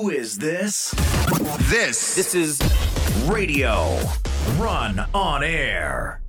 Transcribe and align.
Who 0.00 0.08
is 0.08 0.38
this? 0.38 0.94
This 1.68 2.16
This 2.16 2.34
is 2.34 2.58
Radio. 3.28 4.00
Run 4.56 5.04
on 5.12 5.44
air. 5.44 6.19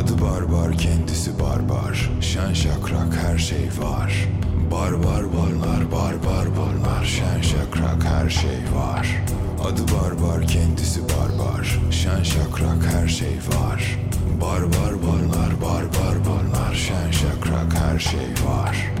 Adı 0.00 0.20
barbar 0.20 0.72
kendisi 0.78 1.40
barbar. 1.40 2.10
Şen 2.20 2.52
şakrak 2.52 3.16
her 3.22 3.38
şey 3.38 3.68
var. 3.82 4.28
Barbar 4.70 5.24
bunlar 5.32 5.92
barbar 5.92 6.46
bunlar 6.56 7.04
Şen 7.04 7.40
şakrak 7.40 8.04
her 8.04 8.30
şey 8.30 8.60
var. 8.74 9.24
Adı 9.64 9.82
barbar 9.82 10.46
kendisi 10.46 11.00
barbar. 11.02 11.80
Şen 11.90 12.22
şakrak 12.22 12.86
her 12.94 13.08
şey 13.08 13.38
var. 13.54 13.98
Barbar 14.40 14.92
bunlar 15.02 15.60
barbar 15.62 16.14
bunlar 16.24 16.74
Şen 16.74 17.10
şakrak 17.10 17.74
her 17.74 17.98
şey 17.98 18.28
var 18.46 18.99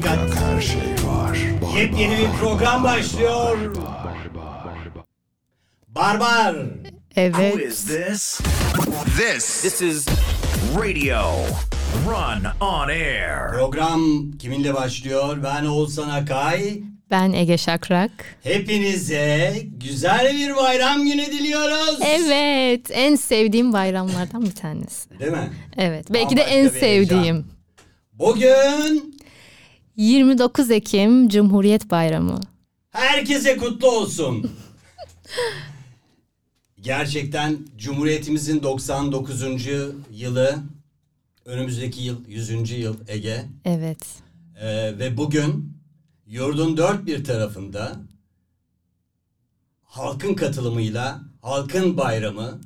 dikkat. 0.00 0.18
her 0.36 0.60
şey 0.60 0.80
var 1.06 1.38
Yepyeni 1.76 2.18
bir 2.18 2.38
program 2.40 2.84
başlıyor. 2.84 3.58
Barbar. 5.88 6.54
Who 7.14 7.42
Evet. 7.42 7.66
is 7.72 7.84
this? 7.86 8.40
This 9.18 9.62
this 9.62 9.82
is 9.82 10.06
Radio. 10.76 11.22
Run 12.06 12.44
on 12.60 12.88
air. 12.88 13.52
Program 13.52 14.30
kiminle 14.38 14.74
başlıyor? 14.74 15.38
Ben 15.42 15.64
Oğuzhan 15.64 16.08
Akay. 16.08 16.80
Ben 17.10 17.32
Ege 17.32 17.58
Şakrak. 17.58 18.10
Hepinize 18.42 19.54
güzel 19.64 20.34
bir 20.34 20.56
bayram 20.56 21.04
günü 21.04 21.26
diliyoruz. 21.26 21.98
Evet. 22.02 22.90
En 22.92 23.16
sevdiğim 23.16 23.72
bayramlardan 23.72 24.42
bir 24.42 24.54
tanesi. 24.54 25.18
Değil 25.20 25.32
mi? 25.32 25.50
Evet. 25.76 26.06
Belki 26.10 26.36
de 26.36 26.42
en 26.42 26.48
heyecan. 26.70 26.78
sevdiğim. 26.80 27.46
Bugün 28.12 29.19
29 29.96 30.70
Ekim 30.70 31.28
Cumhuriyet 31.28 31.90
Bayramı. 31.90 32.40
herkese 32.90 33.56
kutlu 33.56 33.88
olsun. 33.90 34.50
Gerçekten 36.80 37.58
Cumhuriyetimizin 37.78 38.62
99. 38.62 39.42
yılı, 40.12 40.58
önümüzdeki 41.44 42.02
yıl 42.02 42.28
100. 42.28 42.70
yıl 42.70 42.96
Ege. 43.08 43.44
Evet. 43.64 43.98
Ee, 44.60 44.98
ve 44.98 45.16
bugün 45.16 45.72
yurdun 46.26 46.76
dört 46.76 47.06
bir 47.06 47.24
tarafında 47.24 47.96
halkın 49.84 50.34
katılımıyla 50.34 51.20
halkın 51.42 51.96
bayramı 51.96 52.60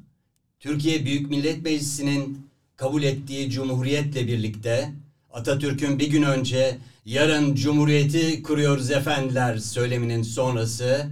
Türkiye 0.60 1.04
Büyük 1.04 1.30
Millet 1.30 1.62
Meclisi'nin 1.62 2.46
kabul 2.76 3.02
ettiği 3.02 3.50
cumhuriyetle 3.50 4.26
birlikte 4.26 4.92
Atatürk'ün 5.32 5.98
bir 5.98 6.10
gün 6.10 6.22
önce 6.22 6.78
yarın 7.04 7.54
cumhuriyeti 7.54 8.42
kuruyoruz 8.42 8.90
efendiler 8.90 9.56
söyleminin 9.58 10.22
sonrası 10.22 11.06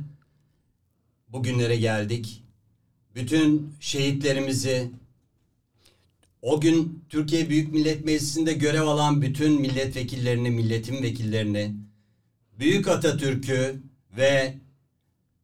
bugünlere 1.28 1.76
geldik. 1.76 2.42
Bütün 3.14 3.74
şehitlerimizi 3.80 4.90
o 6.42 6.60
gün 6.60 7.04
Türkiye 7.08 7.48
Büyük 7.48 7.72
Millet 7.72 8.04
Meclisi'nde 8.04 8.52
görev 8.52 8.82
alan 8.82 9.22
bütün 9.22 9.60
milletvekillerini, 9.60 10.50
milletin 10.50 11.02
vekillerini, 11.02 11.74
Büyük 12.58 12.88
Atatürk'ü 12.88 13.82
ve 14.16 14.54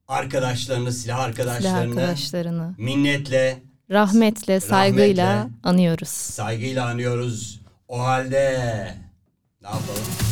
arkadaşlarını, 0.08 0.92
silah 0.92 1.02
Silah 1.16 1.24
arkadaşlarını 1.24 2.00
arkadaşlarını 2.00 2.74
minnetle, 2.78 3.62
rahmetle, 3.90 4.60
saygıyla 4.60 5.34
Rahmetle. 5.36 5.58
anıyoruz. 5.62 6.08
saygıyla 6.08 6.86
anıyoruz. 6.86 7.60
O 7.88 7.98
halde 7.98 8.58
ne 9.62 9.68
yapalım? 9.68 10.27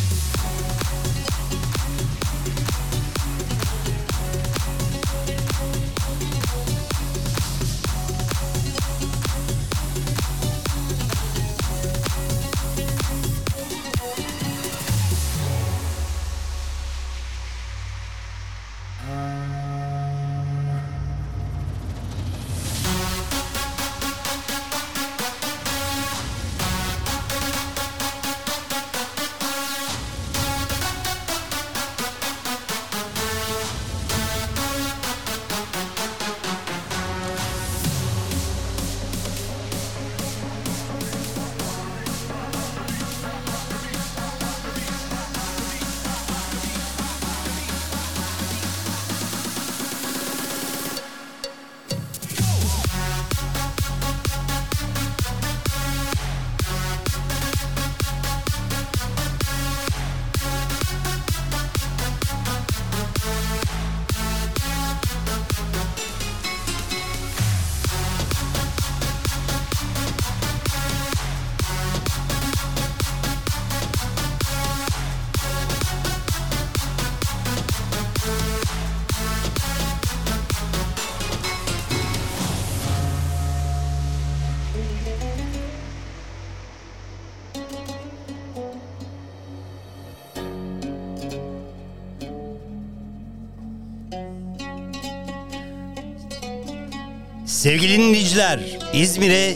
Sevgili 97.66 97.98
dinleyiciler, 97.98 98.60
İzmir'e 98.92 99.54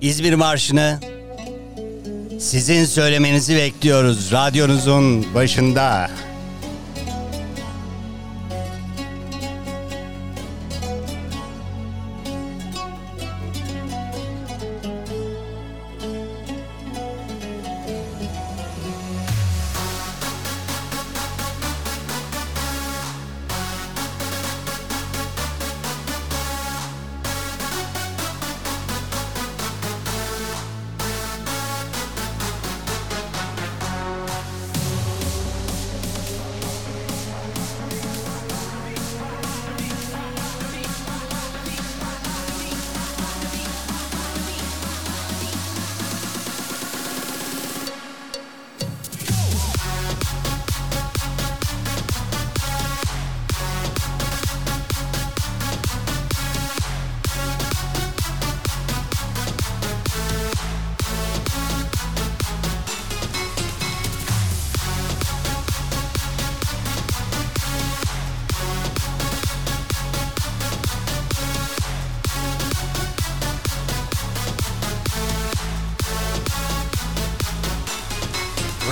İzmir 0.00 0.34
Marşı'nı 0.34 1.00
sizin 2.40 2.84
söylemenizi 2.84 3.56
bekliyoruz 3.56 4.32
radyonuzun 4.32 5.34
başında. 5.34 6.10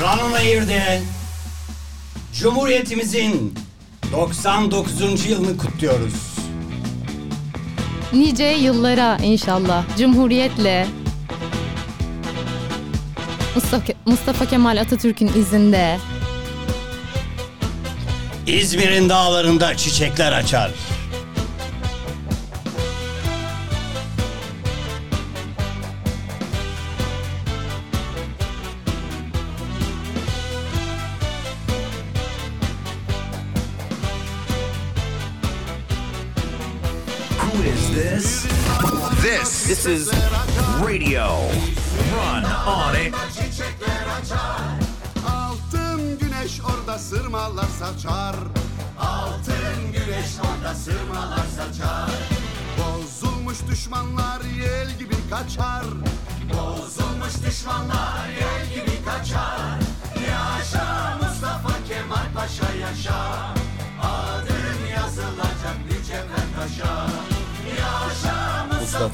Air'de 0.04 1.02
Cumhuriyetimizin 2.40 3.54
99. 4.12 5.26
yılını 5.26 5.56
kutluyoruz. 5.56 6.14
Nice 8.12 8.44
yıllara 8.44 9.16
inşallah. 9.16 9.84
Cumhuriyetle. 9.98 10.86
Mustafa, 13.54 13.92
Mustafa 14.06 14.46
Kemal 14.46 14.76
Atatürk'ün 14.76 15.28
izinde. 15.28 15.98
İzmir'in 18.46 19.08
dağlarında 19.08 19.76
çiçekler 19.76 20.32
açar. 20.32 20.70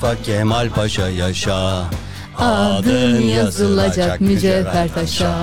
Mustafa 0.00 0.22
Kemal 0.22 0.70
Paşa 0.70 1.08
yaşa. 1.08 1.84
Adın 2.38 3.20
yazılacak 3.20 4.20
mücevher 4.20 4.88
taşa. 4.94 5.34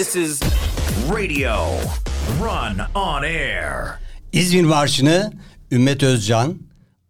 This 0.00 0.16
is 0.16 0.40
radio. 1.10 1.66
Run 2.40 2.78
on 2.94 3.22
air. 3.22 3.72
İzmir 4.32 4.62
Marşı'nı 4.64 5.32
Ümmet 5.70 6.02
Özcan, 6.02 6.58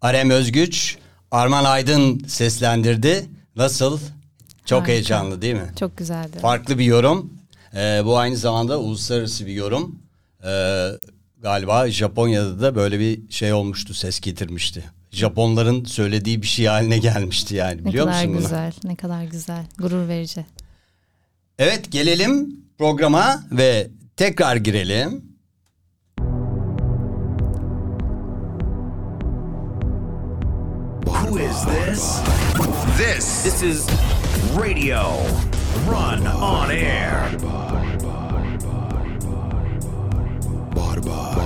Arem 0.01 0.31
Özgüç, 0.31 0.97
Arman 1.31 1.65
Aydın 1.65 2.19
seslendirdi. 2.19 3.27
Nasıl? 3.57 4.01
Çok 4.65 4.79
Harika. 4.81 4.93
heyecanlı 4.93 5.43
değil 5.43 5.55
mi? 5.55 5.71
Çok 5.79 5.97
güzeldi. 5.97 6.39
Farklı 6.39 6.79
bir 6.79 6.85
yorum. 6.85 7.33
Ee, 7.75 8.03
bu 8.05 8.19
aynı 8.19 8.37
zamanda 8.37 8.79
uluslararası 8.79 9.47
bir 9.47 9.53
yorum. 9.53 9.99
Ee, 10.45 10.89
galiba 11.43 11.91
Japonya'da 11.91 12.61
da 12.61 12.75
böyle 12.75 12.99
bir 13.01 13.31
şey 13.31 13.53
olmuştu, 13.53 13.95
ses 13.95 14.21
getirmişti. 14.21 14.85
Japonların 15.11 15.85
söylediği 15.85 16.43
bir 16.43 16.47
şey 16.47 16.67
haline 16.67 16.99
gelmişti 16.99 17.55
yani. 17.55 17.81
ne 17.81 17.85
Biliyor 17.85 18.07
kadar 18.07 18.19
musun 18.19 18.35
bunu? 18.35 18.43
güzel, 18.43 18.73
ne 18.85 18.97
kadar 18.97 19.25
güzel. 19.25 19.65
Gurur 19.79 20.09
verici. 20.09 20.47
Evet 21.59 21.93
gelelim 21.93 22.60
programa 22.81 23.43
ve 23.51 23.91
tekrar 24.17 24.57
girelim. 24.57 25.25
Who 31.05 31.39
is 31.39 31.65
this? 31.65 32.21
This 32.99 33.43
This 33.43 33.63
is 33.63 33.87
radio. 34.61 35.03
Run 35.91 36.27
on 36.27 36.71
air. 36.71 37.21
Barbar 40.77 41.37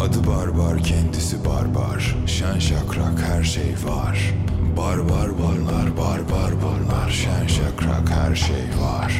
Adı 0.00 0.26
barbar 0.26 0.78
kendisi 0.78 1.44
barbar 1.44 2.16
Şen 2.26 2.58
şakrak 2.58 3.20
her 3.28 3.42
şey 3.42 3.74
var 3.84 4.34
Barbar 4.76 5.28
bunlar 5.38 5.96
barbar 5.96 6.52
bunlar 6.62 7.10
Şen 7.10 7.46
şakrak 7.46 8.10
her 8.10 8.34
şey 8.36 8.64
var 8.80 9.12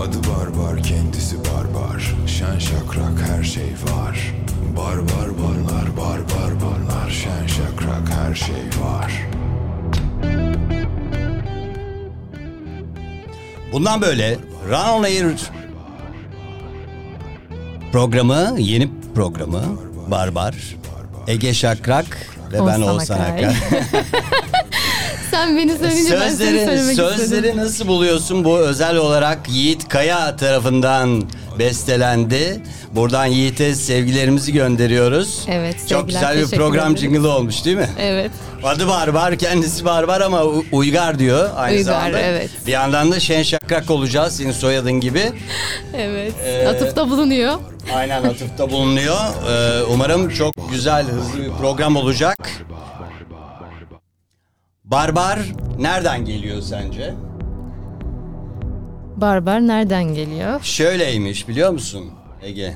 Adı 0.00 0.16
barbar 0.18 0.82
kendisi 0.82 1.36
barbar 1.38 2.14
Şen 2.26 2.58
şakrak 2.58 3.28
her 3.30 3.44
şey 3.44 3.72
var 3.92 4.32
Barbar 4.76 5.28
bunlar 5.38 5.96
barbar 5.96 6.50
bunlar 6.60 7.10
Şen 7.10 7.46
şakrak 7.46 8.08
her 8.10 8.34
şey 8.34 8.64
var 8.82 9.12
Bundan 13.72 14.00
böyle 14.00 14.38
Run 14.68 14.88
On 14.98 15.02
Air 15.02 15.26
programı, 17.92 18.54
yeni 18.58 18.90
programı 19.14 19.62
Barbar, 20.10 20.54
Ege 21.26 21.54
Şakrak 21.54 22.36
ve 22.52 22.66
ben 22.66 22.80
Oğuzhan 22.80 23.20
Akay. 23.20 23.54
Sen 25.36 25.56
beni 25.56 25.78
söyleyince 25.78 26.12
ben 26.12 26.18
seni 26.28 26.30
Sözleri, 26.30 26.64
söylemek 26.66 26.96
sözleri 26.96 27.24
istedim. 27.24 27.56
nasıl 27.56 27.86
buluyorsun? 27.88 28.44
Bu 28.44 28.58
özel 28.58 28.96
olarak 28.96 29.38
Yiğit 29.48 29.88
Kaya 29.88 30.36
tarafından 30.36 31.22
bestelendi. 31.58 32.60
Buradan 32.92 33.26
Yiğit'e 33.26 33.74
sevgilerimizi 33.74 34.52
gönderiyoruz. 34.52 35.44
Evet, 35.48 35.76
Çok 35.78 35.88
sevgiler, 35.88 36.04
güzel 36.20 36.36
bir 36.36 36.42
teşekkür 36.42 36.56
program 36.56 36.92
ederim. 36.96 37.24
olmuş 37.24 37.64
değil 37.64 37.76
mi? 37.76 37.88
Evet. 38.00 38.30
Adı 38.64 38.88
Barbar, 38.88 39.36
kendisi 39.38 39.84
Barbar 39.84 40.20
ama 40.20 40.44
U- 40.44 40.64
Uygar 40.72 41.18
diyor 41.18 41.50
aynı 41.56 41.76
Uygar, 41.76 41.92
zamanda. 41.92 42.18
evet. 42.18 42.50
Bir 42.66 42.72
yandan 42.72 43.12
da 43.12 43.20
Şen 43.20 43.42
Şakrak 43.42 43.90
olacağız 43.90 44.36
senin 44.36 44.52
soyadın 44.52 44.92
gibi. 45.00 45.22
Evet. 45.96 46.32
Ee, 46.44 46.66
Atıfta 46.68 47.10
bulunuyor. 47.10 47.54
Aynen 47.96 48.22
atıfta 48.22 48.70
bulunuyor. 48.70 49.16
Ee, 49.50 49.82
umarım 49.82 50.28
çok 50.30 50.70
güzel, 50.70 51.06
hızlı 51.06 51.44
bir 51.44 51.50
program 51.50 51.96
olacak. 51.96 52.36
Barbar 54.86 55.38
nereden 55.78 56.24
geliyor 56.24 56.62
sence? 56.62 57.14
Barbar 59.16 59.66
nereden 59.66 60.04
geliyor? 60.04 60.60
Şöyleymiş 60.62 61.48
biliyor 61.48 61.70
musun 61.70 62.04
Ege? 62.42 62.74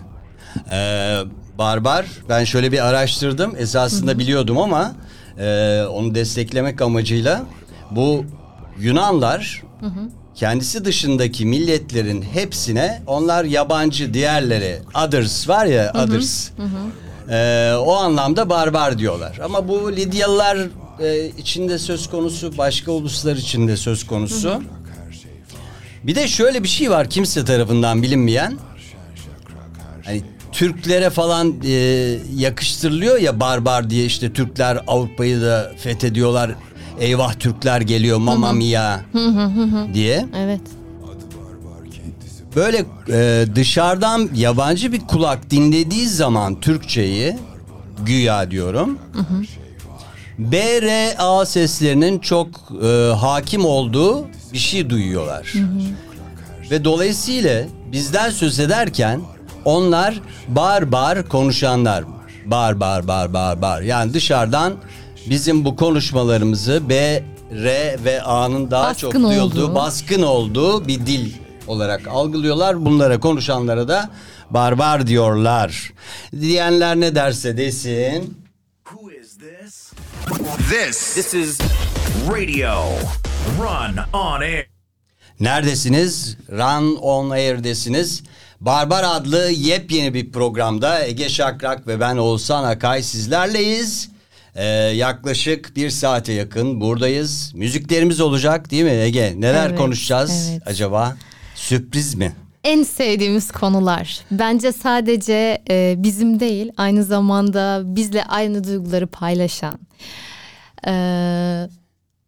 Ee, 0.73 1.17
barbar 1.59 2.07
ben 2.29 2.45
şöyle 2.45 2.73
bir 2.73 2.87
araştırdım. 2.88 3.55
Esasında 3.59 4.19
biliyordum 4.19 4.59
ama 4.59 4.93
e, 5.38 5.83
onu 5.83 6.14
desteklemek 6.14 6.83
amacıyla 6.83 7.43
bu 7.90 8.25
Yunanlar 8.79 9.62
kendisi 10.35 10.85
dışındaki 10.85 11.47
milletlerin 11.47 12.23
hepsine 12.23 13.02
onlar 13.07 13.45
yabancı 13.45 14.14
diğerleri 14.14 14.79
others 15.05 15.49
var 15.49 15.67
ya 15.67 15.93
others. 16.05 16.50
Ee, 17.31 17.73
o 17.79 17.95
anlamda 17.97 18.50
barbar 18.50 18.99
diyorlar. 18.99 19.38
Ama 19.45 19.69
bu 19.69 19.93
Lidyalılar 19.93 20.59
e, 21.00 21.28
içinde 21.38 21.78
söz 21.78 22.11
konusu, 22.11 22.59
başka 22.59 22.92
uluslar 22.92 23.37
içinde 23.37 23.76
söz 23.76 24.07
konusu. 24.07 24.62
Bir 26.04 26.14
de 26.14 26.28
şöyle 26.28 26.62
bir 26.62 26.69
şey 26.69 26.90
var 26.90 27.11
kimse 27.11 27.45
tarafından 27.45 28.02
bilinmeyen. 28.02 28.59
Hani 30.04 30.23
Türklere 30.52 31.11
falan 31.11 31.54
e, 31.64 31.71
yakıştırılıyor 32.37 33.19
ya 33.19 33.40
barbar 33.40 33.90
diye 33.90 34.04
işte 34.04 34.33
Türkler 34.33 34.78
Avrupa'yı 34.87 35.40
da 35.40 35.73
fethediyorlar. 35.78 36.54
Eyvah 37.00 37.35
Türkler 37.35 37.80
geliyor 37.80 38.19
mamma 38.19 38.52
mia 38.52 39.00
diye. 39.95 40.26
Evet. 40.37 40.61
Böyle 42.57 42.85
e, 43.12 43.47
dışarıdan 43.54 44.30
yabancı 44.35 44.92
bir 44.92 45.00
kulak 45.00 45.50
dinlediği 45.50 46.07
zaman 46.09 46.61
Türkçeyi 46.61 47.37
güya 48.07 48.50
diyorum. 48.50 48.99
B, 50.41 50.83
R, 50.83 51.15
A 51.19 51.47
seslerinin 51.47 52.19
çok 52.19 52.49
e, 52.85 53.13
hakim 53.13 53.65
olduğu 53.65 54.27
bir 54.53 54.59
şey 54.59 54.91
duyuyorlar. 54.91 55.53
Ve 56.71 56.85
dolayısıyla 56.85 57.65
bizden 57.93 58.31
söz 58.31 58.61
ederken 58.61 59.21
onlar 59.65 60.21
bar 60.49 60.93
bar 60.93 61.29
konuşanlar. 61.29 62.05
Bar 62.47 62.81
bar 62.81 63.09
bar 63.09 63.33
bar 63.33 63.63
bar. 63.63 63.83
Yani 63.83 64.15
dışarıdan 64.15 64.73
bizim 65.31 65.65
bu 65.65 65.77
konuşmalarımızı 65.77 66.89
B, 66.89 67.25
R 67.53 67.97
ve 68.05 68.23
A'nın 68.23 68.71
daha 68.71 68.95
çok 68.95 69.15
Baskın 69.15 69.29
duyulduğu, 69.29 69.65
olduğu. 69.65 69.75
baskın 69.75 70.23
olduğu 70.23 70.89
bir 70.89 71.07
dil 71.07 71.33
olarak 71.67 72.09
algılıyorlar. 72.09 72.85
Bunlara 72.85 73.21
konuşanlara 73.21 73.89
da 73.89 74.11
barbar 74.51 75.07
diyorlar. 75.07 75.93
Diyenler 76.41 77.01
ne 77.01 77.15
derse 77.15 77.57
desin. 77.57 78.41
This 80.71 81.15
This 81.15 81.35
is 81.35 81.59
Radio 82.33 82.83
Run 83.59 83.97
on 84.12 84.43
Air. 84.43 84.67
Neredesiniz? 85.41 86.37
Run 86.50 86.97
on 86.97 87.31
Air'desiniz. 87.31 88.23
Barbar 88.61 89.05
adlı 89.05 89.50
yepyeni 89.50 90.15
bir 90.15 90.33
programda 90.33 91.05
Ege 91.07 91.29
Şakrak 91.29 91.87
ve 91.87 92.00
ben 92.00 92.17
Oğuzhan 92.17 92.65
Akay 92.65 93.03
sizlerleyiz. 93.03 94.11
Ee, 94.55 94.65
yaklaşık 94.95 95.77
bir 95.77 95.91
saate 95.91 96.33
yakın 96.33 96.81
buradayız. 96.81 97.53
Müziklerimiz 97.55 98.21
olacak 98.21 98.71
değil 98.71 98.85
mi 98.85 98.91
Ege? 98.91 99.35
Neler 99.37 99.69
Evet, 99.69 99.79
konuşacağız 99.79 100.49
evet. 100.50 100.62
acaba? 100.67 101.17
Sürpriz 101.55 102.15
mi? 102.15 102.33
En 102.65 102.83
sevdiğimiz 102.83 103.50
konular. 103.50 104.21
Bence 104.31 104.73
sadece 104.73 105.62
e, 105.71 105.95
bizim 105.99 106.41
değil, 106.41 106.73
aynı 106.77 107.05
zamanda 107.05 107.83
bizle 107.85 108.25
aynı 108.25 108.65
duyguları 108.65 109.07
paylaşan. 109.07 109.79
E, 110.87 110.93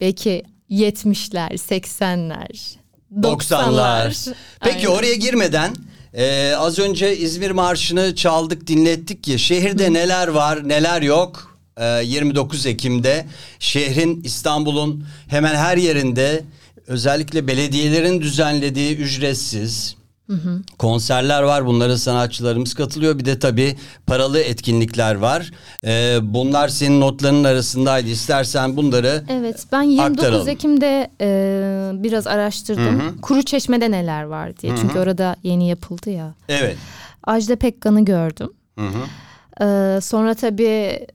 belki 0.00 0.42
70'ler, 0.70 1.52
80'ler, 1.52 2.76
90'lar. 3.20 4.34
Peki 4.60 4.88
Aynen. 4.88 4.98
oraya 4.98 5.14
girmeden 5.14 5.74
e, 6.14 6.54
az 6.56 6.78
önce 6.78 7.16
İzmir 7.16 7.50
Marşı'nı 7.50 8.14
çaldık 8.14 8.66
dinlettik 8.66 9.28
ya 9.28 9.38
şehirde 9.38 9.92
neler 9.92 10.28
var 10.28 10.68
neler 10.68 11.02
yok. 11.02 11.58
E, 11.76 12.04
29 12.04 12.66
Ekim'de 12.66 13.26
şehrin 13.58 14.22
İstanbul'un 14.24 15.06
hemen 15.28 15.54
her 15.54 15.76
yerinde 15.76 16.44
özellikle 16.86 17.46
belediyelerin 17.46 18.20
düzenlediği 18.20 18.96
ücretsiz 18.96 19.96
konserler 20.78 21.42
var. 21.42 21.66
Bunlara 21.66 21.96
sanatçılarımız 21.96 22.74
katılıyor. 22.74 23.18
Bir 23.18 23.24
de 23.24 23.38
tabii 23.38 23.76
paralı 24.06 24.38
etkinlikler 24.40 25.14
var. 25.14 25.50
E, 25.86 26.18
bunlar 26.22 26.68
senin 26.68 27.00
notlarının 27.00 27.44
arasındaydı. 27.44 28.08
İstersen 28.08 28.76
bunları 28.76 29.24
Evet 29.28 29.64
ben 29.72 29.82
29 29.82 30.18
Aktaralım. 30.24 30.48
Ekim'de 30.48 31.10
e, 31.20 32.02
biraz 32.02 32.26
araştırdım. 32.26 33.20
Kuru 33.22 33.42
Çeşme'de 33.42 33.90
neler 33.90 34.22
var 34.22 34.58
diye. 34.58 34.72
Çünkü 34.80 34.98
orada 34.98 35.36
yeni 35.42 35.68
yapıldı 35.68 36.10
ya. 36.10 36.34
evet. 36.48 36.76
Ajda 37.24 37.56
Pekkan'ı 37.56 38.04
gördüm. 38.04 38.50
Ee, 39.60 39.98
sonra 40.02 40.34
tabii 40.34 41.06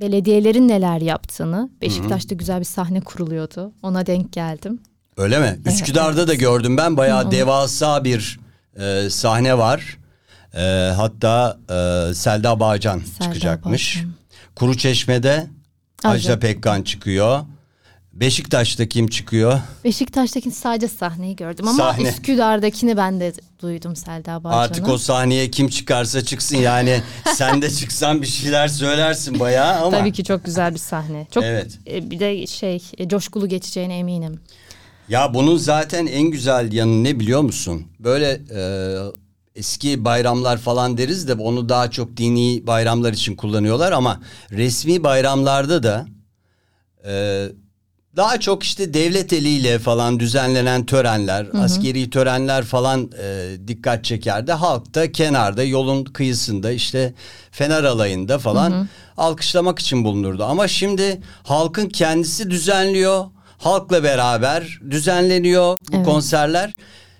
belediyelerin 0.00 0.68
neler 0.68 1.00
yaptığını. 1.00 1.70
Beşiktaş'ta 1.82 2.34
güzel 2.34 2.60
bir 2.60 2.64
sahne 2.64 3.00
kuruluyordu. 3.00 3.72
Ona 3.82 4.06
denk 4.06 4.32
geldim. 4.32 4.80
Öyle 5.16 5.38
mi? 5.38 5.58
Üsküdar'da 5.66 6.28
da 6.28 6.34
gördüm 6.34 6.76
ben 6.76 6.96
bayağı 6.96 7.30
devasa 7.30 8.04
bir 8.04 8.40
e, 8.80 9.10
sahne 9.10 9.58
var. 9.58 9.98
E, 10.54 10.92
hatta 10.96 11.58
e, 11.70 12.14
Selda 12.14 12.60
Bağcan 12.60 13.02
çıkacakmış. 13.22 13.96
Bağcan. 13.96 14.12
Kuru 14.56 14.76
Çeşme'de 14.76 15.46
Ajda 16.04 16.38
Pekkan 16.38 16.82
çıkıyor. 16.82 17.40
Beşiktaş'ta 18.12 18.88
kim 18.88 19.08
çıkıyor? 19.08 19.60
Beşiktaş'taki 19.84 20.50
sadece 20.50 20.88
sahneyi 20.88 21.36
gördüm 21.36 21.68
ama 21.68 21.78
Sahne. 21.78 22.08
Üsküdar'dakini 22.08 22.96
ben 22.96 23.20
de 23.20 23.32
duydum 23.62 23.96
Selda 23.96 24.44
Bağcan'ı. 24.44 24.60
Artık 24.60 24.88
o 24.88 24.98
sahneye 24.98 25.50
kim 25.50 25.68
çıkarsa 25.68 26.24
çıksın 26.24 26.56
yani 26.56 27.02
sen 27.34 27.62
de 27.62 27.70
çıksan 27.70 28.22
bir 28.22 28.26
şeyler 28.26 28.68
söylersin 28.68 29.40
bayağı 29.40 29.80
ama. 29.86 29.98
Tabii 29.98 30.12
ki 30.12 30.24
çok 30.24 30.44
güzel 30.44 30.74
bir 30.74 30.78
sahne. 30.78 31.26
Çok 31.30 31.44
Evet. 31.44 31.78
e, 31.90 32.10
bir 32.10 32.18
de 32.20 32.46
şey 32.46 32.82
e, 32.98 33.08
coşkulu 33.08 33.48
geçeceğine 33.48 33.98
eminim. 33.98 34.40
Ya 35.08 35.34
bunun 35.34 35.56
zaten 35.56 36.06
en 36.06 36.22
güzel 36.22 36.72
yanı 36.72 37.04
ne 37.04 37.20
biliyor 37.20 37.40
musun? 37.40 37.86
Böyle 37.98 38.40
e, 38.54 38.60
eski 39.54 40.04
bayramlar 40.04 40.58
falan 40.58 40.98
deriz 40.98 41.28
de 41.28 41.34
onu 41.34 41.68
daha 41.68 41.90
çok 41.90 42.16
dini 42.16 42.66
bayramlar 42.66 43.12
için 43.12 43.36
kullanıyorlar 43.36 43.92
ama 43.92 44.20
resmi 44.50 45.04
bayramlarda 45.04 45.82
da 45.82 46.06
e, 47.06 47.46
daha 48.16 48.40
çok 48.40 48.62
işte 48.62 48.94
devlet 48.94 49.32
eliyle 49.32 49.78
falan 49.78 50.20
düzenlenen 50.20 50.86
törenler, 50.86 51.46
askeri 51.64 52.10
törenler 52.10 52.64
falan 52.64 53.10
e, 53.22 53.56
dikkat 53.68 54.04
çekerdi. 54.04 54.52
Halk 54.52 54.94
da 54.94 55.12
kenarda 55.12 55.64
yolun 55.64 56.04
kıyısında 56.04 56.70
işte 56.70 57.14
fener 57.50 57.84
alayında 57.84 58.38
falan 58.38 58.88
alkışlamak 59.16 59.78
için 59.78 60.04
bulunurdu. 60.04 60.44
Ama 60.44 60.68
şimdi 60.68 61.20
halkın 61.42 61.88
kendisi 61.88 62.50
düzenliyor. 62.50 63.24
Halkla 63.58 64.02
beraber 64.02 64.80
düzenleniyor 64.90 65.76
bu 65.92 65.96
Evet. 65.96 66.06
konserler. 66.06 66.72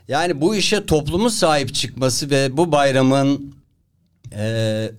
Yani 0.08 0.40
bu 0.40 0.56
işe 0.56 0.86
toplumun 0.86 1.28
sahip 1.28 1.74
çıkması 1.74 2.30
ve 2.30 2.56
bu 2.56 2.72
bayramın 2.72 3.54
e, 4.38 4.90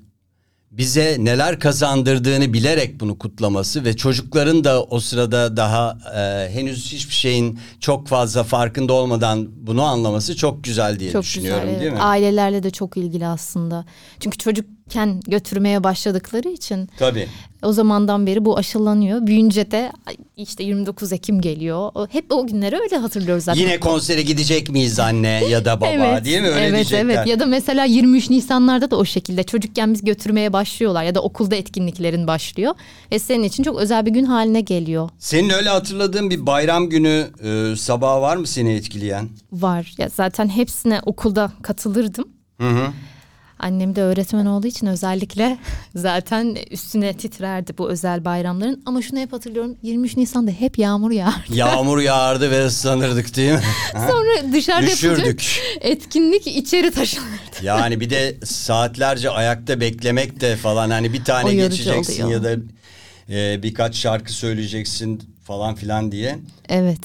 bize 0.72 1.16
neler 1.20 1.60
kazandırdığını 1.60 2.54
bilerek 2.54 3.00
bunu 3.00 3.18
kutlaması 3.18 3.86
ve 3.86 3.96
çocukların 3.98 4.64
da 4.64 4.84
o 4.84 5.00
sırada 5.00 5.58
daha 5.58 5.98
e, 6.16 6.54
henüz 6.54 6.92
hiçbir 6.94 7.14
şeyin 7.14 7.60
çok 7.80 8.08
fazla 8.08 8.44
farkında 8.44 8.94
olmadan 8.94 9.48
bunu 9.68 9.84
anlaması 9.84 10.36
çok 10.36 10.64
güzel 10.64 11.00
diye 11.00 11.12
Çok 11.12 11.24
düşünüyorum 11.24 11.64
güzel. 11.64 11.80
değil 11.80 11.92
evet. 11.92 12.02
mi? 12.02 12.06
Ailelerle 12.06 12.64
de 12.64 12.72
çok 12.72 12.98
ilgili 12.98 13.28
aslında. 13.28 13.86
Çünkü 14.20 14.38
çocukken 14.88 15.22
götürmeye 15.28 15.84
başladıkları 15.84 16.50
için 16.50 16.90
Tabii. 17.00 17.28
o 17.64 17.74
zamandan 17.74 18.26
beri 18.28 18.46
bu 18.46 18.58
aşılanıyor. 18.58 19.28
Büyünce 19.28 19.72
de 19.72 19.92
işte 20.38 20.64
29 20.64 21.14
Ekim 21.14 21.42
geliyor. 21.42 21.92
Hep 22.10 22.26
o 22.32 22.48
günleri 22.48 22.76
öyle 22.76 22.98
hatırlıyoruz 22.98 23.44
zaten. 23.44 23.62
Yine 23.62 23.80
konsere 23.80 24.22
gidecek 24.22 24.70
miyiz 24.70 25.00
anne 25.00 25.44
ya 25.50 25.66
da 25.66 25.82
baba 25.82 25.88
evet, 25.88 26.26
değil 26.26 26.42
mi? 26.42 26.48
Öyle 26.48 26.60
evet, 26.60 26.74
diyecekler. 26.74 27.06
evet. 27.06 27.28
Ya 27.28 27.40
da 27.40 27.46
mesela 27.46 27.86
23 27.86 28.30
Nisanlarda 28.30 28.92
da 28.92 28.96
o 28.98 29.06
şekilde 29.06 29.44
çocukken 29.44 29.94
biz 29.94 30.04
götürmeye 30.04 30.54
başlıyorlar 30.54 31.04
ya 31.04 31.16
da 31.16 31.22
okulda 31.22 31.56
etkinliklerin 31.56 32.28
başlıyor 32.28 32.76
ve 33.12 33.20
senin 33.20 33.44
için 33.44 33.64
çok 33.64 33.80
özel 33.80 34.06
bir 34.06 34.12
gün 34.12 34.24
haline 34.24 34.62
geliyor. 34.62 35.10
Senin 35.20 35.50
öyle 35.50 35.70
hatırladığın 35.70 36.30
bir 36.30 36.46
bayram 36.46 36.90
günü 36.90 37.28
e, 37.44 37.76
sabahı 37.76 38.22
var 38.22 38.38
mı 38.38 38.48
seni 38.48 38.74
etkileyen? 38.74 39.30
Var. 39.52 39.94
Ya 39.98 40.10
zaten 40.10 40.50
hepsine 40.50 41.02
okulda 41.06 41.52
katılırdım. 41.62 42.26
Hı 42.62 42.70
hı. 42.70 42.88
Annem 43.60 43.96
de 43.96 44.02
öğretmen 44.02 44.46
olduğu 44.46 44.68
için 44.68 44.88
özellikle 44.88 45.58
zaten 45.96 46.58
üstüne 46.72 47.14
titrerdi 47.14 47.78
bu 47.78 47.90
özel 47.90 48.26
bayramların. 48.26 48.84
Ama 48.86 49.02
şunu 49.02 49.20
hep 49.20 49.34
hatırlıyorum 49.34 49.76
23 49.84 50.18
Nisan'da 50.18 50.52
hep 50.52 50.78
yağmur 50.78 51.12
yağar. 51.12 51.46
Yağmur 51.50 52.00
yağardı 52.00 52.52
ve 52.52 52.66
ıslanırdık 52.66 53.36
değil 53.36 53.52
mi? 53.52 53.62
Sonra 53.94 54.54
dışarıda 54.54 54.88
Düşürdük. 54.92 55.62
etkinlik 55.82 56.48
içeri 56.48 56.92
taşınırdı. 56.92 57.38
Yani 57.62 58.00
bir 58.00 58.10
de 58.10 58.36
saatlerce 58.46 59.30
ayakta 59.30 59.80
beklemek 59.80 60.42
de 60.42 60.56
falan 60.56 60.90
hani 60.90 61.14
bir 61.14 61.24
tane 61.24 61.54
geçeceksin 61.56 62.24
oluyor. 62.24 62.44
ya 62.44 62.58
da 62.58 62.62
e, 63.30 63.64
birkaç 63.64 63.96
şarkı 63.96 64.34
söyleyeceksin 64.34 65.22
falan 65.44 65.76
filan 65.76 66.12
diye. 66.12 66.40
Evet. 66.70 67.00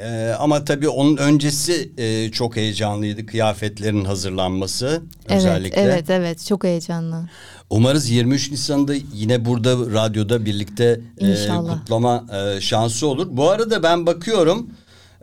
E, 0.00 0.34
ama 0.38 0.64
tabii 0.64 0.88
onun 0.88 1.16
öncesi 1.16 1.92
e, 1.98 2.30
çok 2.30 2.56
heyecanlıydı 2.56 3.26
kıyafetlerin 3.26 4.04
hazırlanması 4.04 5.02
özellikle. 5.28 5.80
Evet, 5.80 5.94
evet, 5.94 6.10
evet. 6.10 6.46
Çok 6.46 6.64
heyecanlı. 6.64 7.28
Umarız 7.70 8.10
23 8.10 8.50
Nisan'da 8.50 8.94
yine 9.14 9.44
burada 9.44 9.70
radyoda 9.70 10.44
birlikte 10.44 11.00
e, 11.18 11.48
kutlama 11.48 12.24
e, 12.32 12.60
şansı 12.60 13.06
olur. 13.06 13.26
Bu 13.30 13.50
arada 13.50 13.82
ben 13.82 14.06
bakıyorum 14.06 14.70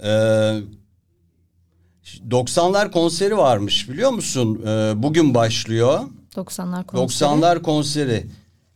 e, 0.03 0.09
90'lar 2.29 2.91
konseri 2.91 3.37
varmış 3.37 3.89
biliyor 3.89 4.11
musun? 4.11 4.61
Ee, 4.67 4.93
bugün 4.95 5.33
başlıyor. 5.33 5.99
90'lar 6.35 6.85
konseri. 6.85 7.29
90'lar 7.29 7.61
konseri. 7.61 8.27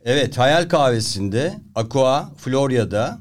Evet 0.06 0.38
Hayal 0.38 0.70
Kahvesi'nde 0.70 1.54
Aqua 1.76 2.30
Florya'da. 2.38 3.20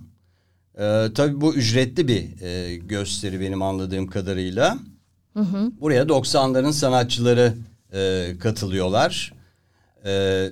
Ee, 0.80 1.06
tabii 1.14 1.40
bu 1.40 1.54
ücretli 1.54 2.08
bir 2.08 2.42
e, 2.42 2.76
gösteri 2.76 3.40
benim 3.40 3.62
anladığım 3.62 4.06
kadarıyla. 4.06 4.78
Buraya 5.80 6.02
90'ların 6.02 6.72
sanatçıları 6.72 7.54
e, 7.92 8.32
katılıyorlar. 8.40 9.32
E, 10.06 10.46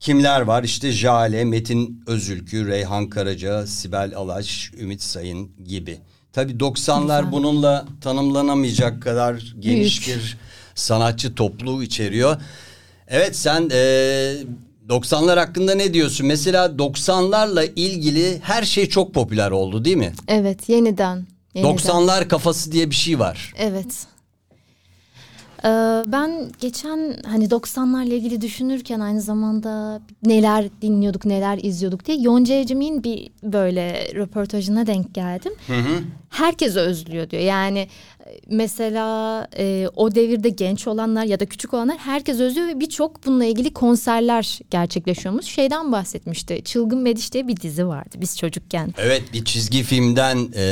kimler 0.00 0.40
var? 0.40 0.64
İşte 0.64 0.92
Jale, 0.92 1.44
Metin 1.44 2.04
Özülkü, 2.06 2.66
Reyhan 2.66 3.08
Karaca, 3.08 3.66
Sibel 3.66 4.14
Alaş, 4.16 4.72
Ümit 4.80 5.02
Sayın 5.02 5.50
gibi. 5.64 5.98
Tabii 6.32 6.52
90'lar 6.52 7.02
Güzel. 7.20 7.32
bununla 7.32 7.86
tanımlanamayacak 8.00 9.02
kadar 9.02 9.54
geniş 9.58 10.06
Büyük. 10.06 10.20
bir 10.20 10.36
sanatçı 10.74 11.34
topluluğu 11.34 11.82
içeriyor. 11.82 12.36
Evet 13.08 13.36
sen 13.36 13.68
e, 13.72 14.34
90'lar 14.92 15.38
hakkında 15.38 15.74
ne 15.74 15.94
diyorsun? 15.94 16.26
Mesela 16.26 16.66
90'larla 16.66 17.70
ilgili 17.76 18.40
her 18.42 18.62
şey 18.62 18.88
çok 18.88 19.14
popüler 19.14 19.50
oldu 19.50 19.84
değil 19.84 19.96
mi? 19.96 20.12
Evet 20.28 20.68
yeniden. 20.68 21.26
yeniden. 21.54 21.76
90'lar 21.76 22.28
kafası 22.28 22.72
diye 22.72 22.90
bir 22.90 22.94
şey 22.94 23.18
var. 23.18 23.52
Evet. 23.58 24.06
Ee, 25.64 25.68
ben 26.06 26.50
geçen 26.60 27.16
hani 27.26 27.44
90'larla 27.44 28.14
ilgili 28.14 28.40
düşünürken 28.40 29.00
aynı 29.00 29.20
zamanda 29.20 30.00
neler 30.24 30.64
dinliyorduk, 30.82 31.24
neler 31.24 31.58
izliyorduk 31.62 32.06
diye 32.06 32.16
Yonca 32.20 32.54
Evcimik'in 32.54 33.04
bir 33.04 33.30
böyle 33.42 34.14
röportajına 34.14 34.86
denk 34.86 35.14
geldim. 35.14 35.52
Herkes 36.30 36.76
özlüyor 36.76 37.30
diyor. 37.30 37.42
Yani 37.42 37.88
mesela 38.48 39.48
e, 39.58 39.88
o 39.96 40.14
devirde 40.14 40.48
genç 40.48 40.86
olanlar 40.86 41.24
ya 41.24 41.40
da 41.40 41.46
küçük 41.46 41.74
olanlar 41.74 41.98
herkes 41.98 42.40
özlüyor 42.40 42.68
ve 42.68 42.80
birçok 42.80 43.26
bununla 43.26 43.44
ilgili 43.44 43.72
konserler 43.72 44.58
gerçekleşiyormuş. 44.70 45.46
Şeyden 45.46 45.92
bahsetmişti. 45.92 46.62
Çılgın 46.64 46.98
Mediş 46.98 47.32
diye 47.32 47.48
bir 47.48 47.56
dizi 47.56 47.86
vardı 47.86 48.16
biz 48.20 48.38
çocukken. 48.38 48.94
Evet 48.98 49.22
bir 49.32 49.44
çizgi 49.44 49.82
filmden 49.82 50.48
e, 50.54 50.64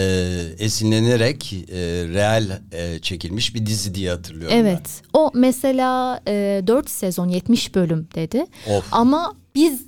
esinlenerek 0.58 1.52
e, 1.52 1.76
real 2.14 2.44
e, 2.72 2.98
çekilmiş 2.98 3.54
bir 3.54 3.66
dizi 3.66 3.94
diye 3.94 4.10
hatırlıyorum. 4.10 4.56
ben. 4.56 4.60
Evet. 4.60 5.02
O 5.12 5.30
mesela 5.34 6.20
e, 6.28 6.62
4 6.66 6.90
sezon 6.90 7.28
70 7.28 7.74
bölüm 7.74 8.08
dedi. 8.14 8.46
Of. 8.66 8.84
Ama 8.92 9.34
biz 9.54 9.80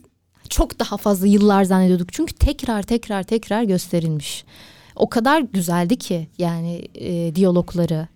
çok 0.49 0.79
daha 0.79 0.97
fazla 0.97 1.27
yıllar 1.27 1.65
zannediyorduk. 1.65 2.13
Çünkü 2.13 2.35
tekrar 2.35 2.83
tekrar 2.83 3.23
tekrar 3.23 3.63
gösterilmiş. 3.63 4.45
O 4.97 5.09
kadar 5.09 5.41
güzeldi 5.41 5.97
ki 5.97 6.29
yani 6.39 6.89
e, 6.95 7.35
diyalogları. 7.35 8.09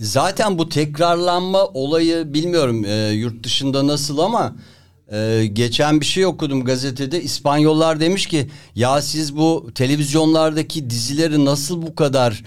Zaten 0.00 0.58
bu 0.58 0.68
tekrarlanma 0.68 1.66
olayı 1.66 2.34
bilmiyorum 2.34 2.84
e, 2.84 3.08
yurt 3.08 3.44
dışında 3.44 3.86
nasıl 3.86 4.18
ama 4.18 4.56
e, 5.12 5.46
geçen 5.52 6.00
bir 6.00 6.06
şey 6.06 6.26
okudum 6.26 6.64
gazetede. 6.64 7.22
İspanyollar 7.22 8.00
demiş 8.00 8.26
ki 8.26 8.50
ya 8.74 9.02
siz 9.02 9.36
bu 9.36 9.70
televizyonlardaki 9.74 10.90
dizileri 10.90 11.44
nasıl 11.44 11.82
bu 11.82 11.94
kadar 11.94 12.44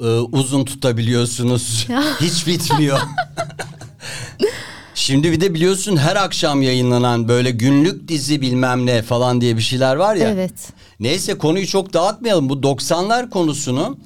e, 0.00 0.04
uzun 0.06 0.64
tutabiliyorsunuz? 0.64 1.86
Hiç 2.20 2.46
bitmiyor. 2.46 2.98
Şimdi 5.02 5.32
bir 5.32 5.40
de 5.40 5.54
biliyorsun 5.54 5.96
her 5.96 6.16
akşam 6.16 6.62
yayınlanan 6.62 7.28
böyle 7.28 7.50
günlük 7.50 8.08
dizi 8.08 8.40
bilmem 8.40 8.86
ne 8.86 9.02
falan 9.02 9.40
diye 9.40 9.56
bir 9.56 9.62
şeyler 9.62 9.96
var 9.96 10.16
ya. 10.16 10.28
Evet. 10.28 10.72
Neyse 11.00 11.38
konuyu 11.38 11.66
çok 11.66 11.92
dağıtmayalım. 11.92 12.48
Bu 12.48 12.54
90'lar 12.54 13.30
konusunu 13.30 13.98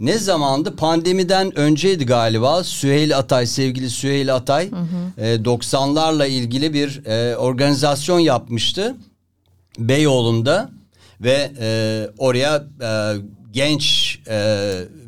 ne 0.00 0.18
zamandı? 0.18 0.76
Pandemiden 0.76 1.58
önceydi 1.58 2.06
galiba. 2.06 2.64
Süheyl 2.64 3.16
Atay, 3.18 3.46
sevgili 3.46 3.90
Süheyl 3.90 4.34
Atay 4.34 4.70
e, 5.18 5.34
90'larla 5.34 6.28
ilgili 6.28 6.74
bir 6.74 7.06
e, 7.06 7.36
organizasyon 7.36 8.18
yapmıştı. 8.18 8.96
Beyoğlu'nda 9.78 10.70
ve 11.20 11.50
e, 11.60 12.08
oraya 12.18 12.64
e, 12.82 13.12
genç 13.52 14.18
e, 14.28 14.36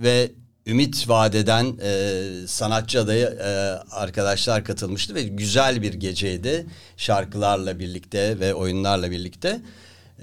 ve 0.03 0.31
ümit 0.69 1.09
vadeden 1.09 1.77
e, 1.83 2.23
sanatçı 2.47 3.01
adayı 3.01 3.27
e, 3.27 3.49
arkadaşlar 3.91 4.65
katılmıştı 4.65 5.15
ve 5.15 5.23
güzel 5.23 5.83
bir 5.83 5.95
geceydi 5.95 6.67
şarkılarla 6.97 7.79
birlikte 7.79 8.41
ve 8.41 8.55
oyunlarla 8.55 9.11
birlikte. 9.11 9.61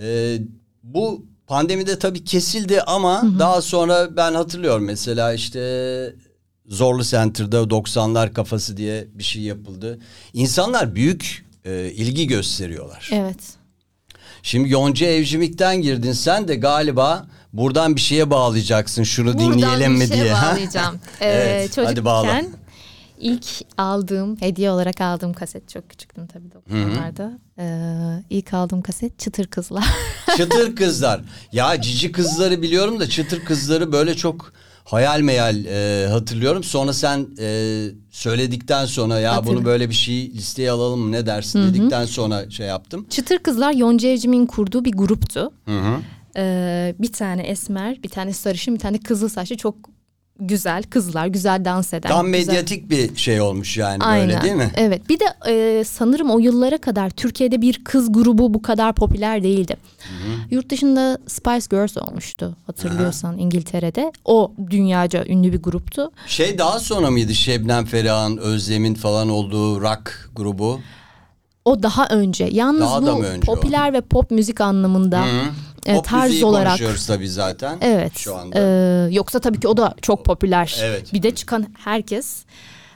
E, 0.01 0.37
bu 0.83 1.25
pandemide 1.47 1.99
tabii 1.99 2.23
kesildi 2.23 2.81
ama 2.81 3.23
daha 3.39 3.61
sonra 3.61 4.17
ben 4.17 4.33
hatırlıyorum 4.33 4.85
mesela 4.85 5.33
işte 5.33 6.15
Zorlu 6.67 7.03
Center'da 7.03 7.57
90'lar 7.57 8.33
kafası 8.33 8.77
diye 8.77 9.07
bir 9.13 9.23
şey 9.23 9.41
yapıldı. 9.41 9.99
İnsanlar 10.33 10.95
büyük 10.95 11.45
e, 11.65 11.91
ilgi 11.91 12.27
gösteriyorlar. 12.27 13.09
Evet. 13.13 13.39
Şimdi 14.43 14.69
Yonca 14.69 15.07
Evcimik'ten 15.07 15.81
girdin 15.81 16.11
sen 16.11 16.47
de 16.47 16.55
galiba 16.55 17.27
buradan 17.57 17.95
bir 17.95 18.01
şeye 18.01 18.29
bağlayacaksın 18.29 19.03
şunu 19.03 19.33
Buradan 19.33 19.53
dinleyelim 19.53 19.93
bir 19.99 20.07
mi 20.07 20.11
diye. 20.13 20.33
ha? 20.33 20.51
bağlayacağım. 20.51 20.95
Ee, 21.21 21.25
Evet, 21.27 21.77
hadi 21.77 22.05
bağla. 22.05 22.27
çocukken 22.37 22.59
ilk 23.19 23.45
aldığım, 23.77 24.41
hediye 24.41 24.71
olarak 24.71 25.01
aldığım 25.01 25.33
kaset 25.33 25.69
çok 25.69 25.89
küçüktüm 25.89 26.27
tabii 26.27 26.47
90'larda. 26.69 27.37
Ee, 27.59 28.23
ilk 28.29 28.53
aldığım 28.53 28.81
kaset 28.81 29.19
Çıtır 29.19 29.47
Kızlar. 29.47 29.85
Çıtır 30.37 30.75
kızlar. 30.75 31.21
Ya 31.51 31.81
cici 31.81 32.11
kızları 32.11 32.61
biliyorum 32.61 32.99
da 32.99 33.09
çıtır 33.09 33.45
kızları 33.45 33.91
böyle 33.91 34.15
çok 34.15 34.53
hayal 34.85 35.21
meyal 35.21 35.65
e, 35.65 36.07
hatırlıyorum. 36.07 36.63
Sonra 36.63 36.93
sen 36.93 37.27
e, 37.39 37.85
söyledikten 38.11 38.85
sonra 38.85 39.19
ya 39.19 39.35
Hatırlı- 39.35 39.47
bunu 39.57 39.65
böyle 39.65 39.89
bir 39.89 39.93
şey 39.95 40.31
listeye 40.33 40.71
alalım 40.71 40.99
mı 40.99 41.11
ne 41.11 41.25
dersin 41.25 41.63
dedikten 41.73 42.05
sonra 42.05 42.49
şey 42.49 42.67
yaptım. 42.67 43.05
Çıtır 43.09 43.39
Kızlar 43.39 43.71
Yonca 43.71 44.09
Evcimik'in 44.09 44.45
kurduğu 44.45 44.85
bir 44.85 44.91
gruptu. 44.91 45.51
Ee, 46.37 46.95
bir 46.99 47.11
tane 47.11 47.41
esmer, 47.41 48.03
bir 48.03 48.09
tane 48.09 48.33
sarışın, 48.33 48.73
bir 48.75 48.79
tane 48.79 48.97
kızıl 48.97 49.29
saçlı 49.29 49.57
çok 49.57 49.75
güzel 50.39 50.83
kızlar, 50.83 51.27
güzel 51.27 51.65
dans 51.65 51.93
eden. 51.93 52.09
Tam 52.09 52.31
güzel- 52.31 52.47
medyatik 52.47 52.89
bir 52.89 53.15
şey 53.15 53.41
olmuş 53.41 53.77
yani 53.77 54.03
Aynen. 54.03 54.29
böyle 54.29 54.41
değil 54.41 54.55
mi? 54.55 54.71
Evet. 54.75 55.09
Bir 55.09 55.19
de 55.19 55.25
e, 55.49 55.83
sanırım 55.83 56.29
o 56.29 56.39
yıllara 56.39 56.77
kadar 56.77 57.09
Türkiye'de 57.09 57.61
bir 57.61 57.83
kız 57.83 58.11
grubu 58.11 58.53
bu 58.53 58.61
kadar 58.61 58.93
popüler 58.95 59.43
değildi. 59.43 59.77
Yurt 60.51 60.69
dışında 60.69 61.17
Spice 61.27 61.65
Girls 61.69 61.97
olmuştu 61.97 62.55
hatırlıyorsan 62.67 63.37
İngiltere'de. 63.37 64.11
O 64.25 64.51
dünyaca 64.69 65.25
ünlü 65.25 65.53
bir 65.53 65.61
gruptu. 65.61 66.11
Şey 66.27 66.57
daha 66.57 66.79
sonra 66.79 67.11
mıydı 67.11 67.33
Şebnem 67.35 67.85
Ferah'ın, 67.85 68.37
Özlem'in 68.37 68.93
falan 68.93 69.29
olduğu 69.29 69.81
rock 69.81 70.29
grubu? 70.35 70.79
O 71.65 71.83
daha 71.83 72.07
önce. 72.07 72.49
Yalnız 72.51 72.81
Daha 72.81 73.05
da 73.05 73.15
bu 73.15 73.23
önce 73.23 73.51
o? 73.51 73.55
popüler 73.55 73.93
ve 73.93 74.01
pop 74.01 74.31
müzik 74.31 74.61
anlamında 74.61 75.25
e, 75.85 75.95
Pop 75.95 76.05
tarz 76.05 76.43
olarak. 76.43 76.67
konuşuyoruz 76.67 77.05
tabii 77.07 77.29
zaten. 77.29 77.77
Evet. 77.81 78.17
Şu 78.17 78.35
anda. 78.35 78.59
Ee, 78.59 79.13
yoksa 79.13 79.39
tabii 79.39 79.59
ki 79.59 79.67
o 79.67 79.77
da 79.77 79.95
çok 80.01 80.25
popüler. 80.25 80.77
Evet. 80.81 81.13
Bir 81.13 81.23
de 81.23 81.35
çıkan 81.35 81.65
herkes 81.79 82.43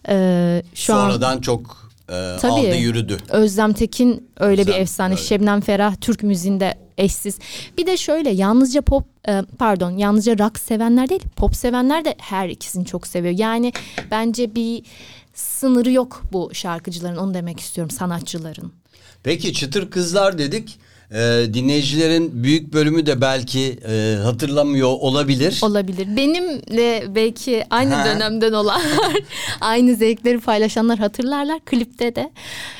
e, 0.09 0.63
şu 0.73 0.93
an 0.95 1.09
Sonradan 1.09 1.41
çok 1.41 1.89
e, 2.09 2.37
Tabii. 2.41 2.51
aldı 2.51 2.75
yürüdü. 2.75 3.17
Özlem 3.29 3.73
Tekin 3.73 4.29
öyle 4.39 4.61
bir 4.61 4.67
Özlem, 4.71 4.81
efsane. 4.81 5.13
evet. 5.13 5.23
Şebnem 5.23 5.61
Ferah 5.61 5.95
Türk 6.01 6.23
müziğinde 6.23 6.73
eşsiz. 6.97 7.39
Bir 7.77 7.85
de 7.87 7.97
şöyle 7.97 8.29
yalnızca 8.29 8.81
pop 8.81 9.05
e, 9.27 9.41
pardon 9.59 9.91
yalnızca 9.91 10.37
rock 10.37 10.59
sevenler 10.59 11.09
değil 11.09 11.23
pop 11.35 11.55
sevenler 11.55 12.05
de 12.05 12.15
her 12.17 12.49
ikisini 12.49 12.85
çok 12.85 13.07
seviyor. 13.07 13.35
Yani 13.37 13.73
bence 14.11 14.55
bir 14.55 14.83
sınırı 15.33 15.91
yok 15.91 16.21
bu 16.33 16.49
şarkıcıların 16.53 17.17
onu 17.17 17.33
demek 17.33 17.59
istiyorum 17.59 17.91
sanatçıların. 17.91 18.73
Peki 19.23 19.53
çıtır 19.53 19.91
kızlar 19.91 20.37
dedik. 20.37 20.79
Ee, 21.11 21.45
dinleyicilerin 21.53 22.43
büyük 22.43 22.73
bölümü 22.73 23.05
de 23.05 23.21
belki 23.21 23.79
e, 23.89 24.15
hatırlamıyor 24.23 24.87
olabilir. 24.89 25.59
Olabilir. 25.63 26.15
Benimle 26.15 27.15
belki 27.15 27.65
aynı 27.69 27.93
Ha. 27.93 28.05
dönemden 28.05 28.53
olanlar, 28.53 29.13
aynı 29.61 29.95
zevkleri 29.95 30.39
paylaşanlar 30.39 30.99
hatırlarlar. 30.99 31.59
Klipte 31.65 32.15
de 32.15 32.31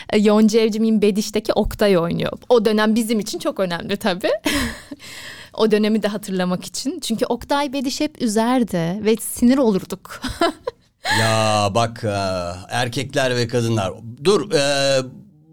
e, 0.09 0.17
Yonca 0.19 0.59
Evcimik'in 0.59 1.01
Bediş'teki 1.01 1.53
Oktay 1.53 1.97
oynuyor. 1.97 2.31
O 2.49 2.65
dönem 2.65 2.95
bizim 2.95 3.19
için 3.19 3.39
çok 3.39 3.59
önemli 3.59 3.97
tabii. 3.97 4.31
o 5.53 5.71
dönemi 5.71 6.03
de 6.03 6.07
hatırlamak 6.07 6.65
için. 6.65 6.99
Çünkü 6.99 7.25
Oktay 7.25 7.73
Bediş 7.73 7.99
hep 7.99 8.21
üzerdi 8.21 9.05
ve 9.05 9.15
sinir 9.15 9.57
olurduk. 9.57 10.21
Ya 11.19 11.69
bak 11.75 12.03
e, 12.03 12.09
erkekler 12.69 13.35
ve 13.35 13.47
kadınlar. 13.47 13.93
Dur 14.23 14.51
e, 14.51 14.61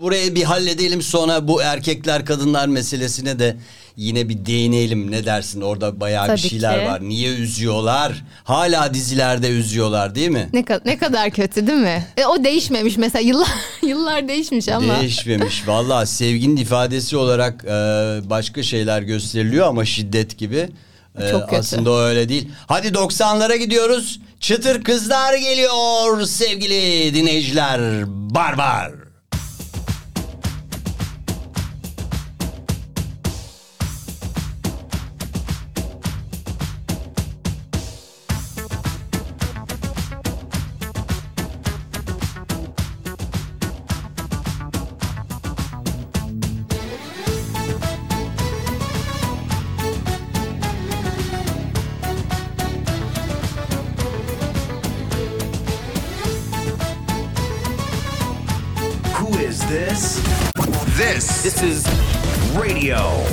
burayı 0.01 0.35
bir 0.35 0.43
halledelim 0.45 1.03
sonra 1.03 1.49
bu 1.49 1.63
erkekler 1.63 2.25
kadınlar 2.25 2.69
meselesine 2.69 3.39
de 3.39 3.57
yine 3.97 4.29
bir 4.29 4.47
değinelim. 4.47 5.11
Ne 5.11 5.25
dersin 5.25 5.61
orada 5.61 6.01
bayağı 6.01 6.25
bir 6.25 6.29
Tabii 6.29 6.39
şeyler 6.49 6.81
ki. 6.81 6.87
var. 6.87 7.01
Niye 7.03 7.31
üzüyorlar? 7.35 8.25
Hala 8.45 8.95
dizilerde 8.95 9.49
üzüyorlar 9.49 10.15
değil 10.15 10.29
mi? 10.29 10.49
ne, 10.53 10.61
ka- 10.61 10.81
ne 10.85 10.99
kadar 10.99 11.31
kötü 11.31 11.67
değil 11.67 11.79
mi? 11.79 12.07
E, 12.17 12.27
o 12.27 12.45
değişmemiş 12.45 12.97
mesela 12.97 13.23
yıllar 13.29 13.49
yıllar 13.83 14.29
değişmiş 14.29 14.69
ama. 14.69 15.01
Değişmemiş. 15.01 15.69
Vallahi 15.69 16.07
sevginin 16.07 16.57
ifadesi 16.57 17.17
olarak 17.17 17.65
e, 17.65 17.69
başka 18.31 18.63
şeyler 18.63 19.03
gösteriliyor 19.03 19.67
ama 19.67 19.85
şiddet 19.85 20.39
gibi. 20.39 20.69
Ee, 21.21 21.31
Çok 21.31 21.43
kötü. 21.43 21.57
Aslında 21.61 21.91
o 21.91 21.99
öyle 21.99 22.29
değil. 22.29 22.49
Hadi 22.67 22.87
90'lara 22.89 23.57
gidiyoruz. 23.57 24.21
Çıtır 24.41 24.85
kızlar 24.85 25.35
geliyor 25.35 26.23
sevgili 26.27 27.15
dinleyiciler. 27.15 27.81
Barbar. 28.07 28.91
Who 28.91 29.06
This 61.57 61.87
is 61.87 62.55
Radio 62.55 63.25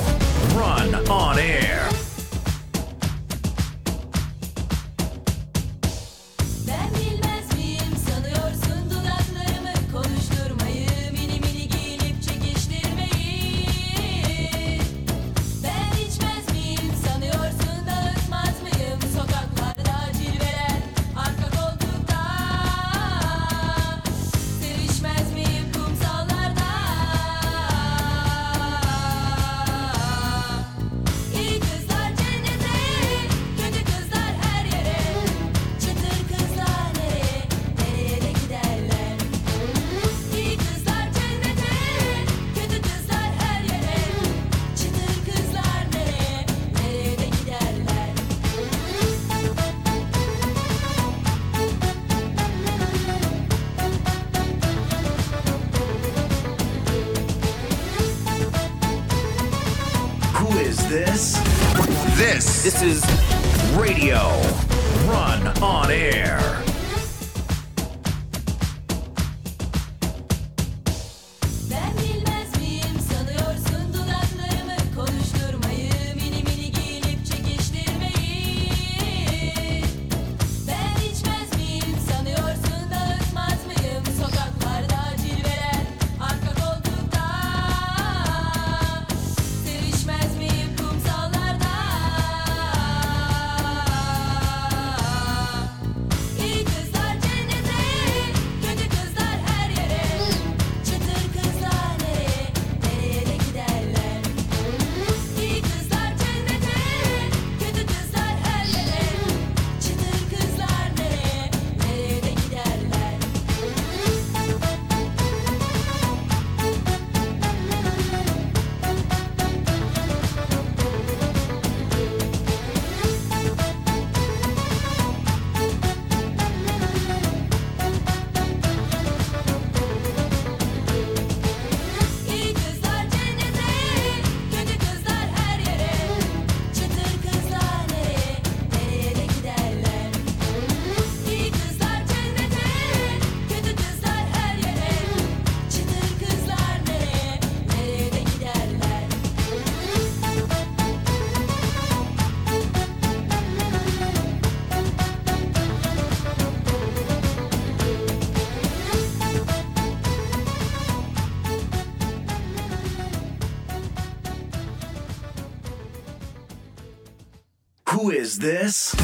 is 168.34 168.40
this? 168.40 168.94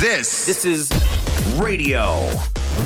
This 0.00 0.46
This 0.46 0.64
is 0.64 0.90
Radio 1.60 2.30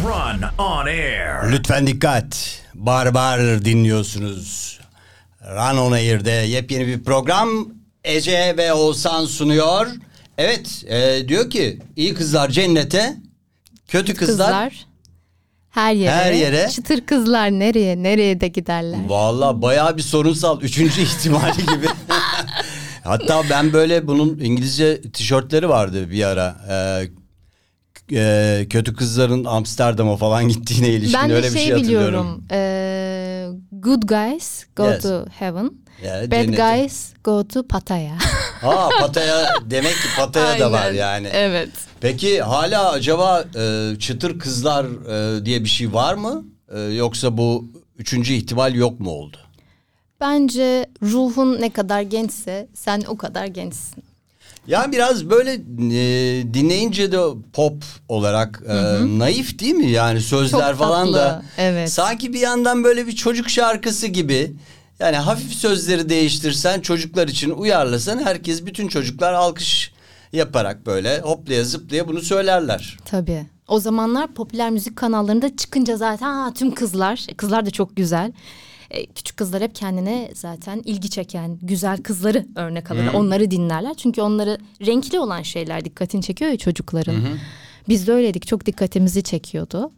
Run 0.04 0.42
on 0.58 0.86
Air. 0.86 1.52
Lütfen 1.52 1.86
dikkat. 1.86 2.60
Barbar 2.74 3.64
dinliyorsunuz. 3.64 4.80
Run 5.42 5.76
on 5.76 5.92
Air'de 5.92 6.30
yepyeni 6.30 6.86
bir 6.86 7.04
program 7.04 7.68
Ece 8.04 8.54
ve 8.56 8.72
Oğuzhan 8.72 9.24
sunuyor. 9.24 9.86
Evet 10.38 10.84
e, 10.88 11.28
diyor 11.28 11.50
ki 11.50 11.78
iyi 11.96 12.14
kızlar 12.14 12.48
cennete 12.48 13.16
kötü 13.88 14.14
kızlar, 14.14 14.46
Kızlar 14.46 14.86
her 15.70 15.94
yere. 15.94 16.14
Her 16.14 16.32
yere. 16.32 16.68
Çıtır 16.68 17.00
kızlar 17.00 17.50
nereye, 17.50 18.02
nereye 18.02 18.40
de 18.40 18.48
giderler. 18.48 18.98
Valla 19.08 19.62
bayağı 19.62 19.96
bir 19.96 20.02
sorunsal 20.02 20.62
üçüncü 20.62 21.00
ihtimali 21.00 21.66
gibi. 21.66 21.86
Hatta 23.04 23.42
ben 23.50 23.72
böyle 23.72 24.06
bunun 24.06 24.38
İngilizce 24.38 25.02
tişörtleri 25.02 25.68
vardı 25.68 26.10
bir 26.10 26.24
ara. 26.24 26.56
Ee, 26.70 27.08
e, 28.12 28.66
kötü 28.70 28.94
kızların 28.94 29.44
Amsterdam'a 29.44 30.16
falan 30.16 30.48
gittiğine 30.48 30.88
ilişkin 30.88 31.20
ben 31.22 31.30
öyle 31.30 31.50
şey 31.50 31.54
bir 31.54 31.60
şey 31.60 31.70
hatırlıyorum. 31.72 32.42
biliyorum. 32.50 33.52
eee, 33.52 33.60
good 33.72 34.02
guys 34.02 34.64
go 34.76 34.86
Yes. 34.90 35.02
to 35.02 35.26
heaven. 35.38 35.70
Ya, 36.04 36.22
Bad 36.22 36.30
cennete. 36.32 36.56
guys 36.76 37.12
go 37.24 37.48
to 37.48 37.66
Pattaya. 37.68 38.18
Ha 38.60 38.88
Pataya 39.00 39.48
demek 39.70 39.92
ki 39.92 40.08
Pataya 40.16 40.58
da 40.60 40.72
var 40.72 40.90
yani. 40.90 41.28
Evet. 41.32 41.68
Peki 42.00 42.42
hala 42.42 42.90
acaba 42.90 43.44
e, 43.58 43.92
çıtır 43.98 44.38
kızlar 44.38 44.84
e, 44.84 45.44
diye 45.44 45.64
bir 45.64 45.68
şey 45.68 45.92
var 45.92 46.14
mı? 46.14 46.44
E, 46.74 46.80
yoksa 46.80 47.36
bu 47.38 47.64
üçüncü 47.98 48.34
ihtimal 48.34 48.74
yok 48.74 49.00
mu 49.00 49.10
oldu? 49.10 49.36
Bence 50.20 50.86
ruhun 51.02 51.60
ne 51.60 51.70
kadar 51.70 52.00
gençse 52.00 52.68
sen 52.74 53.02
o 53.08 53.16
kadar 53.16 53.46
gençsin. 53.46 54.04
Ya 54.66 54.92
biraz 54.92 55.30
böyle 55.30 55.52
e, 55.52 56.54
dinleyince 56.54 57.12
de 57.12 57.18
pop 57.52 57.84
olarak 58.08 58.62
e, 58.68 58.74
naif 59.18 59.58
değil 59.58 59.74
mi? 59.74 59.90
Yani 59.90 60.20
sözler 60.20 60.70
Çok 60.70 60.78
falan 60.78 61.12
da 61.12 61.28
tatlı, 61.28 61.44
evet. 61.58 61.92
sanki 61.92 62.32
bir 62.32 62.40
yandan 62.40 62.84
böyle 62.84 63.06
bir 63.06 63.12
çocuk 63.12 63.48
şarkısı 63.50 64.06
gibi. 64.06 64.52
Yani 64.98 65.16
hafif 65.16 65.52
sözleri 65.52 66.08
değiştirsen 66.08 66.80
çocuklar 66.80 67.28
için 67.28 67.50
uyarlasan 67.50 68.18
herkes 68.18 68.66
bütün 68.66 68.88
çocuklar 68.88 69.32
alkış 69.32 69.92
yaparak 70.32 70.86
böyle 70.86 71.20
hoplaya 71.20 71.64
zıplaya 71.64 72.08
bunu 72.08 72.20
söylerler. 72.20 72.96
Tabii. 73.04 73.46
O 73.68 73.80
zamanlar 73.80 74.34
popüler 74.34 74.70
müzik 74.70 74.96
kanallarında 74.96 75.56
çıkınca 75.56 75.96
zaten 75.96 76.32
ha, 76.32 76.52
tüm 76.54 76.74
kızlar, 76.74 77.26
kızlar 77.36 77.66
da 77.66 77.70
çok 77.70 77.96
güzel. 77.96 78.32
E, 78.90 79.06
küçük 79.06 79.36
kızlar 79.36 79.62
hep 79.62 79.74
kendine 79.74 80.30
zaten 80.34 80.82
ilgi 80.84 81.10
çeken 81.10 81.58
güzel 81.62 82.02
kızları 82.02 82.46
örnek 82.56 82.90
alır. 82.90 83.06
Onları 83.14 83.50
dinlerler. 83.50 83.94
Çünkü 83.94 84.22
onları 84.22 84.58
renkli 84.86 85.20
olan 85.20 85.42
şeyler 85.42 85.84
dikkatini 85.84 86.22
çekiyor 86.22 86.50
ya 86.50 86.58
çocukların. 86.58 87.16
Biz 87.88 88.06
de 88.06 88.12
öyleydik. 88.12 88.46
Çok 88.46 88.66
dikkatimizi 88.66 89.22
çekiyordu. 89.22 89.92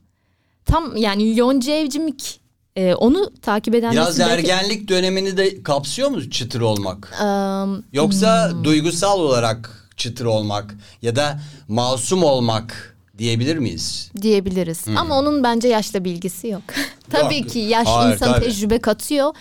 Tam 0.64 0.96
yani 0.96 1.38
Yonca 1.38 1.72
Evcimik 1.72 2.40
e, 2.76 2.94
onu 2.94 3.32
takip 3.42 3.74
eden 3.74 3.92
Biraz 3.92 4.18
belki- 4.18 4.32
ergenlik 4.50 4.88
dönemini 4.88 5.36
de 5.36 5.62
kapsıyor 5.62 6.08
mu 6.08 6.30
çıtır 6.30 6.60
olmak? 6.60 7.20
Am, 7.22 7.82
Yoksa 7.92 8.50
Hmm. 8.50 8.64
duygusal 8.64 9.20
olarak 9.20 9.88
çıtır 9.96 10.24
olmak 10.24 10.74
ya 11.02 11.16
da 11.16 11.40
masum 11.68 12.22
olmak 12.24 12.96
diyebilir 13.20 13.56
miyiz? 13.56 14.10
diyebiliriz. 14.22 14.84
Ama 14.96 15.18
onun 15.18 15.42
bence 15.42 15.68
yaşla 15.68 16.04
bilgisi 16.04 16.48
yok. 16.48 16.62
tabii 17.10 17.38
Yok. 17.38 17.48
ki 17.48 17.58
yaş 17.58 17.88
Hayır, 17.88 18.12
insan 18.14 18.32
tabii. 18.32 18.44
tecrübe 18.44 18.78
katıyor. 18.78 19.34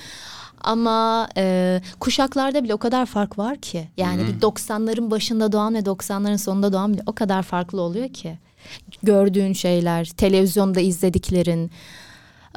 Ama 0.62 1.30
e, 1.38 1.82
kuşaklarda 2.00 2.64
bile 2.64 2.74
o 2.74 2.78
kadar 2.78 3.06
fark 3.06 3.38
var 3.38 3.58
ki. 3.58 3.88
Yani 3.98 4.22
bir 4.28 4.42
90'ların 4.42 5.12
başında 5.12 5.52
doğan 5.52 5.74
ve 5.76 5.80
90'ların 5.80 6.38
sonunda 6.38 6.74
doğan 6.74 6.94
bile 6.94 7.02
o 7.06 7.14
kadar 7.14 7.44
farklı 7.44 7.82
oluyor 7.82 8.10
ki. 8.10 8.40
Gördüğün 9.04 9.54
şeyler, 9.54 10.06
televizyonda 10.06 10.80
izlediklerin, 10.80 11.72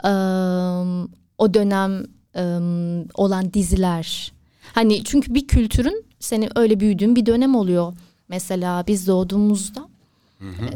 ım, 0.04 1.10
o 1.38 1.54
dönem 1.54 2.04
ım, 2.38 3.08
olan 3.14 3.52
diziler. 3.52 4.32
Hani 4.72 5.04
çünkü 5.04 5.34
bir 5.34 5.46
kültürün 5.46 6.04
seni 6.20 6.48
öyle 6.56 6.80
büyüdüğün 6.80 7.16
bir 7.16 7.26
dönem 7.26 7.54
oluyor. 7.54 7.92
Mesela 8.28 8.84
biz 8.86 9.06
doğduğumuzda 9.06 9.88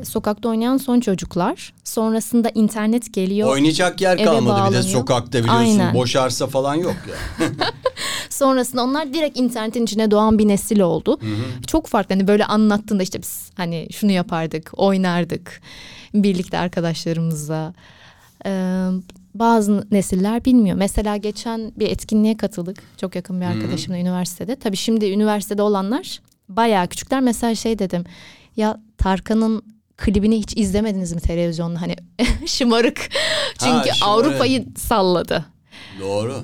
e, 0.01 0.05
sokakta 0.05 0.49
oynayan 0.49 0.77
son 0.77 1.01
çocuklar. 1.01 1.73
Sonrasında 1.85 2.51
internet 2.55 3.13
geliyor. 3.13 3.49
Oynayacak 3.49 4.01
yer 4.01 4.25
kalmadı 4.25 4.43
bir 4.43 4.47
de 4.47 4.63
bağlanıyor. 4.63 4.83
sokakta 4.83 5.39
biliyorsun. 5.39 5.59
Aynen. 5.59 5.95
Boş 5.95 6.17
arsa 6.17 6.47
falan 6.47 6.75
yok 6.75 6.97
ya. 7.09 7.47
Sonrasında 8.31 8.85
onlar 8.85 9.15
direkt 9.15 9.39
internetin 9.39 9.85
içine 9.85 10.11
doğan 10.11 10.39
bir 10.39 10.49
nesil 10.49 10.81
oldu. 10.81 11.21
Çok 11.67 11.87
farklı 11.87 12.15
hani 12.15 12.29
böyle 12.29 12.45
anlattığında 12.45 13.03
işte 13.03 13.23
biz 13.23 13.51
hani 13.57 13.89
şunu 13.93 14.13
yapardık, 14.13 14.71
oynardık 14.77 15.61
birlikte 16.15 16.59
arkadaşlarımızla. 16.59 17.75
Ee, 18.47 18.89
bazı 19.35 19.87
nesiller 19.91 20.45
bilmiyor. 20.45 20.77
Mesela 20.77 21.17
geçen 21.17 21.73
bir 21.77 21.89
etkinliğe 21.91 22.37
katıldık. 22.37 22.83
Çok 23.01 23.17
yakın 23.17 23.41
bir 23.41 23.47
arkadaşımla 23.47 23.99
üniversitede. 23.99 24.57
Tabii 24.57 24.77
şimdi 24.77 25.07
üniversitede 25.07 25.63
olanlar 25.63 26.21
bayağı 26.49 26.87
küçükler. 26.87 27.21
Mesela 27.21 27.55
şey 27.55 27.79
dedim. 27.79 28.05
Ya 28.57 28.81
Tarkan'ın 28.99 29.63
klibini 29.97 30.39
hiç 30.39 30.57
izlemediniz 30.57 31.13
mi 31.13 31.21
televizyonda? 31.21 31.81
Hani 31.81 31.97
şımarık. 32.47 32.99
Çünkü 33.59 33.95
şımarık. 33.95 34.03
Avrupa'yı 34.03 34.65
salladı. 34.77 35.45
Doğru. 36.01 36.43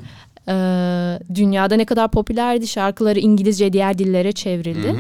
Ee, 0.49 1.19
dünyada 1.35 1.75
ne 1.77 1.85
kadar 1.85 2.11
popülerdi 2.11 2.67
şarkıları 2.69 3.19
İngilizce 3.19 3.73
diğer 3.73 3.99
dillere 3.99 4.33
çevrildi. 4.33 4.97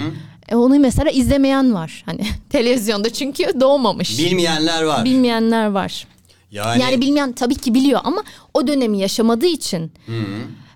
E, 0.48 0.56
onu 0.56 0.78
mesela 0.78 1.10
izlemeyen 1.10 1.74
var 1.74 2.02
hani 2.06 2.20
televizyonda 2.50 3.12
çünkü 3.12 3.60
doğmamış. 3.60 4.18
Bilmeyenler 4.18 4.82
var. 4.82 5.04
Bilmeyenler 5.04 5.66
var. 5.66 6.06
yani, 6.50 6.82
Yani 6.82 7.00
bilmeyen 7.00 7.32
tabii 7.32 7.54
ki 7.54 7.74
biliyor 7.74 8.00
ama 8.04 8.22
o 8.54 8.66
dönemi 8.66 8.98
yaşamadığı 8.98 9.46
için 9.46 9.92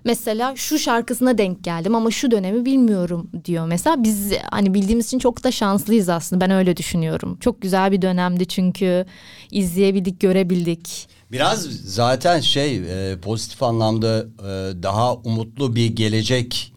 mesela 0.07 0.55
şu 0.55 0.79
şarkısına 0.79 1.37
denk 1.37 1.63
geldim 1.63 1.95
ama 1.95 2.11
şu 2.11 2.31
dönemi 2.31 2.65
bilmiyorum 2.65 3.29
diyor. 3.45 3.67
Mesela 3.67 4.03
biz 4.03 4.31
hani 4.51 4.73
bildiğimiz 4.73 5.05
için 5.05 5.19
çok 5.19 5.43
da 5.43 5.51
şanslıyız 5.51 6.09
aslında 6.09 6.41
ben 6.45 6.51
öyle 6.51 6.77
düşünüyorum. 6.77 7.37
Çok 7.41 7.61
güzel 7.61 7.91
bir 7.91 8.01
dönemdi 8.01 8.47
çünkü 8.47 9.05
izleyebildik, 9.51 10.19
görebildik. 10.19 11.07
Biraz 11.31 11.61
zaten 11.83 12.39
şey 12.39 12.75
e, 13.11 13.17
pozitif 13.19 13.63
anlamda 13.63 14.17
e, 14.19 14.83
daha 14.83 15.15
umutlu 15.15 15.75
bir 15.75 15.85
gelecek 15.95 16.73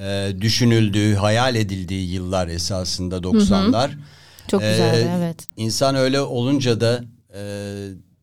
e, 0.00 0.32
düşünüldüğü, 0.40 1.14
hayal 1.14 1.54
edildiği 1.54 2.10
yıllar 2.12 2.48
esasında 2.48 3.16
90'lar. 3.16 3.90
Çok 4.48 4.62
Ee, 4.62 4.70
güzeldi 4.70 5.10
evet. 5.18 5.46
İnsan 5.56 5.94
öyle 5.94 6.20
olunca 6.20 6.80
da 6.80 7.04
e, 7.34 7.40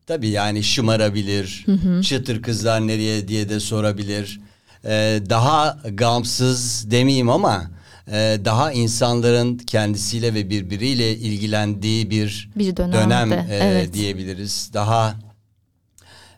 tabii 0.06 0.28
yani 0.28 0.62
şımarabilir. 0.62 1.66
Çıtır 2.02 2.42
kızlar 2.42 2.86
nereye 2.86 3.28
diye 3.28 3.48
de 3.48 3.60
sorabilir. 3.60 4.40
E, 4.84 5.20
daha 5.30 5.78
gamsız 5.92 6.90
demeyeyim 6.90 7.30
ama 7.30 7.70
e, 8.12 8.38
daha 8.44 8.72
insanların 8.72 9.58
kendisiyle 9.58 10.34
ve 10.34 10.50
birbiriyle 10.50 11.16
ilgilendiği 11.16 12.10
bir, 12.10 12.50
Bir 12.56 12.76
dönem 12.76 13.32
e, 13.32 13.46
evet. 13.50 13.92
diyebiliriz. 13.92 14.70
Daha 14.74 15.16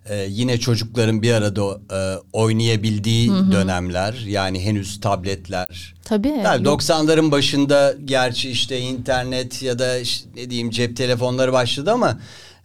e, 0.09 0.27
yine 0.29 0.59
çocukların 0.59 1.23
bir 1.23 1.33
arada 1.33 1.81
e, 1.93 2.19
oynayabildiği 2.33 3.31
dönemler. 3.31 4.15
Yani 4.27 4.65
henüz 4.65 5.01
tabletler, 5.01 5.95
Tabii. 6.05 6.29
yok. 6.29 6.81
90'ların 6.83 7.31
başında 7.31 7.95
gerçi 8.05 8.51
işte 8.51 8.81
internet 8.81 9.63
ya 9.63 9.79
da 9.79 9.99
işte 9.99 10.29
ne 10.37 10.51
diyeyim 10.51 10.71
cep 10.71 10.97
telefonları 10.97 11.53
başladı 11.53 11.93
ama 11.93 12.19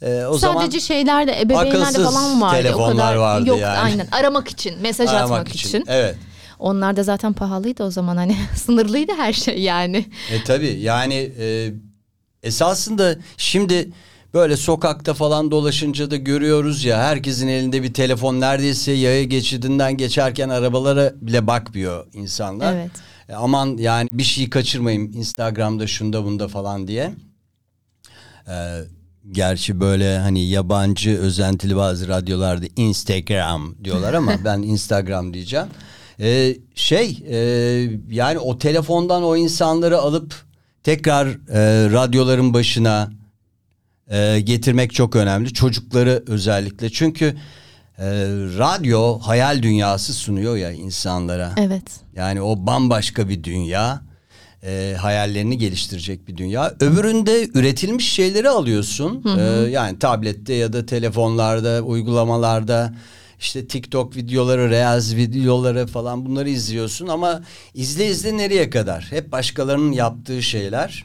e, 0.04 0.26
o 0.26 0.38
zaman 0.38 0.62
Sadece 0.62 0.80
şeylerde 0.80 1.42
ebeveynlerde 1.42 2.04
falan 2.04 2.42
vardı. 2.42 2.62
telefonlar 2.62 2.94
o 2.94 2.98
kadar 2.98 3.16
vardı 3.16 3.50
yok, 3.50 3.60
yani. 3.60 3.78
Aynen 3.78 4.08
aramak 4.12 4.48
için 4.48 4.82
mesaj 4.82 5.10
aramak 5.10 5.24
atmak 5.24 5.56
için. 5.56 5.84
Evet. 5.88 6.16
Onlar 6.60 6.96
da 6.96 7.04
zaten 7.04 7.34
pahalıydı 7.34 7.84
o 7.84 7.92
zaman 7.92 8.18
hani 8.18 8.38
sınırlıydı 8.56 9.12
her 9.18 9.34
şey 9.34 9.60
yani. 9.62 10.06
E 10.32 10.44
tabii 10.44 10.80
yani 10.80 11.32
e, 11.40 11.74
esasında 12.44 13.16
şimdi 13.38 13.90
böyle 14.34 14.58
sokakta 14.58 15.14
falan 15.14 15.52
dolaşınca 15.52 16.12
da 16.12 16.16
görüyoruz 16.16 16.86
ya 16.86 17.00
herkesin 17.00 17.48
elinde 17.48 17.84
bir 17.84 17.94
telefon 17.94 18.42
neredeyse 18.42 18.92
yaya 18.92 19.24
geçidinden 19.24 19.98
geçerken 19.98 20.50
arabalara 20.50 21.14
bile 21.22 21.48
bakmıyor 21.48 22.08
insanlar. 22.14 22.74
Evet. 22.74 22.92
E, 23.30 23.34
aman 23.34 23.78
yani 23.78 24.10
bir 24.12 24.24
şeyi 24.24 24.50
kaçırmayayım 24.50 25.12
Instagram'da 25.14 25.88
şunda 25.88 26.26
bunda 26.26 26.48
falan 26.48 26.88
diye. 26.88 27.14
E, 28.48 28.54
gerçi 29.32 29.80
böyle 29.80 30.18
hani 30.18 30.48
yabancı 30.50 31.20
özentili 31.20 31.76
bazı 31.76 32.08
radyolarda 32.08 32.66
Instagram 32.76 33.76
diyorlar 33.84 34.14
ama 34.14 34.34
ben 34.46 34.62
Instagram 34.62 35.34
diyeceğim. 35.34 35.68
E, 36.20 36.56
şey 36.76 37.24
e, 37.30 37.38
yani 38.10 38.40
o 38.40 38.58
telefondan 38.58 39.24
o 39.24 39.36
insanları 39.36 39.98
alıp 39.98 40.36
tekrar 40.84 41.28
e, 41.28 41.92
radyoların 41.92 42.54
başına 42.54 43.12
e, 44.12 44.40
getirmek 44.40 44.94
çok 44.94 45.16
önemli. 45.16 45.54
Çocukları 45.54 46.24
özellikle 46.28 46.90
çünkü 46.90 47.26
e, 47.98 48.06
radyo 48.58 49.20
hayal 49.20 49.62
dünyası 49.64 50.14
sunuyor 50.14 50.58
ya 50.58 50.72
insanlara. 50.72 51.54
Evet. 51.58 51.84
Yani 52.16 52.42
o 52.42 52.66
bambaşka 52.66 53.30
bir 53.30 53.44
dünya. 53.44 54.02
E, 54.66 54.96
hayallerini 55.00 55.58
geliştirecek 55.58 56.28
bir 56.28 56.38
dünya. 56.38 56.76
Öbüründe 56.80 57.50
üretilmiş 57.54 58.12
şeyleri 58.12 58.50
alıyorsun. 58.50 59.24
E, 59.40 59.42
yani 59.70 60.00
tablette 60.00 60.54
ya 60.54 60.74
da 60.74 60.86
telefonlarda, 60.86 61.82
uygulamalarda 61.82 62.94
işte 63.40 63.68
TikTok 63.68 64.16
videoları, 64.16 64.70
Reels 64.70 65.16
videoları 65.16 65.88
falan 65.88 66.26
bunları 66.26 66.50
izliyorsun 66.50 67.08
ama 67.08 67.44
izle 67.74 68.08
izle 68.08 68.38
nereye 68.38 68.70
kadar? 68.70 69.08
Hep 69.10 69.32
başkalarının 69.32 69.92
yaptığı 69.92 70.44
şeyler. 70.44 71.04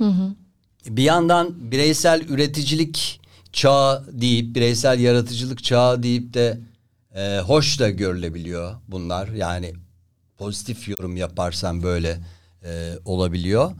Bir 0.86 1.02
yandan 1.02 1.70
bireysel 1.70 2.22
üreticilik 2.28 3.20
çağı 3.52 4.20
deyip, 4.20 4.54
bireysel 4.54 5.00
yaratıcılık 5.00 5.64
çağı 5.64 6.02
deyip 6.02 6.34
de 6.34 6.60
e, 7.14 7.38
hoş 7.38 7.80
da 7.80 7.90
görülebiliyor 7.90 8.74
bunlar. 8.88 9.28
Yani 9.28 9.72
pozitif 10.38 10.88
yorum 10.88 11.16
yaparsan 11.16 11.82
böyle 11.82 12.18
e, 12.64 12.92
olabiliyor. 13.04 13.72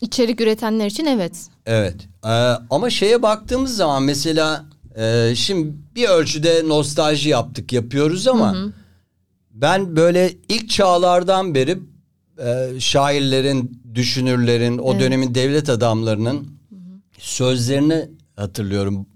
İçerik 0.00 0.40
üretenler 0.40 0.86
için 0.86 1.06
evet. 1.06 1.46
Evet 1.66 1.94
Ee, 2.24 2.28
ama 2.70 2.90
şeye 2.90 3.22
baktığımız 3.22 3.76
zaman 3.76 4.02
mesela 4.02 4.64
e, 4.96 5.32
şimdi 5.36 5.74
bir 5.94 6.08
ölçüde 6.08 6.62
nostalji 6.68 7.28
yaptık 7.28 7.72
yapıyoruz 7.72 8.28
ama 8.28 8.56
ben 9.50 9.96
böyle 9.96 10.32
ilk 10.48 10.70
çağlardan 10.70 11.54
beri 11.54 11.78
e, 12.44 12.80
şairlerin, 12.80 13.82
düşünürlerin, 13.94 14.78
o 14.78 14.90
Evet. 14.92 15.02
dönemin 15.02 15.34
devlet 15.34 15.68
adamlarının 15.68 16.48
sözlerini 17.18 18.10
hatırlıyorum. 18.36 19.06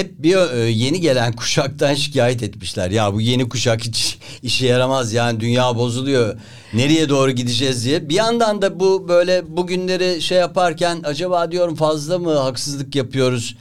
Hep 0.00 0.22
bir 0.22 0.64
yeni 0.68 1.00
gelen 1.00 1.32
kuşaktan 1.32 1.94
şikayet 1.94 2.42
etmişler. 2.42 2.90
Ya 2.90 3.14
bu 3.14 3.20
yeni 3.20 3.48
kuşak 3.48 3.80
hiç 3.84 4.18
işe 4.42 4.66
yaramaz 4.66 5.12
yani 5.12 5.40
dünya 5.40 5.76
bozuluyor. 5.76 6.38
Nereye 6.74 7.08
doğru 7.08 7.30
gideceğiz 7.30 7.84
diye. 7.84 8.08
Bir 8.08 8.14
yandan 8.14 8.62
da 8.62 8.80
bu 8.80 9.08
böyle 9.08 9.56
bugünleri 9.56 10.22
şey 10.22 10.38
yaparken 10.38 11.00
acaba 11.04 11.52
diyorum 11.52 11.74
fazla 11.74 12.18
mı 12.18 12.32
haksızlık 12.34 12.94
yapıyoruz? 12.94 13.56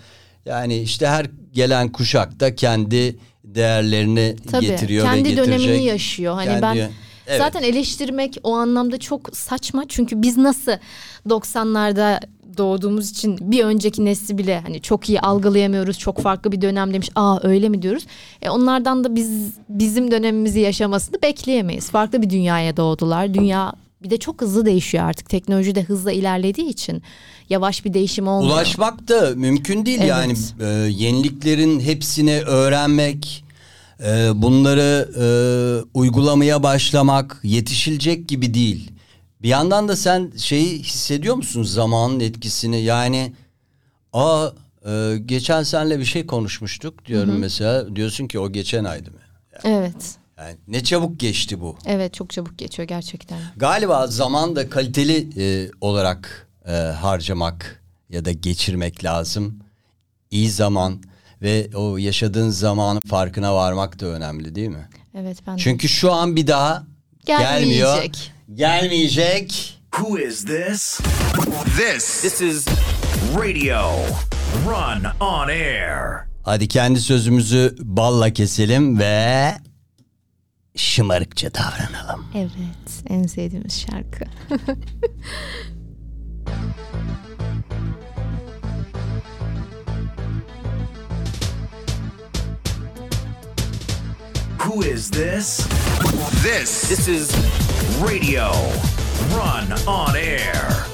Yani 0.46 0.78
işte 0.82 1.08
her 1.08 1.26
gelen 1.54 1.92
kuşak 1.92 2.40
da 2.40 2.56
kendi 2.56 3.18
değerlerini 3.44 4.36
Tabii. 4.52 4.66
getiriyor 4.66 5.06
ve 5.06 5.10
Kendi 5.16 5.30
getirecek. 5.30 5.60
dönemini 5.60 5.86
yaşıyor. 5.86 6.34
Hani 6.34 6.46
Kendi- 6.46 6.62
ben 6.62 6.90
Evet. 7.28 7.42
zaten 7.42 7.64
eleştirmek 7.64 8.38
o 8.44 8.56
anlamda 8.56 8.98
çok 9.00 9.38
saçma. 9.38 9.84
Çünkü 9.88 10.22
biz 10.22 10.38
nasıl 10.38 10.72
90'larda 11.30 12.20
doğduğumuz 12.60 13.12
için 13.12 13.38
bir 13.42 13.64
önceki 13.64 14.06
nesli 14.06 14.38
bile 14.38 14.60
hani 14.60 14.82
çok 14.82 15.10
iyi 15.10 15.22
algılayamıyoruz. 15.22 16.00
Çok 16.00 16.22
farklı 16.22 16.52
bir 16.52 16.62
dönem 16.62 16.94
demiş. 16.94 17.10
Aa 17.16 17.40
öyle 17.44 17.70
mi 17.70 17.82
diyoruz? 17.82 18.04
E 18.42 18.50
onlardan 18.50 19.04
da 19.04 19.16
biz 19.16 19.54
bizim 19.70 20.12
dönemimizi 20.12 20.60
yaşamasını 20.60 21.22
bekleyemeyiz. 21.22 21.90
Farklı 21.90 22.22
bir 22.22 22.30
dünyaya 22.30 22.78
doğdular. 22.78 23.34
Dünya 23.34 23.74
bir 24.04 24.10
de 24.10 24.18
çok 24.18 24.42
hızlı 24.42 24.66
değişiyor 24.66 25.04
artık. 25.04 25.30
Teknoloji 25.30 25.76
de 25.76 25.84
hızla 25.84 26.12
ilerlediği 26.12 26.70
için 26.70 27.04
yavaş 27.50 27.86
bir 27.86 27.94
değişim 27.94 28.28
olmuyor. 28.28 28.56
Ulaşmak 28.56 29.08
da 29.08 29.32
mümkün 29.36 29.86
değil 29.86 30.00
Evet. 30.02 30.10
yani 30.10 30.34
e, 30.62 30.66
yeniliklerin 30.90 31.80
hepsini 31.80 32.42
öğrenmek, 32.42 33.44
e, 34.06 34.30
bunları 34.36 35.10
e, 35.20 35.26
uygulamaya 35.94 36.64
başlamak 36.64 37.40
yetişilecek 37.44 38.28
gibi 38.28 38.54
değil. 38.54 38.92
Bir 39.42 39.50
yandan 39.50 39.88
da 39.88 39.96
sen 39.96 40.32
şeyi 40.38 40.80
hissediyor 40.80 41.36
musun 41.36 41.64
zamanın 41.64 42.20
etkisini 42.20 42.82
yani 42.82 43.34
aa 44.14 44.50
e, 44.86 45.18
geçen 45.26 45.64
senle 45.64 46.00
bir 46.00 46.06
şey 46.06 46.26
konuşmuştuk 46.26 47.06
diyorum 47.06 47.40
mesela 47.40 47.96
diyorsun 47.96 48.28
ki 48.28 48.40
o 48.40 48.52
geçen 48.52 48.84
aydı 48.84 49.12
mı? 49.12 49.18
Evet. 49.64 50.16
Yani 50.38 50.56
ne 50.68 50.84
çabuk 50.84 51.20
geçti 51.20 51.62
bu. 51.62 51.78
Evet 51.86 52.14
çok 52.14 52.30
çabuk 52.30 52.58
geçiyor 52.58 52.88
gerçekten. 52.88 53.40
Galiba 53.58 54.08
zaman 54.08 54.56
da 54.56 54.70
kaliteli 54.70 55.30
e, 55.38 55.72
olarak 55.82 56.48
e, 56.68 56.72
harcamak 56.72 57.84
ya 58.10 58.26
da 58.26 58.32
geçirmek 58.32 59.04
lazım. 59.04 59.60
İyi 60.32 60.50
zaman 60.50 61.04
ve 61.42 61.70
o 61.76 61.98
yaşadığın 61.98 62.50
zamanın 62.50 63.00
farkına 63.00 63.56
varmak 63.56 64.00
da 64.00 64.06
önemli 64.06 64.56
değil 64.56 64.70
mi? 64.70 64.90
Evet 65.16 65.38
ben 65.48 65.58
de. 65.58 65.62
Çünkü 65.62 65.90
şu 65.90 66.12
an 66.12 66.36
bir 66.36 66.48
daha 66.48 66.84
gelmiyor. 67.26 68.04
Gelmeyecek. 68.54 69.80
Who 69.96 70.18
is 70.18 70.46
this? 70.46 71.00
This 71.78 72.22
This 72.22 72.42
is 72.42 72.66
Radio 73.38 73.92
Run 74.66 75.06
on 75.20 75.50
Air. 75.50 76.28
Hadi 76.44 76.68
kendi 76.68 77.00
sözümüzü 77.00 77.76
balla 77.80 78.34
keselim 78.34 79.00
ve 79.00 79.54
şımarıkça 80.76 81.54
davranalım. 81.54 82.26
Evet 82.36 83.04
en 83.10 83.24
sevdiğimiz 83.24 83.82
şarkı. 83.82 84.26
Who 94.70 94.84
is 94.84 95.10
this? 95.10 95.66
This 96.44 96.88
This 96.90 97.08
is 97.08 97.32
Radio 98.00 98.52
Run 99.34 99.66
on 99.88 100.16
Air. 100.16 100.86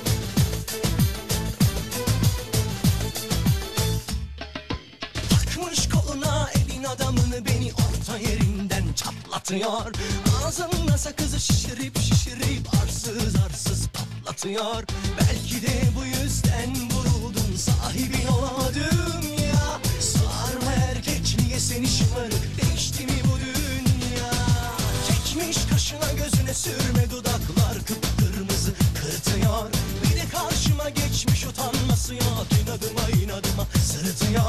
Takmış 5.29 5.89
koluna 5.89 6.49
elin 6.55 6.83
adamını 6.83 7.45
beni 7.45 7.71
orta 7.73 8.17
yerinden 8.17 8.83
çatlatıyor 8.95 9.91
Ağzımda 10.45 10.97
sakızı 10.97 11.39
şişirip 11.39 11.99
şişirip 11.99 12.67
arsız 12.83 13.35
arsız 13.45 13.87
patlatıyor 13.87 14.83
Belki 15.19 15.67
de 15.67 15.81
bu 15.99 16.05
yüzden 16.05 16.89
vuruldum 16.91 17.57
sahibin 17.57 18.27
olamadım 18.27 19.21
ya 19.45 19.79
Sarma 19.99 20.71
erkek 20.89 21.37
niye 21.39 21.59
seni 21.59 21.87
şımarık 21.87 22.54
kaşına 25.99 26.13
gözüne 26.23 26.53
sürme 26.53 27.09
dudaklar 27.11 27.77
kıpkırmızı 27.87 28.71
kırıtıyor 28.95 29.69
Bir 30.03 30.15
de 30.15 30.29
karşıma 30.31 30.89
geçmiş 30.89 31.45
utanması 31.45 32.13
yok 32.13 32.47
inadıma 32.63 33.09
inadıma 33.23 33.67
sırıtıyor 33.85 34.41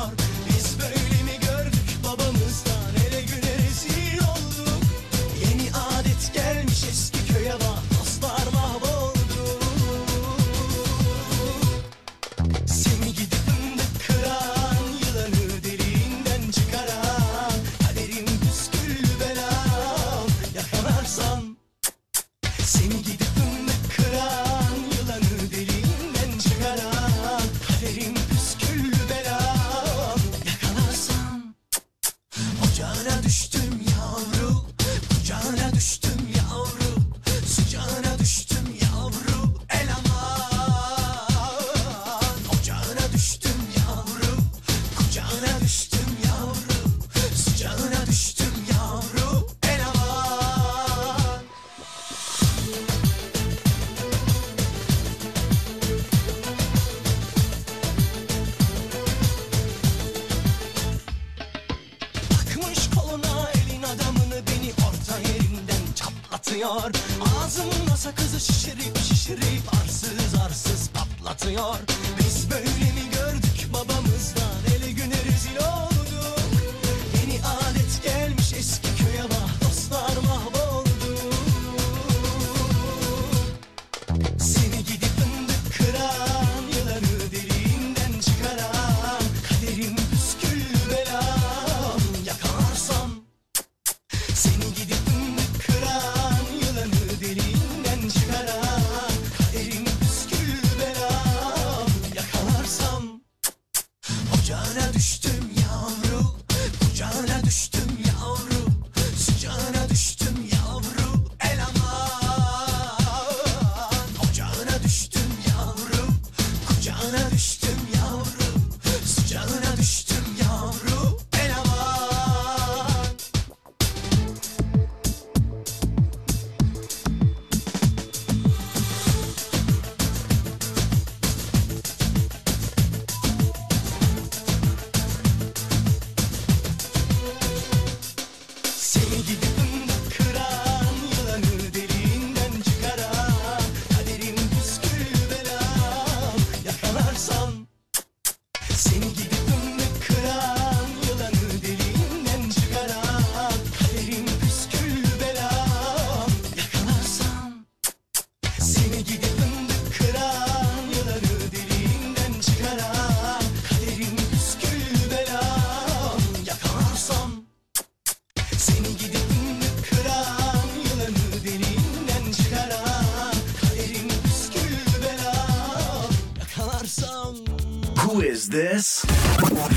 is 178.47 178.51
this? 178.51 179.03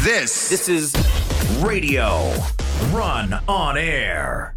This, 0.03 0.49
This 0.49 0.69
is 0.69 0.93
Radio. 1.61 2.33
Run 2.91 3.33
on 3.47 3.77
air. 3.77 4.55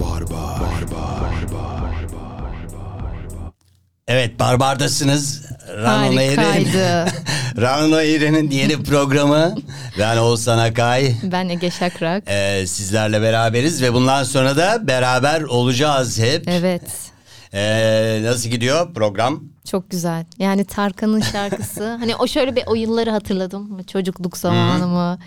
Barbar 0.00 0.90
Barbar 0.90 1.36
Evet 4.08 4.38
Barbar'dasınız. 4.38 5.42
Ranon 5.68 6.16
Harikaydı. 6.16 7.06
Ranon 7.60 7.92
Eğri'nin 7.92 8.50
yeni 8.50 8.82
programı. 8.82 9.54
Ben 9.98 10.16
Oğuzhan 10.16 10.58
Akay. 10.58 11.14
ben 11.22 11.48
Ege 11.48 11.70
Şakrak. 11.70 12.24
Ee, 12.28 12.66
sizlerle 12.66 13.22
beraberiz 13.22 13.82
ve 13.82 13.92
bundan 13.92 14.24
sonra 14.24 14.56
da 14.56 14.88
beraber 14.88 15.42
olacağız 15.42 16.18
hep. 16.18 16.48
Evet. 16.48 16.82
Ee, 17.54 17.58
nasıl 18.22 18.48
gidiyor 18.50 18.94
program? 18.94 19.44
Çok 19.70 19.90
güzel. 19.90 20.24
Yani 20.38 20.64
Tarkan'ın 20.64 21.20
şarkısı. 21.20 21.84
hani 22.00 22.16
o 22.16 22.26
şöyle 22.26 22.56
bir 22.56 22.62
o 22.66 22.74
yılları 22.74 23.10
hatırladım. 23.10 23.82
Çocukluk 23.82 24.36
zamanımı. 24.36 25.18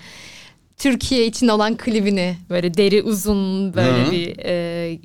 Türkiye 0.78 1.26
için 1.26 1.48
olan 1.48 1.78
klibini 1.78 2.38
böyle 2.50 2.74
deri 2.74 3.02
uzun 3.04 3.74
böyle 3.74 4.12
bir 4.12 4.36
e, 4.46 5.00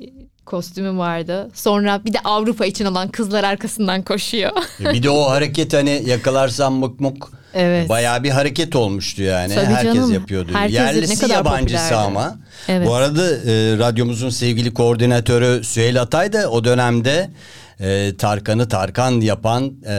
kostümü 0.46 0.98
vardı. 0.98 1.50
Sonra 1.54 2.04
bir 2.04 2.12
de 2.12 2.18
Avrupa 2.24 2.66
için 2.66 2.84
olan 2.84 3.08
kızlar 3.08 3.44
arkasından 3.44 4.02
koşuyor. 4.02 4.50
bir 4.80 5.02
de 5.02 5.10
o 5.10 5.30
hareket 5.30 5.72
hani 5.72 6.02
yakalarsam 6.06 6.74
mık 6.74 7.00
mık. 7.00 7.26
Evet. 7.54 7.88
Bayağı 7.88 8.22
bir 8.24 8.30
hareket 8.30 8.76
olmuştu 8.76 9.22
yani. 9.22 9.54
Tabii 9.54 9.66
Herkes 9.66 9.94
canım. 9.94 10.12
yapıyordu. 10.12 10.50
Herkes 10.52 10.74
Yerlisi 10.74 11.14
ne 11.14 11.18
kadar 11.18 11.34
yabancısı 11.34 11.82
popülerdi. 11.82 11.94
ama. 12.06 12.38
Evet. 12.68 12.88
Bu 12.88 12.94
arada 12.94 13.30
e, 13.30 13.78
radyomuzun 13.78 14.30
sevgili 14.30 14.74
koordinatörü 14.74 15.64
Süheyl 15.64 16.00
Atay 16.00 16.32
da 16.32 16.50
o 16.50 16.64
dönemde 16.64 17.30
e, 17.80 18.16
Tarkan'ı 18.16 18.68
Tarkan 18.68 19.20
yapan 19.20 19.72
e, 19.86 19.94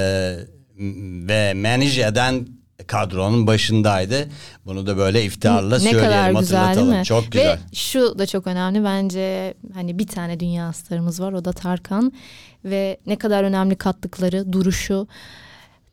ve 1.28 1.54
manage 1.54 2.02
eden 2.02 2.48
kadronun 2.88 3.48
başındaydı. 3.48 4.30
Bunu 4.66 4.88
da 4.88 4.98
böyle 4.98 5.24
iftiharla 5.24 5.76
ne 5.76 5.80
söyleyelim 5.80 6.06
kadar 6.06 6.40
güzel 6.40 6.58
değil 6.58 6.68
hatırlatalım. 6.68 7.00
mi? 7.00 7.06
Çok 7.06 7.32
güzel. 7.32 7.54
Ve 7.54 7.76
şu 7.76 8.20
da 8.20 8.26
çok 8.26 8.48
önemli 8.48 8.84
bence 8.84 9.54
hani 9.74 10.00
bir 10.00 10.08
tane 10.08 10.40
dünya 10.40 10.74
starımız 10.74 11.22
var 11.22 11.34
o 11.34 11.46
da 11.46 11.52
Tarkan 11.54 12.14
ve 12.66 12.98
ne 13.06 13.16
kadar 13.16 13.44
önemli 13.44 13.76
kattıkları 13.76 14.54
duruşu 14.54 15.08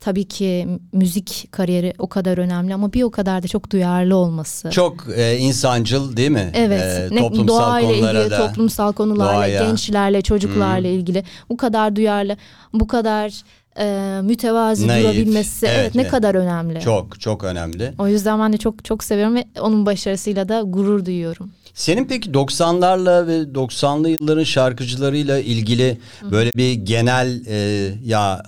tabii 0.02 0.24
ki 0.24 0.68
müzik 0.92 1.48
kariyeri 1.50 1.94
o 1.98 2.06
kadar 2.06 2.38
önemli 2.38 2.74
ama 2.74 2.92
bir 2.92 3.02
o 3.02 3.10
kadar 3.10 3.42
da 3.42 3.48
çok 3.48 3.70
duyarlı 3.70 4.16
olması. 4.16 4.70
Çok 4.70 5.06
e, 5.16 5.36
insancıl 5.38 6.16
değil 6.16 6.30
mi? 6.30 6.50
Evet. 6.54 7.12
E, 7.12 7.16
toplumsal 7.16 7.58
doğayla 7.58 7.88
konulara 7.88 8.20
ilgili, 8.20 8.30
da. 8.30 8.46
toplumsal 8.46 8.92
konularla, 8.92 9.34
doğaya. 9.34 9.64
gençlerle, 9.64 10.22
çocuklarla 10.22 10.88
ilgili 10.88 11.24
bu 11.48 11.56
kadar 11.56 11.96
duyarlı, 11.96 12.36
bu 12.72 12.86
kadar 12.86 13.42
e, 13.78 14.20
mütevazi 14.22 14.88
Naif. 14.88 15.04
durabilmesi 15.04 15.66
evet, 15.66 15.78
Evet, 15.78 15.94
ne 15.94 16.02
evet. 16.02 16.10
kadar 16.10 16.34
önemli. 16.34 16.80
Çok 16.80 17.20
çok 17.20 17.44
önemli. 17.44 17.92
O 17.98 18.08
yüzden 18.08 18.40
ben 18.40 18.52
de 18.52 18.56
çok 18.56 18.84
çok 18.84 19.04
seviyorum 19.04 19.34
ve 19.34 19.44
onun 19.60 19.86
başarısıyla 19.86 20.48
da 20.48 20.62
gurur 20.62 21.04
duyuyorum. 21.04 21.50
Senin 21.74 22.04
peki 22.04 22.30
90'larla 22.30 23.26
ve 23.26 23.38
90'lı 23.42 24.08
yılların 24.08 24.44
şarkıcılarıyla 24.44 25.38
ilgili 25.38 25.98
böyle 26.30 26.52
bir 26.54 26.72
genel 26.72 27.46
e, 27.46 27.88
ya 28.04 28.42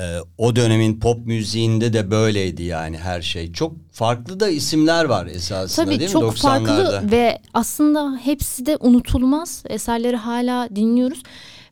e, 0.00 0.18
o 0.38 0.56
dönemin 0.56 1.00
pop 1.00 1.26
müziğinde 1.26 1.92
de 1.92 2.10
böyleydi 2.10 2.62
yani 2.62 2.98
her 2.98 3.22
şey. 3.22 3.52
Çok 3.52 3.72
farklı 3.92 4.40
da 4.40 4.48
isimler 4.48 5.04
var 5.04 5.26
esasında 5.26 5.84
Tabii 5.86 5.98
değil 5.98 6.10
çok 6.10 6.22
mi 6.22 6.28
90'larda? 6.28 6.40
farklı 6.40 7.10
ve 7.10 7.38
aslında 7.54 8.18
hepsi 8.24 8.66
de 8.66 8.76
unutulmaz. 8.80 9.62
Eserleri 9.68 10.16
hala 10.16 10.68
dinliyoruz 10.76 11.22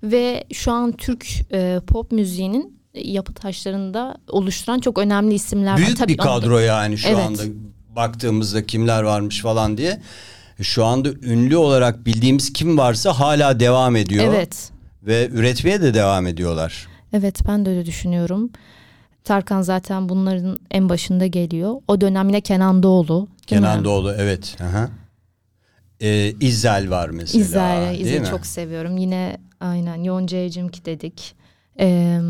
ve 0.02 0.44
şu 0.52 0.72
an 0.72 0.92
Türk 0.92 1.26
e, 1.52 1.80
pop 1.86 2.12
müziğinin 2.12 2.80
yapı 2.94 3.34
taşlarında 3.34 4.16
oluşturan 4.28 4.80
çok 4.80 4.98
önemli 4.98 5.34
isimler 5.34 5.72
var. 5.72 5.78
Büyük 5.78 5.98
Tabii 5.98 6.12
bir 6.12 6.18
kadro 6.18 6.58
yani 6.58 6.98
şu 6.98 7.08
Evet. 7.08 7.18
anda 7.18 7.42
baktığımızda 7.96 8.66
kimler 8.66 9.02
varmış 9.02 9.40
falan 9.40 9.76
diye. 9.78 10.00
Şu 10.62 10.84
anda 10.84 11.08
ünlü 11.08 11.56
olarak 11.56 12.06
bildiğimiz 12.06 12.52
kim 12.52 12.78
varsa 12.78 13.12
hala 13.12 13.60
devam 13.60 13.96
ediyor. 13.96 14.24
Evet. 14.28 14.70
Ve 15.02 15.28
üretmeye 15.32 15.82
de 15.82 15.94
devam 15.94 16.26
ediyorlar. 16.26 16.93
Evet 17.14 17.40
ben 17.48 17.66
de 17.66 17.70
öyle 17.70 17.86
düşünüyorum. 17.86 18.50
Tarkan 19.24 19.62
zaten 19.62 20.08
bunların 20.08 20.58
en 20.70 20.88
başında 20.88 21.26
geliyor. 21.26 21.74
O 21.88 22.00
dönem 22.00 22.28
yine 22.28 22.40
Kenan 22.40 22.82
Doğulu. 22.82 23.28
Kenan 23.46 23.78
mi? 23.78 23.84
Doğulu 23.84 24.12
evet. 24.18 24.56
Aha. 24.62 24.88
Ee, 26.00 26.32
İzel 26.40 26.90
var 26.90 27.08
mesela. 27.08 27.92
İzler'i 27.92 28.20
mi? 28.20 28.26
çok 28.26 28.46
seviyorum. 28.46 28.96
Yine 28.96 29.36
aynen 29.60 30.02
Yonca 30.02 30.38
Evcimki 30.38 30.84
dedik. 30.84 31.34
Ee, 31.80 32.20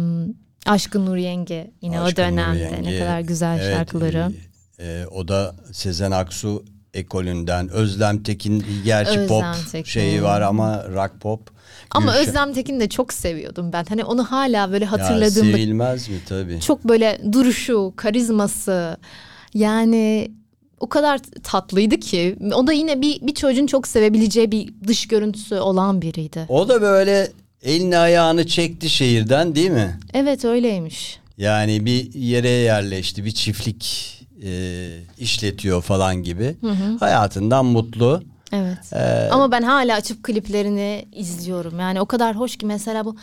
Aşkın 0.66 1.06
Nur 1.06 1.16
Yenge 1.16 1.70
yine 1.82 2.00
Aşkın 2.00 2.22
o 2.22 2.26
dönemde 2.26 2.58
Yenge. 2.58 2.90
ne 2.90 2.98
kadar 2.98 3.20
güzel 3.20 3.58
Evet, 3.58 3.76
şarkıları. 3.76 4.32
e, 4.78 4.84
e, 4.86 5.06
o 5.06 5.28
da 5.28 5.54
Sezen 5.72 6.10
Aksu 6.10 6.64
ekolünden. 6.94 7.68
Özlem 7.68 8.22
Tekin 8.22 8.64
gerçi 8.84 9.10
Özlem 9.18 9.28
pop 9.28 9.44
Tekin. 9.72 9.90
şeyi 9.90 10.22
var 10.22 10.40
ama 10.40 10.84
rock 10.88 11.20
pop. 11.20 11.53
Ama 11.94 12.12
Gülşen- 12.12 12.28
Özlem 12.28 12.52
Tekin'i 12.52 12.80
de 12.80 12.88
çok 12.88 13.12
seviyordum 13.12 13.72
ben. 13.72 13.84
Hani 13.88 14.04
onu 14.04 14.24
hala 14.24 14.72
böyle 14.72 14.84
Ya 14.84 14.92
hatırladığımda 14.92 15.30
sevilmez 15.56 16.08
mi 16.08 16.14
tabii. 16.28 16.60
çok 16.60 16.84
böyle 16.88 17.20
duruşu, 17.32 17.92
karizması 17.96 18.96
yani 19.54 20.30
o 20.80 20.88
kadar 20.88 21.20
tatlıydı 21.42 21.96
ki 21.96 22.36
o 22.54 22.66
da 22.66 22.72
yine 22.72 23.00
bir 23.00 23.20
bir 23.26 23.34
çocuğun 23.34 23.66
çok 23.66 23.86
sevebileceği 23.86 24.52
bir 24.52 24.74
dış 24.86 25.08
görüntüsü 25.08 25.54
olan 25.54 26.02
biriydi. 26.02 26.46
O 26.48 26.68
da 26.68 26.82
böyle 26.82 27.32
elini 27.62 27.98
ayağını 27.98 28.46
çekti 28.46 28.90
şehirden 28.90 29.54
değil 29.54 29.70
mi? 29.70 29.98
Evet 30.14 30.44
öyleymiş. 30.44 31.18
Yani 31.38 31.84
bir 31.86 32.14
yere 32.14 32.48
yerleşti, 32.48 33.24
bir 33.24 33.30
çiftlik 33.30 34.10
e, 34.44 34.88
işletiyor 35.18 35.82
falan 35.82 36.16
gibi. 36.22 36.56
Hayatından 37.00 37.64
mutlu. 37.66 38.22
Evet. 38.52 38.92
Ee, 38.92 39.28
Ama 39.32 39.50
ben 39.50 39.62
hala 39.62 39.94
açıp 39.96 40.22
kliplerini 40.22 41.08
izliyorum. 41.12 41.80
Yani 41.80 42.00
o 42.00 42.06
kadar 42.06 42.36
hoş 42.36 42.56
ki 42.56 42.66
mesela 42.66 43.04
bu 43.04 43.16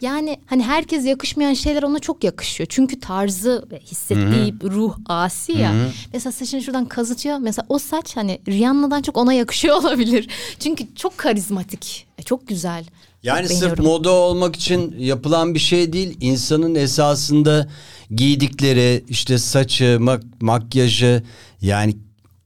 yani 0.00 0.36
hani 0.46 0.62
herkes 0.62 1.06
yakışmayan 1.06 1.54
şeyler 1.54 1.82
ona 1.82 1.98
çok 1.98 2.24
yakışıyor. 2.24 2.66
Çünkü 2.70 3.00
tarzı 3.00 3.64
ve 3.72 3.78
hissettiği 3.80 4.54
ruh 4.62 4.96
asi 5.06 5.52
ya. 5.52 5.72
Mesela 6.12 6.32
saçını 6.32 6.62
şuradan 6.62 6.84
kazıtıyor. 6.84 7.38
Mesela 7.38 7.66
o 7.68 7.78
saç 7.78 8.16
hani 8.16 8.38
Rihanna'dan 8.48 9.02
çok 9.02 9.16
ona 9.16 9.32
yakışıyor 9.32 9.76
olabilir. 9.80 10.28
Çünkü 10.60 10.84
çok 10.96 11.18
karizmatik. 11.18 12.06
E, 12.18 12.22
çok 12.22 12.48
güzel. 12.48 12.84
Yani 13.22 13.48
sırf 13.48 13.60
beğeniyorum. 13.60 13.84
moda 13.84 14.10
olmak 14.10 14.56
için 14.56 14.94
yapılan 14.98 15.54
bir 15.54 15.58
şey 15.58 15.92
değil. 15.92 16.16
İnsanın 16.20 16.74
esasında 16.74 17.68
giydikleri 18.10 19.04
işte 19.08 19.38
saçı, 19.38 19.84
mak- 20.00 20.24
makyajı 20.40 21.22
yani 21.60 21.96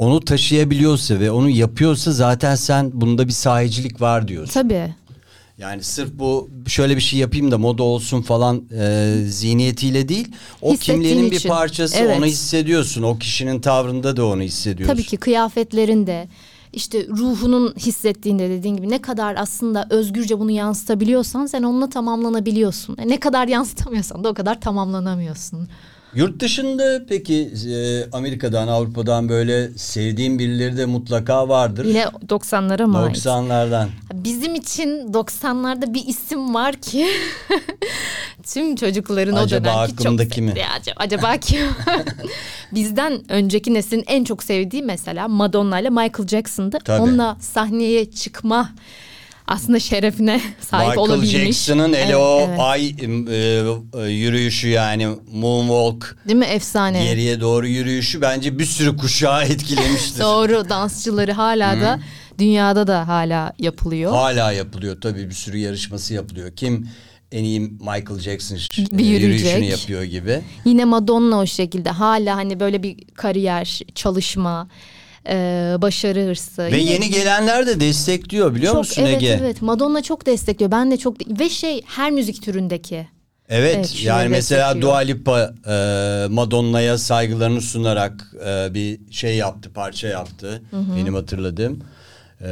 onu 0.03 0.21
taşıyabiliyorsa 0.21 1.21
ve 1.21 1.31
onu 1.31 1.49
yapıyorsa 1.49 2.13
zaten 2.13 2.55
sen 2.55 2.91
bunda 2.95 3.27
bir 3.27 3.33
sahicilik 3.33 4.01
var 4.01 4.29
diyorsun. 4.29 4.53
Tabii. 4.53 4.95
Yani 5.59 5.83
sırf 5.83 6.11
bu 6.19 6.51
şöyle 6.67 6.97
bir 6.97 7.01
şey 7.01 7.19
yapayım 7.19 7.51
da 7.51 7.59
moda 7.59 7.83
olsun 7.83 8.23
falan 8.23 8.63
e, 8.79 9.15
zihniyetiyle 9.27 10.09
değil. 10.09 10.29
O 10.63 10.75
kimliğinin 10.75 11.31
bir 11.31 11.37
için. 11.37 11.49
parçası 11.49 11.97
Evet. 11.99 12.19
onu 12.19 12.27
hissediyorsun. 12.27 13.03
O 13.03 13.19
kişinin 13.19 13.61
tavrında 13.61 14.17
da 14.17 14.27
onu 14.27 14.43
hissediyorsun. 14.43 14.95
Tabii 14.95 15.07
ki 15.07 15.17
kıyafetlerinde 15.17 16.29
işte 16.73 17.07
ruhunun 17.09 17.75
hissettiğinde 17.79 18.51
dediğin 18.51 18.77
gibi 18.77 18.91
ne 18.91 19.03
kadar 19.03 19.37
aslında 19.37 19.87
özgürce 19.91 20.39
bunu 20.39 20.51
yansıtabiliyorsan 20.51 21.47
sen 21.47 21.63
onunla 21.63 21.89
tamamlanabiliyorsun. 21.89 22.97
E, 22.99 23.09
Ne 23.09 23.21
kadar 23.21 23.49
yansıtamıyorsan 23.49 24.25
da 24.25 24.29
o 24.29 24.35
kadar 24.35 24.61
tamamlanamıyorsun. 24.61 25.69
Yurt 26.15 26.41
dışında 26.41 27.03
peki 27.09 27.53
e, 27.69 28.11
Amerika'dan 28.13 28.69
Avrupa'dan 28.69 29.29
böyle 29.29 29.69
sevdiğin 29.77 30.39
birileri 30.39 30.77
de 30.77 30.85
mutlaka 30.87 31.49
vardır. 31.49 31.85
Yine 31.85 32.03
90'lara 32.29 32.87
mı 32.87 32.99
ait? 32.99 33.17
90'lardan. 33.17 33.87
Bizim 34.13 34.55
için 34.55 34.89
90'larda 35.13 35.95
bir 35.95 36.07
isim 36.07 36.55
var 36.55 36.75
ki 36.75 37.07
tüm 38.43 38.77
çocukların 38.77 39.37
Acaba 39.37 39.69
o 39.71 39.73
dönemki 39.75 39.91
çok 39.91 40.01
aklımdaki 40.01 40.43
mi? 40.43 40.49
sevdiği. 40.49 40.67
Acaba, 40.67 40.97
acaba 40.99 41.37
kim? 41.37 41.61
Bizden 42.73 43.23
önceki 43.29 43.75
neslin 43.75 44.05
en 44.07 44.25
çok 44.25 44.43
sevdiği 44.43 44.83
mesela 44.83 45.29
Madonna 45.29 45.81
ile 45.81 45.91
Michael 45.91 46.29
Jackson'dı. 46.29 46.79
Tabii. 46.85 47.03
Onunla 47.03 47.37
sahneye 47.41 48.11
çıkma 48.11 48.69
aslında 49.47 49.81
şerefine 49.81 50.41
sahip 50.61 50.89
Michael 50.89 50.99
olabilmiş. 51.11 51.31
Jackson'ın 51.31 51.93
hele 51.93 52.03
Evet, 52.03 52.15
o 52.15 52.47
evet. 52.49 52.61
ay 52.61 52.89
e, 52.89 52.95
e, 54.03 54.09
yürüyüşü 54.11 54.69
yani 54.69 55.09
moonwalk 55.33 56.17
Değil 56.29 56.39
mi 56.39 56.45
efsane? 56.45 57.05
geriye 57.05 57.41
doğru 57.41 57.67
yürüyüşü 57.67 58.21
bence 58.21 58.59
bir 58.59 58.65
sürü 58.67 58.97
kuşağı 58.97 59.45
etkilemiştir. 59.53 60.21
Doğru 60.21 60.69
dansçıları 60.69 61.33
hala 61.33 61.81
da 61.81 62.01
dünyada 62.39 62.87
da 62.87 63.09
hala 63.09 63.53
yapılıyor. 63.59 64.13
Hala 64.13 64.53
yapılıyor 64.53 65.01
tabii 65.01 65.29
bir 65.29 65.35
sürü 65.35 65.59
yarışması 65.59 66.15
yapılıyor. 66.15 66.57
Kim 66.57 66.89
en 67.33 67.45
iyi 67.45 67.61
Michael 67.61 68.19
Jackson 68.21 68.59
Bir 68.79 69.05
e, 69.05 69.09
yürüyecek. 69.09 69.21
yürüyüşünü 69.21 69.65
yapıyor 69.65 70.03
gibi. 70.03 70.41
Yine 70.65 70.85
Madonna 70.85 71.39
o 71.39 71.47
şekilde 71.47 71.91
hala 71.91 72.37
hani 72.37 72.61
böyle 72.61 72.83
bir 72.83 72.97
kariyer, 73.15 73.81
çalışma. 73.95 74.69
E, 75.29 75.77
başarı 75.79 76.27
hırsı. 76.27 76.63
Ve 76.63 76.79
Yine- 76.79 76.93
yeni 76.93 77.11
gelenler 77.11 77.67
de 77.67 77.81
destekliyor 77.81 78.55
biliyor 78.55 78.73
çok, 78.73 78.79
musun 78.79 79.03
evet, 79.07 79.23
Ege? 79.23 79.39
Evet 79.43 79.63
Madonna 79.63 80.03
çok 80.03 80.27
destekliyor. 80.27 80.71
Ben 80.71 80.91
de 80.91 80.97
çok 80.97 81.41
ve 81.41 81.49
şey 81.49 81.83
her 81.87 82.11
müzik 82.11 82.43
türündeki. 82.43 83.09
Evet, 83.49 83.77
Evet, 83.77 84.05
yani 84.05 84.29
mesela. 84.29 84.83
Dua 84.83 84.99
Lipa 84.99 85.55
e, 85.67 86.27
Madonna'ya 86.31 86.99
saygılarını 86.99 87.61
sunarak 87.61 88.35
e, 88.47 88.75
bir 88.75 89.01
şey 89.11 89.37
yaptı, 89.37 89.73
parça 89.73 90.09
yaptı. 90.09 90.63
Benim 90.73 91.15
hatırladığım. 91.15 91.83
E, 92.41 92.49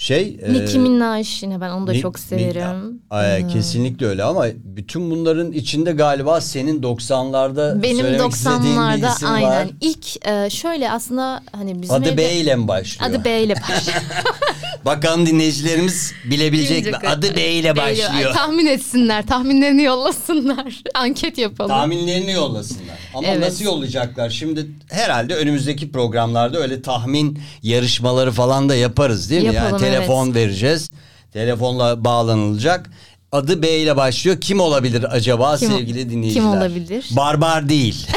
şey... 0.00 0.36
e, 0.42 0.52
Nicki 0.52 0.78
Minaj 0.78 1.42
yine 1.42 1.60
ben 1.60 1.70
onu 1.70 1.86
da 1.86 1.92
Ni- 1.92 2.00
çok 2.00 2.18
severim. 2.18 3.00
Ay, 3.10 3.40
Ee, 3.40 3.46
Kesinlikle 3.48 4.06
öyle 4.06 4.24
ama 4.24 4.46
bütün 4.64 5.10
bunların 5.10 5.52
içinde 5.52 5.92
galiba 5.92 6.40
senin 6.40 6.82
90'larda 6.82 7.82
Benim 7.82 7.96
söylemek 8.00 8.32
istediğin 8.32 8.76
bir 8.76 8.80
90'larda 8.80 9.14
isim 9.14 9.28
aynen. 9.28 9.48
var. 9.50 9.66
İlk 9.80 10.26
e, 10.26 10.50
şöyle 10.50 10.90
aslında 10.90 11.42
hani 11.52 11.82
bizim 11.82 11.94
Adı 11.94 12.08
evde- 12.08 12.16
B 12.16 12.32
ile 12.32 12.56
mi 12.56 12.68
başlıyor? 12.68 13.10
Adı 13.10 13.24
B 13.24 13.40
ile 13.42 13.54
başlıyor. 13.54 14.02
Bakalım 14.84 15.26
dinleyicilerimiz 15.26 16.12
bilebilecek 16.30 16.84
mi? 16.86 16.92
Bilecek. 16.92 17.10
Adı 17.10 17.36
B 17.36 17.50
ile 17.52 17.76
B 17.76 17.80
ile- 17.92 18.04
başlıyor. 18.04 18.34
Tahmin 18.34 18.66
etsinler, 18.66 19.26
tahminlerini 19.26 19.82
yollasınlar. 19.82 20.82
Anket 20.94 21.38
yapalım. 21.38 21.70
Tahminlerini 21.70 22.32
yollasınlar. 22.32 22.96
Ama 23.14 23.28
Evet. 23.28 23.40
nasıl 23.40 23.64
yollayacaklar? 23.64 24.30
Şimdi 24.30 24.66
herhalde 24.90 25.34
önümüzdeki 25.34 25.90
programlarda 25.92 26.58
öyle 26.58 26.82
tahmin 26.82 27.38
yarışmaları 27.62 28.32
falan 28.32 28.68
da 28.68 28.74
yaparız 28.74 29.30
değil 29.30 29.42
mi? 29.48 29.54
Yapalım, 29.54 29.72
yani 29.84 29.85
telefon 29.90 30.34
vereceğiz. 30.34 30.90
Telefonla 31.32 32.04
bağlanılacak. 32.04 32.90
Adı 33.32 33.62
B 33.62 33.70
ile 33.70 33.96
başlıyor. 33.96 34.40
Kim 34.40 34.60
olabilir 34.60 35.06
acaba 35.10 35.56
Kim 35.56 35.70
sevgili 35.70 36.10
dinleyiciler? 36.10 36.44
kim 36.44 36.58
olabilir? 36.58 37.06
Barbar 37.10 37.68
değil. 37.68 38.06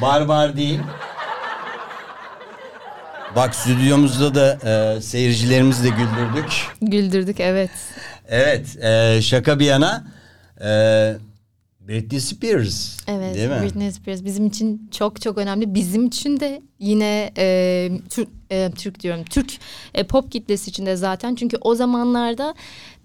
Barbar 0.00 0.56
değil. 0.56 0.80
Bak 3.36 3.54
stüdyomuzda 3.54 4.34
da 4.34 4.58
e, 4.70 5.00
seyircilerimizi 5.00 5.84
de 5.84 5.88
güldürdük. 5.88 6.66
Güldürdük 6.82 7.40
evet. 7.40 7.70
Evet, 8.28 8.84
e, 8.84 9.22
şaka 9.22 9.58
bir 9.58 9.64
yana 9.64 10.04
e, 10.64 10.70
Britney 11.90 12.20
Spears 12.20 12.96
Evet, 13.06 13.34
değil 13.34 13.48
mi? 13.48 13.60
Britney 13.62 13.92
Spears 13.92 14.24
bizim 14.24 14.46
için 14.46 14.88
çok 14.90 15.20
çok 15.20 15.38
önemli. 15.38 15.74
Bizim 15.74 16.06
için 16.06 16.40
de 16.40 16.62
yine 16.78 17.32
e, 17.38 17.90
Türk 18.10 18.28
e, 18.50 18.70
Türk 18.78 19.00
diyorum. 19.00 19.24
Türk 19.24 19.52
e, 19.94 20.06
pop 20.06 20.32
kitlesi 20.32 20.70
için 20.70 20.86
de 20.86 20.96
zaten. 20.96 21.34
Çünkü 21.34 21.56
o 21.60 21.74
zamanlarda 21.74 22.54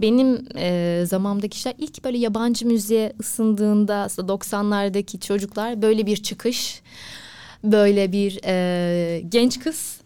benim 0.02 0.48
e, 0.56 1.04
zamanımdaki 1.08 1.50
kişiler 1.50 1.76
ilk 1.78 2.04
böyle 2.04 2.18
yabancı 2.18 2.68
müziğe 2.68 3.14
ısındığında 3.20 3.96
aslında 3.96 4.34
90'lardaki 4.34 5.20
çocuklar 5.20 5.82
böyle 5.82 6.06
bir 6.06 6.18
çıkış, 6.18 6.82
böyle 7.64 8.12
bir 8.12 8.40
e, 8.46 9.22
genç 9.30 9.60
kız 9.60 9.98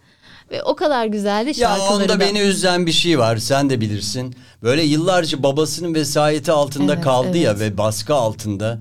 ve 0.51 0.63
o 0.63 0.75
kadar 0.75 1.05
güzeldi 1.05 1.47
Ya 1.49 1.53
şarkıları 1.69 1.93
onda 1.93 2.09
da. 2.09 2.19
beni 2.19 2.39
üzen 2.39 2.85
bir 2.85 2.91
şey 2.91 3.19
var 3.19 3.37
sen 3.37 3.69
de 3.69 3.81
bilirsin. 3.81 4.35
Böyle 4.63 4.83
yıllarca 4.83 5.43
babasının 5.43 5.93
vesayeti 5.95 6.51
altında 6.51 6.93
Evet, 6.93 7.03
kaldı 7.03 7.37
ya 7.37 7.51
evet. 7.51 7.59
ve 7.61 7.77
baskı 7.77 8.13
altında. 8.15 8.79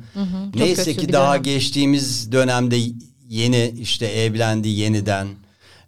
Neyse 0.55 0.85
kötü 0.85 1.01
ki 1.01 1.09
bir 1.09 1.12
daha 1.12 1.33
dönem. 1.33 1.43
geçtiğimiz 1.43 2.33
dönemde 2.33 2.77
yeni 3.29 3.75
işte 3.81 4.07
evlendi 4.07 4.69
yeniden 4.69 5.27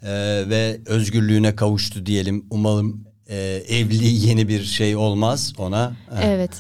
e, 0.03 0.09
ve 0.49 0.81
özgürlüğüne 0.87 1.57
kavuştu 1.57 2.07
diyelim. 2.07 2.45
Umalım 2.51 3.05
e, 3.29 3.37
evliliği 3.69 4.27
yeni 4.29 4.49
bir 4.49 4.65
şey 4.65 4.97
olmaz 4.97 5.53
ona. 5.59 5.93
Evet. 6.23 6.51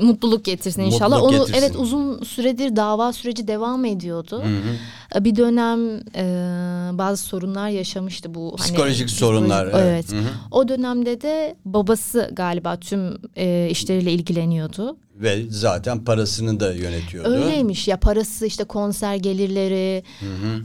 Mutluluk 0.00 0.44
getirsin 0.44 0.82
inşallah. 0.82 1.20
Mutluluk 1.20 1.40
Onu 1.40 1.46
getirsin. 1.46 1.66
evet 1.66 1.76
uzun 1.76 2.22
süredir 2.22 2.76
dava 2.76 3.12
süreci 3.12 3.48
devam 3.48 3.84
ediyordu. 3.84 4.42
Bir 5.20 5.36
dönem 5.36 6.00
e, 6.16 6.24
bazı 6.98 7.22
sorunlar 7.22 7.68
yaşamıştı 7.68 8.34
bu. 8.34 8.56
hani, 8.58 8.66
Psikolojik 8.66 9.10
sorunlar, 9.10 9.66
evet. 9.66 9.74
Evet. 9.76 10.14
O 10.50 10.68
dönemde 10.68 11.20
de 11.20 11.56
babası 11.64 12.30
galiba 12.32 12.76
tüm 12.76 13.18
e, 13.36 13.68
işleriyle 13.70 14.12
ilgileniyordu. 14.12 14.96
Ve 15.16 15.42
zaten 15.50 16.04
parasını 16.04 16.60
da 16.60 16.72
yönetiyordu. 16.72 17.28
Öyleymiş 17.28 17.88
ya 17.88 17.96
parası 17.96 18.46
işte 18.46 18.64
konser 18.64 19.14
gelirleri. 19.14 20.02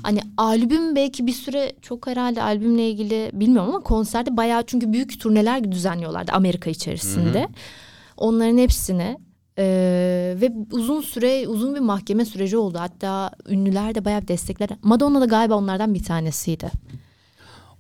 Hani 0.04 0.20
albüm 0.38 0.96
belki 0.96 1.28
bir 1.28 1.32
süre 1.32 1.74
çok 1.82 2.08
herhalde 2.08 2.44
albümle 2.44 2.90
ilgili 2.90 3.32
bilmiyorum 3.34 3.70
ama 3.70 3.84
konserde 3.84 4.38
bayağı 4.38 4.64
çünkü 4.68 4.94
büyük 4.94 5.20
turneler 5.20 5.72
düzenliyorlardı 5.72 6.32
Amerika 6.32 6.70
içerisinde. 6.70 7.48
Onların 8.18 8.58
hepsini 8.58 9.18
e, 9.60 9.64
ve 10.42 10.52
uzun 10.72 11.02
süre 11.02 11.48
uzun 11.48 11.76
bir 11.76 11.80
mahkeme 11.80 12.26
süreci 12.26 12.58
oldu. 12.58 12.78
Hatta 12.80 13.32
ünlüler 13.50 13.96
de 13.96 14.06
bayağı 14.06 14.22
bir 14.22 14.28
destekler. 14.28 14.70
Madonna 14.84 15.22
da 15.22 15.26
galiba 15.26 15.56
onlardan 15.56 15.94
bir 15.94 16.04
tanesiydi. 16.04 16.72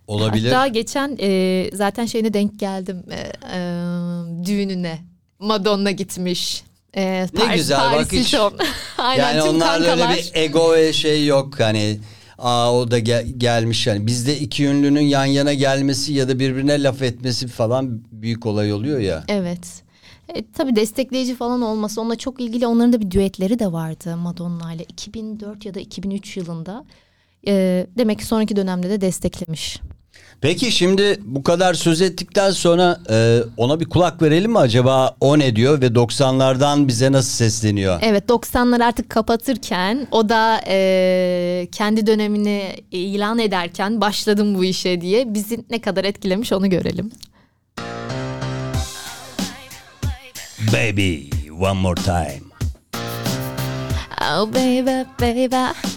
Olabilir. 0.07 0.51
Hatta 0.51 0.67
geçen 0.67 1.17
e, 1.19 1.69
zaten 1.73 2.05
şeyine 2.05 2.33
denk 2.33 2.59
geldim 2.59 3.03
e, 3.11 3.15
e, 3.15 3.59
düğününe. 4.45 4.99
Madonna 5.39 5.91
gitmiş. 5.91 6.63
E, 6.93 7.27
Ne 7.33 7.55
güzel, 7.55 7.79
bak 7.79 7.91
Paris 7.93 8.11
hiç- 8.11 8.33
Hilton. 8.33 8.53
Aynen 8.97 9.23
yani 9.35 9.41
onlarda 9.49 9.91
öyle 9.91 10.09
bir 10.09 10.31
ego 10.33 10.73
ve 10.75 10.93
şey 10.93 11.25
yok 11.25 11.59
hani 11.59 11.99
aa 12.37 12.73
o 12.73 12.91
da 12.91 12.99
gel- 12.99 13.27
gelmiş 13.37 13.87
yani 13.87 14.07
bizde 14.07 14.37
iki 14.39 14.65
ünlünün 14.65 15.01
yan 15.01 15.25
yana 15.25 15.53
gelmesi 15.53 16.13
ya 16.13 16.29
da 16.29 16.39
birbirine 16.39 16.83
laf 16.83 17.01
etmesi 17.01 17.47
falan 17.47 18.01
büyük 18.11 18.45
olay 18.45 18.73
oluyor 18.73 18.99
ya. 18.99 19.23
Evet. 19.27 19.83
E, 20.35 20.51
tabii 20.51 20.75
destekleyici 20.75 21.35
falan 21.35 21.61
olması 21.61 22.01
onunla 22.01 22.15
çok 22.15 22.41
ilgili 22.41 22.67
onların 22.67 22.93
da 22.93 23.01
bir 23.01 23.11
düetleri 23.11 23.59
de 23.59 23.71
vardı 23.71 24.17
Madonna 24.17 24.73
ile 24.73 24.83
2004 24.83 25.65
ya 25.65 25.73
da 25.73 25.79
2003 25.79 26.37
yılında. 26.37 26.85
E, 27.47 27.87
demek 27.97 28.19
ki 28.19 28.25
sonraki 28.25 28.55
dönemde 28.55 28.89
de 28.89 29.01
desteklemiş. 29.01 29.81
Peki 30.41 30.71
şimdi 30.71 31.19
bu 31.25 31.43
kadar 31.43 31.73
söz 31.73 32.01
ettikten 32.01 32.51
sonra 32.51 32.99
e, 33.09 33.39
ona 33.57 33.79
bir 33.79 33.85
kulak 33.85 34.21
verelim 34.21 34.51
mi 34.51 34.59
acaba 34.59 35.15
o 35.19 35.39
ne 35.39 35.55
diyor 35.55 35.81
ve 35.81 35.87
90'lardan 35.87 36.87
bize 36.87 37.11
nasıl 37.11 37.31
sesleniyor? 37.31 37.99
Evet 38.01 38.29
90'lar 38.29 38.83
artık 38.83 39.09
kapatırken 39.09 40.07
o 40.11 40.29
da 40.29 40.61
e, 40.67 41.67
kendi 41.71 42.07
dönemini 42.07 42.75
ilan 42.91 43.39
ederken 43.39 44.01
başladım 44.01 44.55
bu 44.55 44.65
işe 44.65 45.01
diye 45.01 45.33
bizi 45.33 45.65
ne 45.69 45.81
kadar 45.81 46.03
etkilemiş 46.03 46.53
onu 46.53 46.69
görelim. 46.69 47.11
Baby 50.65 51.29
one 51.51 51.77
more 51.77 51.93
time. 51.93 52.51
Oh 54.19 54.47
baby 54.47 55.05
baby. 55.17 55.96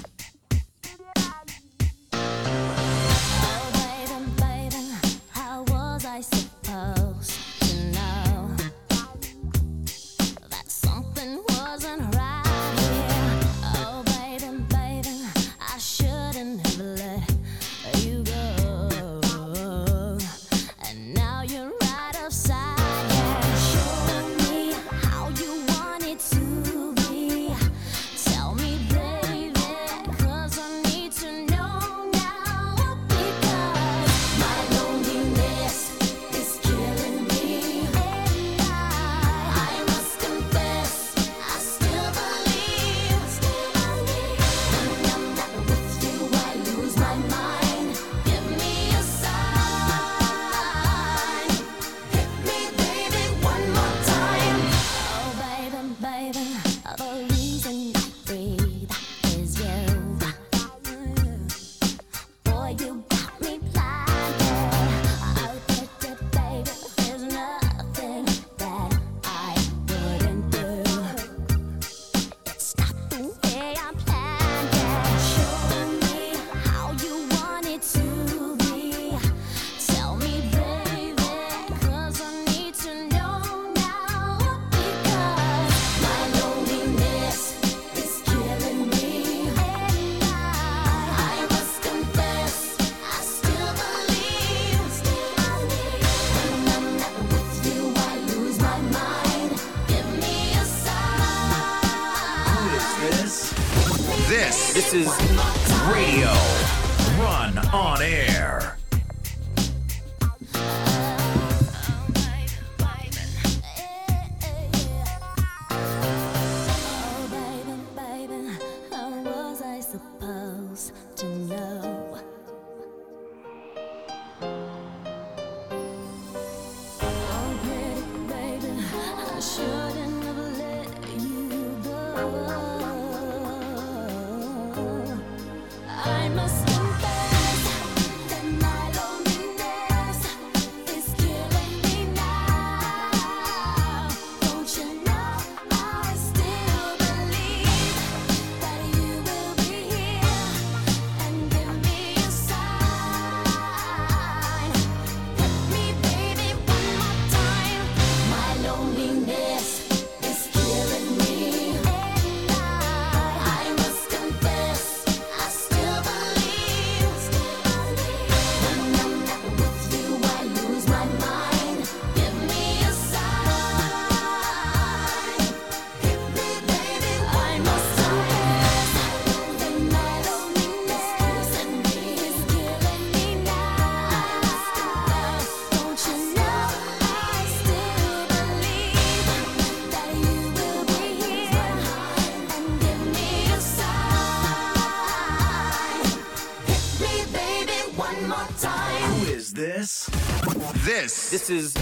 This, 201.30 201.48
is 201.48 201.74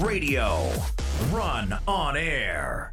Radio. 0.00 0.48
Run 1.30 1.74
on 1.86 2.16
air. 2.16 2.92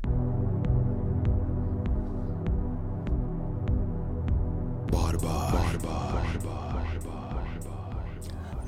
Barbar. 4.91 5.53
Barbar. 5.83 6.25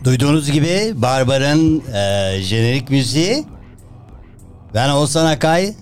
Duyduğunuz 0.04 0.52
gibi 0.52 0.94
Barbar'ın 0.96 1.84
e, 1.94 2.38
jenerik 2.42 2.90
müziği. 2.90 3.46
Ben 4.74 4.90
Oğuzhan 4.90 5.26
Akay. 5.26 5.74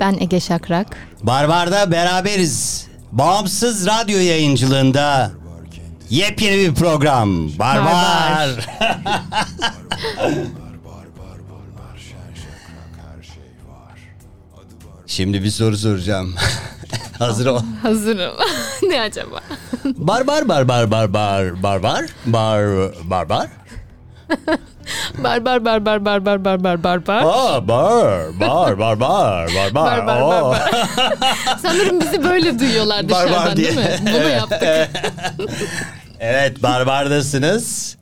Ben 0.00 0.16
Ege 0.20 0.40
Şakrak. 0.40 0.96
Barbar'da 1.22 1.90
beraberiz. 1.90 2.86
Bağımsız 3.12 3.86
radyo 3.86 4.18
yayıncılığında 4.18 5.30
yepyeni 6.10 6.56
bir 6.56 6.74
program. 6.74 7.58
Barbar. 7.58 7.84
Barbar. 7.84 8.68
Barbar. 8.80 9.22
Şimdi 15.12 15.44
bir 15.44 15.50
soru 15.50 15.76
soracağım. 15.76 16.34
Hazır 17.18 17.46
ol. 17.46 17.60
Hazırım. 17.82 18.34
ne 18.82 19.00
acaba? 19.00 19.40
Barbar 19.84 20.48
barbar 20.48 20.90
barbar 20.90 21.62
barbar 21.62 22.04
bar 22.26 22.60
barbar. 23.10 23.48
Bar 25.18 25.44
bar 25.44 25.64
bar 25.64 25.84
bar 25.86 26.04
bar 26.04 26.24
bar 26.24 26.44
bar 26.44 26.64
bar 26.64 26.82
bar 26.84 27.06
bar. 27.06 27.22
Aa 27.26 27.68
bar 27.68 28.40
bar 28.40 28.78
bar 28.78 29.00
bar 29.00 29.54
bar 29.74 29.74
Bar 29.74 30.06
bar 30.06 30.20
Oo. 30.20 30.28
bar 30.28 30.42
bar. 30.42 30.70
Sanırım 31.62 32.00
bizi 32.00 32.24
böyle 32.24 32.58
duyuyorlar 32.58 33.10
Bar 33.10 33.10
bar 33.10 33.28
dışarıdan 33.28 33.56
değil 33.56 33.76
diye. 33.76 33.86
mi? 33.86 33.98
Bunu 34.02 34.28
yaptık. 34.28 34.90
Evet 36.20 36.62
barbardasınız. 36.62 37.96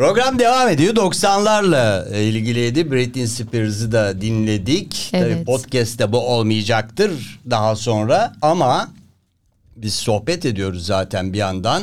Program 0.00 0.38
devam 0.38 0.68
ediyor. 0.68 0.94
90'larla 0.94 2.16
ilgiliydi. 2.20 2.90
Britney 2.92 3.26
Spears'ı 3.26 3.92
da 3.92 4.20
dinledik. 4.20 5.08
Tabii 5.10 5.22
Evet. 5.22 5.46
podcast'te 5.46 6.12
bu 6.12 6.18
olmayacaktır 6.18 7.40
daha 7.50 7.76
sonra 7.76 8.32
ama 8.42 8.88
biz 9.76 9.94
sohbet 9.94 10.44
ediyoruz 10.44 10.86
zaten 10.86 11.32
bir 11.32 11.38
yandan. 11.38 11.82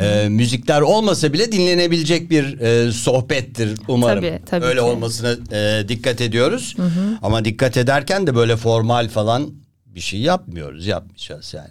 Ee, 0.00 0.28
müzikler 0.28 0.80
olmasa 0.80 1.32
bile 1.32 1.52
dinlenebilecek 1.52 2.30
bir 2.30 2.60
e, 2.60 2.92
sohbettir 2.92 3.78
umarım. 3.88 4.22
Tabii, 4.24 4.40
tabii 4.46 4.64
Öyle 4.64 4.80
ki. 4.80 4.84
olmasına 4.86 5.56
e, 5.58 5.88
dikkat 5.88 6.20
ediyoruz. 6.20 6.76
Ama 7.22 7.44
dikkat 7.44 7.76
ederken 7.76 8.26
de 8.26 8.34
böyle 8.34 8.56
formal 8.56 9.08
falan 9.08 9.50
bir 9.86 10.00
şey 10.00 10.20
yapmıyoruz. 10.20 10.86
Yapmayacağız 10.86 11.54
yani. 11.54 11.68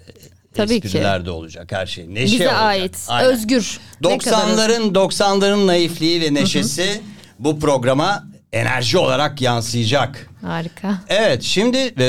Tabii 0.54 0.82
ki. 0.82 0.88
Espriler 0.88 1.26
de 1.26 1.32
olacak 1.32 1.72
her 1.72 1.86
şey. 1.86 2.14
Neşe 2.14 2.34
Bize 2.34 2.44
olacak. 2.48 2.62
ait. 2.62 2.98
Aynen. 3.08 3.32
Özgür. 3.32 3.80
Ne 4.02 4.18
kadar 4.18 4.48
özgür. 4.48 4.58
90'ların 4.58 4.94
90'ların 4.94 5.68
naifliği 5.68 6.22
ve 6.22 6.34
neşesi 6.34 7.02
bu 7.40 7.60
programa 7.60 8.24
enerji 8.54 8.98
olarak 8.98 9.42
yansıyacak. 9.42 10.30
Harika. 10.42 10.98
Evet 11.08 11.44
şimdi 11.44 11.78
e, 11.78 12.04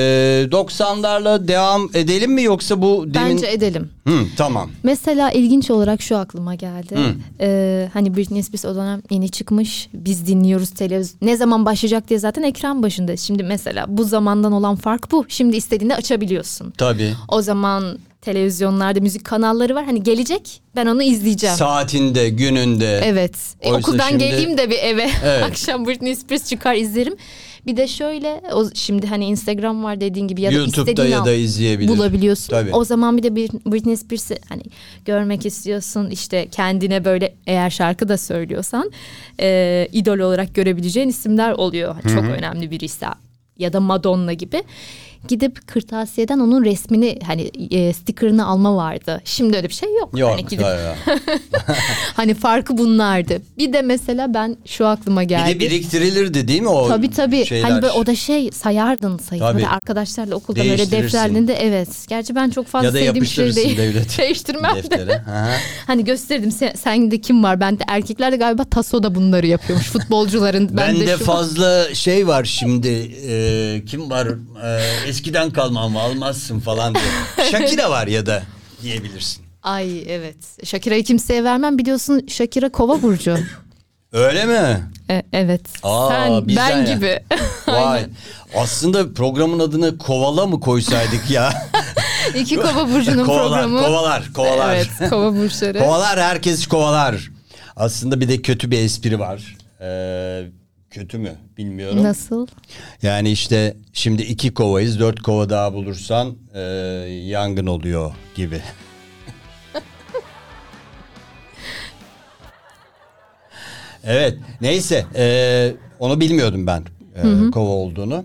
90'larla 0.50 1.48
devam 1.48 1.90
edelim 1.94 2.32
mi 2.32 2.42
yoksa 2.42 2.82
bu 2.82 3.14
demin... 3.14 3.30
Bence 3.30 3.46
edelim. 3.46 3.90
Hı, 4.08 4.18
tamam. 4.36 4.70
Mesela 4.82 5.30
ilginç 5.30 5.70
olarak 5.70 6.02
şu 6.02 6.16
aklıma 6.16 6.54
geldi. 6.54 6.96
Ee, 7.40 7.88
hani 7.92 8.16
Britney 8.16 8.42
Spears 8.42 8.64
o 8.64 8.74
dönem 8.74 9.02
yeni 9.10 9.28
çıkmış. 9.28 9.88
Biz 9.94 10.26
dinliyoruz 10.26 10.70
televizyon. 10.70 11.18
Ne 11.28 11.36
zaman 11.36 11.66
başlayacak 11.66 12.08
diye 12.08 12.18
zaten 12.18 12.42
ekran 12.42 12.82
başında. 12.82 13.16
Şimdi 13.16 13.42
mesela 13.42 13.84
bu 13.88 14.04
zamandan 14.04 14.52
olan 14.52 14.76
fark 14.76 15.12
bu. 15.12 15.24
Şimdi 15.28 15.56
istediğinde 15.56 15.96
açabiliyorsun. 15.96 16.70
Tabii. 16.70 17.14
O 17.28 17.42
zaman 17.42 17.98
televizyonlarda 18.24 19.00
müzik 19.00 19.24
kanalları 19.24 19.74
var. 19.74 19.84
Hani 19.84 20.02
gelecek 20.02 20.60
ben 20.76 20.86
onu 20.86 21.02
izleyeceğim. 21.02 21.56
Saatinde, 21.56 22.28
gününde. 22.28 23.00
Evet. 23.04 23.36
E, 23.60 23.72
okuldan 23.72 24.08
şimdi- 24.08 24.24
geleyim 24.24 24.58
de 24.58 24.70
bir 24.70 24.78
eve. 24.78 25.10
Evet. 25.24 25.44
Akşam 25.44 25.86
Britney 25.86 26.16
Spears 26.16 26.48
çıkar 26.48 26.74
izlerim. 26.74 27.16
Bir 27.66 27.76
de 27.76 27.88
şöyle 27.88 28.42
o 28.52 28.64
şimdi 28.74 29.06
hani 29.06 29.24
Instagram 29.24 29.84
var 29.84 30.00
dediğin 30.00 30.28
gibi 30.28 30.40
ya 30.40 30.50
da 30.50 30.54
YouTube'da 30.54 31.04
ya 31.04 31.24
da 31.24 31.32
izleyebilir. 31.32 31.88
bulabiliyorsun. 31.88 32.50
Tabii. 32.50 32.72
O 32.72 32.84
zaman 32.84 33.16
bir 33.16 33.22
de 33.22 33.36
bir 33.36 33.50
Britney 33.50 33.96
Spears'ı 33.96 34.36
hani 34.48 34.62
görmek 35.04 35.46
istiyorsun 35.46 36.10
işte 36.10 36.48
kendine 36.50 37.04
böyle 37.04 37.34
eğer 37.46 37.70
şarkı 37.70 38.08
da 38.08 38.18
söylüyorsan 38.18 38.90
e, 39.40 39.88
idol 39.92 40.18
olarak 40.18 40.54
görebileceğin 40.54 41.08
isimler 41.08 41.52
oluyor. 41.52 41.96
Çok 42.02 42.24
önemli 42.24 42.70
birisi 42.70 43.04
ya 43.58 43.72
da 43.72 43.80
Madonna 43.80 44.32
gibi. 44.32 44.62
Gidip 45.28 45.66
kırtasiyeden 45.68 46.38
onun 46.38 46.64
resmini 46.64 47.18
hani 47.26 47.42
e, 47.70 47.92
sticker'ını 47.92 48.46
alma 48.46 48.76
vardı. 48.76 49.20
Şimdi 49.24 49.56
öyle 49.56 49.68
bir 49.68 49.74
şey 49.74 49.94
yok. 49.94 50.18
Yok. 50.18 50.30
Hani 50.30 50.46
gidip. 50.46 50.66
Hani 52.16 52.34
farkı 52.34 52.78
bunlardı. 52.78 53.42
Bir 53.58 53.72
de 53.72 53.82
mesela 53.82 54.34
ben 54.34 54.56
şu 54.64 54.86
aklıma 54.86 55.20
Bir 55.22 55.26
geldi. 55.28 55.54
de 55.54 55.60
biriktirilirdi 55.60 56.48
değil 56.48 56.60
mi 56.60 56.68
o 56.68 56.88
Tabii 56.88 57.10
tabii. 57.10 57.46
şeyler? 57.46 57.68
Hani 57.68 57.82
böyle 57.82 57.92
o 57.92 58.06
da 58.06 58.14
şey 58.14 58.50
sayardın 58.52 59.18
sayı. 59.18 59.40
Tabii. 59.40 59.54
Böyle 59.54 59.68
arkadaşlarla 59.68 60.34
okulda 60.34 60.60
böyle 60.60 60.90
defterlerinde 60.90 61.54
evet. 61.54 61.88
Gerçi 62.08 62.34
ben 62.34 62.50
çok 62.50 62.66
fazla 62.66 62.86
Ya 62.86 62.94
da 62.94 62.98
sevdiğim 62.98 63.22
bir 63.24 63.26
şey 63.28 63.54
değil. 63.56 63.76
devlet. 63.78 64.18
Değiştirmem 64.18 64.76
de. 64.90 65.22
Hani 65.86 66.04
gösterdim 66.04 66.50
sen, 66.50 66.72
sende 66.74 67.20
kim 67.20 67.42
var? 67.42 67.60
Ben 67.60 67.78
de 67.78 67.82
erkekler 67.88 68.32
de 68.32 68.36
galiba 68.36 68.64
taso 68.64 69.02
da 69.02 69.14
bunları 69.14 69.46
yapıyormuş. 69.46 69.86
Futbolcuların. 69.88 70.68
Ben 70.68 70.76
Bende 70.76 71.06
de 71.06 71.16
şu 71.18 71.24
fazla 71.24 71.94
şey 71.94 72.26
var 72.26 72.44
şimdi. 72.44 72.88
e, 73.28 73.82
kim 73.86 74.10
var? 74.10 74.26
E, 75.06 75.08
eskiden 75.14 75.50
kalma 75.50 75.80
ama 75.80 76.02
almazsın 76.02 76.60
falan 76.60 76.94
diye. 76.94 77.04
Shakira 77.50 77.90
var 77.90 78.06
ya 78.06 78.26
da 78.26 78.42
diyebilirsin. 78.82 79.44
Ay 79.62 80.02
evet. 80.12 80.36
Shakira'yı 80.64 81.04
kimseye 81.04 81.44
vermem. 81.44 81.78
Biliyorsun 81.78 82.26
Shakira 82.28 82.68
kova 82.68 83.02
burcu. 83.02 83.38
Öyle 84.12 84.44
mi? 84.44 84.90
E, 85.10 85.22
evet. 85.32 85.60
Aa, 85.82 86.08
Sen 86.08 86.48
ben 86.48 86.76
ya. 86.86 86.94
gibi. 86.94 87.20
Vay. 87.66 88.06
Aslında 88.56 89.12
programın 89.14 89.58
adını 89.58 89.98
Kovala 89.98 90.46
mı 90.46 90.60
koysaydık 90.60 91.30
ya? 91.30 91.52
İki 92.34 92.56
kova 92.56 92.90
burcunun 92.90 93.24
kovalar, 93.24 93.62
programı. 93.62 93.82
kovalar, 93.86 94.32
kovalar. 94.34 94.74
Evet 94.76 95.10
kova 95.10 95.36
burçları. 95.36 95.78
Kovalar 95.78 96.20
herkes 96.20 96.66
kovalar. 96.66 97.30
Aslında 97.76 98.20
bir 98.20 98.28
de 98.28 98.42
kötü 98.42 98.70
bir 98.70 98.78
espri 98.78 99.18
var. 99.18 99.56
Ee, 99.80 100.42
kötü 100.94 101.18
mü 101.18 101.32
bilmiyorum. 101.58 102.02
Nasıl? 102.02 102.46
Yani 103.02 103.30
işte 103.30 103.76
şimdi 103.92 104.22
iki 104.22 104.54
kovayız 104.54 105.00
dört 105.00 105.22
kova 105.22 105.50
daha 105.50 105.72
bulursan 105.74 106.36
e, 106.54 106.60
yangın 107.26 107.66
oluyor 107.66 108.12
gibi. 108.34 108.62
evet 114.04 114.38
neyse 114.60 115.06
e, 115.14 115.74
onu 115.98 116.20
bilmiyordum 116.20 116.66
ben 116.66 116.84
e, 117.16 117.50
kova 117.50 117.70
olduğunu. 117.70 118.24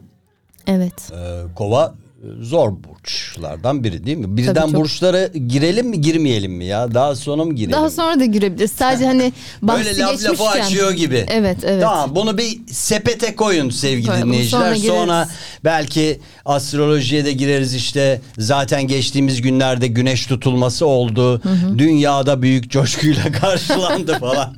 Evet. 0.68 1.12
E, 1.12 1.54
kova 1.56 1.96
zor 2.42 2.72
burçlardan 2.84 3.84
biri 3.84 4.06
değil 4.06 4.18
mi? 4.18 4.38
Birden 4.38 4.62
çok. 4.62 4.74
burçlara 4.74 5.28
girelim 5.28 5.88
mi 5.88 6.02
girmeyelim 6.02 6.52
mi 6.54 6.66
ya? 6.66 6.94
Daha 6.94 7.16
sonra 7.16 7.46
mı 7.46 7.56
girelim? 7.56 7.72
Daha 7.72 7.90
sonra 7.90 8.20
da 8.20 8.26
girebiliriz. 8.26 8.72
Sadece 8.72 9.06
hani 9.06 9.34
bahsi 9.62 9.86
Böyle 9.86 10.00
laf 10.00 10.12
geçmişken. 10.12 10.46
lafı 10.48 10.60
açıyor 10.60 10.92
gibi. 10.92 11.26
Evet 11.30 11.58
evet. 11.64 11.84
Tamam 11.84 12.16
bunu 12.16 12.38
bir 12.38 12.60
sepete 12.72 13.36
koyun 13.36 13.70
sevgili 13.70 14.08
Koyalım, 14.08 14.28
dinleyiciler. 14.34 14.76
sonra 14.76 14.96
Sonra, 15.00 15.30
belki 15.64 16.20
astrolojiye 16.46 17.26
de 17.26 17.32
gireriz 17.32 17.74
işte. 17.76 18.22
Zaten 18.38 18.88
geçtiğimiz 18.88 19.42
günlerde 19.42 19.88
güneş 19.88 20.26
tutulması 20.26 20.86
oldu. 20.86 21.42
Dünyada 21.78 22.42
büyük 22.42 22.72
coşkuyla 22.72 23.32
karşılandı 23.42 24.20
falan. 24.20 24.56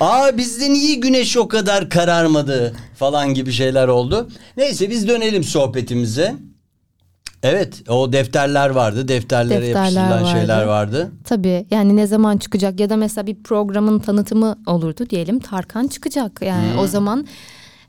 Aa 0.00 0.36
bizde 0.36 0.70
niye 0.72 0.94
güneş 0.94 1.36
o 1.36 1.48
kadar 1.48 1.90
kararmadı 1.90 2.74
falan 2.98 3.34
gibi 3.34 3.52
şeyler 3.52 3.88
oldu. 3.88 4.28
Neyse 4.56 4.90
biz 4.90 5.08
dönelim 5.08 5.44
sohbetimize. 5.44 6.34
Evet 7.42 7.88
o 7.88 8.12
defterler 8.12 8.70
vardı. 8.70 9.08
Defterlere 9.08 9.62
Defterler 9.62 9.82
yapıştırılan 9.82 10.22
vardı. 10.24 10.38
şeyler 10.38 10.62
vardı. 10.64 11.10
Tabii 11.24 11.66
yani 11.70 11.96
ne 11.96 12.06
zaman 12.06 12.36
çıkacak 12.38 12.80
ya 12.80 12.90
da 12.90 12.96
mesela 12.96 13.26
bir 13.26 13.42
programın 13.42 13.98
tanıtımı 13.98 14.56
olurdu 14.66 15.10
diyelim 15.10 15.38
Tarkan 15.38 15.86
çıkacak 15.86 16.40
yani 16.42 16.72
Hmm. 16.72 16.78
o 16.78 16.86
zaman 16.86 17.26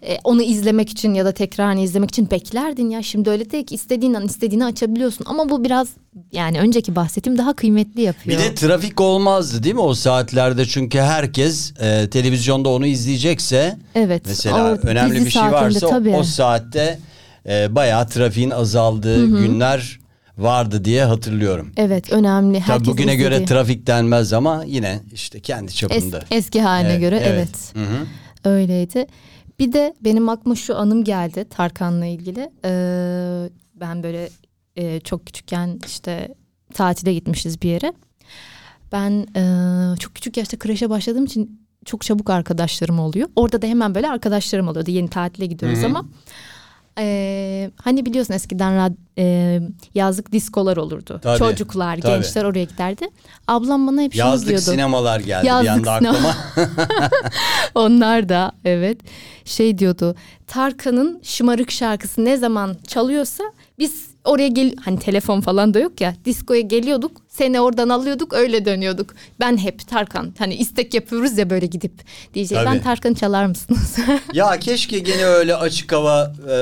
e, 0.07 0.17
onu 0.23 0.41
izlemek 0.41 0.89
için 0.89 1.13
ya 1.13 1.25
da 1.25 1.31
tekrarını 1.31 1.79
izlemek 1.79 2.09
için 2.09 2.31
beklerdin 2.31 2.89
ya 2.89 3.03
şimdi 3.03 3.29
öyle 3.29 3.51
değil 3.51 3.65
ki 3.65 3.75
istediğin 3.75 4.13
an 4.13 4.25
istediğini 4.25 4.65
açabiliyorsun 4.65 5.25
ama 5.29 5.49
bu 5.49 5.63
biraz 5.63 5.87
yani 6.31 6.59
önceki 6.59 6.95
bahsettiğim 6.95 7.37
daha 7.37 7.53
kıymetli 7.53 8.01
yapıyor. 8.01 8.37
Bir 8.39 8.43
de 8.43 8.55
trafik 8.55 9.01
olmazdı 9.01 9.63
değil 9.63 9.75
mi 9.75 9.81
o 9.81 9.93
saatlerde 9.93 10.65
çünkü 10.65 10.99
herkes 10.99 11.73
e, 11.81 12.09
televizyonda 12.09 12.69
onu 12.69 12.85
izleyecekse 12.85 13.77
Evet, 13.95 14.23
mesela 14.27 14.73
o 14.73 14.87
önemli 14.87 15.25
bir 15.25 15.29
şey 15.29 15.41
varsa 15.41 15.89
tabii. 15.89 16.15
o 16.15 16.23
saatte 16.23 16.99
e, 17.47 17.75
bayağı 17.75 18.07
trafiğin 18.07 18.49
azaldığı 18.49 19.25
günler 19.27 19.99
vardı 20.37 20.85
diye 20.85 21.03
hatırlıyorum. 21.05 21.71
evet 21.77 22.11
önemli. 22.13 22.53
Tabii 22.59 22.67
Herkesin 22.71 22.93
bugüne 22.93 23.15
göre 23.15 23.35
istediği- 23.35 23.45
trafik 23.47 23.87
denmez 23.87 24.33
ama 24.33 24.63
yine 24.67 24.99
işte 25.13 25.39
kendi 25.39 25.71
Es- 25.71 25.75
çapında. 25.75 26.23
eski 26.31 26.61
haline 26.61 26.89
Evet, 26.91 27.01
göre 27.01 27.21
evet. 27.25 27.49
evet. 27.75 28.07
Öyleydi. 28.45 29.05
Bir 29.59 29.73
de 29.73 29.93
benim 30.01 30.29
aklıma 30.29 30.55
şu 30.55 30.77
anım 30.77 31.03
geldi 31.03 31.45
Tarkan'la 31.49 32.05
ilgili. 32.05 32.51
Ee, 32.65 33.49
ben 33.75 34.03
böyle 34.03 34.29
e, 34.75 34.99
çok 34.99 35.25
küçükken 35.25 35.79
işte 35.87 36.35
tatile 36.73 37.13
gitmişiz 37.13 37.61
bir 37.61 37.69
yere. 37.69 37.93
Ben 38.91 39.27
e, 39.35 39.97
çok 39.99 40.15
küçük 40.15 40.37
yaşta 40.37 40.59
kreşe 40.59 40.89
başladığım 40.89 41.25
için 41.25 41.61
çok 41.85 42.01
çabuk 42.01 42.29
arkadaşlarım 42.29 42.99
oluyor. 42.99 43.29
Orada 43.35 43.61
da 43.61 43.67
hemen 43.67 43.95
böyle 43.95 44.09
arkadaşlarım 44.09 44.67
oluyordu. 44.67 44.91
Yeni 44.91 45.09
tatile 45.09 45.45
gidiyoruz 45.45 45.83
ama. 45.83 46.05
E, 46.97 47.71
hani 47.81 48.05
biliyorsun 48.05 48.33
eskiden 48.33 48.73
rad- 48.73 48.95
e, 49.17 49.59
yazlık 49.95 50.31
diskolar 50.31 50.77
olurdu. 50.77 51.19
Tabii, 51.23 51.37
Çocuklar, 51.39 51.97
tabii. 51.97 52.11
gençler 52.13 52.43
oraya 52.43 52.63
giderdi. 52.63 53.05
Ablam 53.47 53.87
bana 53.87 54.01
hep 54.01 54.13
şunu 54.13 54.19
Yazlık 54.27 54.47
diyordu. 54.49 54.63
sinemalar 54.63 55.19
geldi 55.19 55.43
bir 55.43 55.47
Yazlık 55.47 55.87
anda 55.87 55.97
sinema. 55.97 56.17
aklıma. 56.29 56.69
Onlar 57.75 58.29
da 58.29 58.51
evet 58.65 58.97
şey 59.45 59.77
diyordu. 59.77 60.15
Tarkan'ın 60.47 61.19
şımarık 61.23 61.71
şarkısı 61.71 62.25
ne 62.25 62.37
zaman 62.37 62.75
çalıyorsa 62.87 63.43
biz 63.79 64.07
oraya 64.27 64.47
gel 64.47 64.73
hani 64.85 64.99
telefon 64.99 65.41
falan 65.41 65.73
da 65.73 65.79
yok 65.79 66.01
ya 66.01 66.15
diskoya 66.25 66.61
geliyorduk 66.61 67.11
seni 67.29 67.61
oradan 67.61 67.89
alıyorduk 67.89 68.33
öyle 68.33 68.65
dönüyorduk. 68.65 69.15
Ben 69.39 69.57
hep 69.57 69.87
Tarkan 69.87 70.33
hani 70.37 70.55
istek 70.55 70.93
yapıyoruz 70.93 71.37
ya 71.37 71.49
böyle 71.49 71.65
gidip 71.65 71.93
Tabii. 72.73 72.83
Tarkan'ı 72.83 73.15
çalar 73.15 73.45
mısınız? 73.45 73.95
Ya 74.33 74.59
keşke 74.59 74.99
gene 74.99 75.25
öyle 75.25 75.55
açık 75.55 75.91
hava 75.91 76.33
e, 76.49 76.57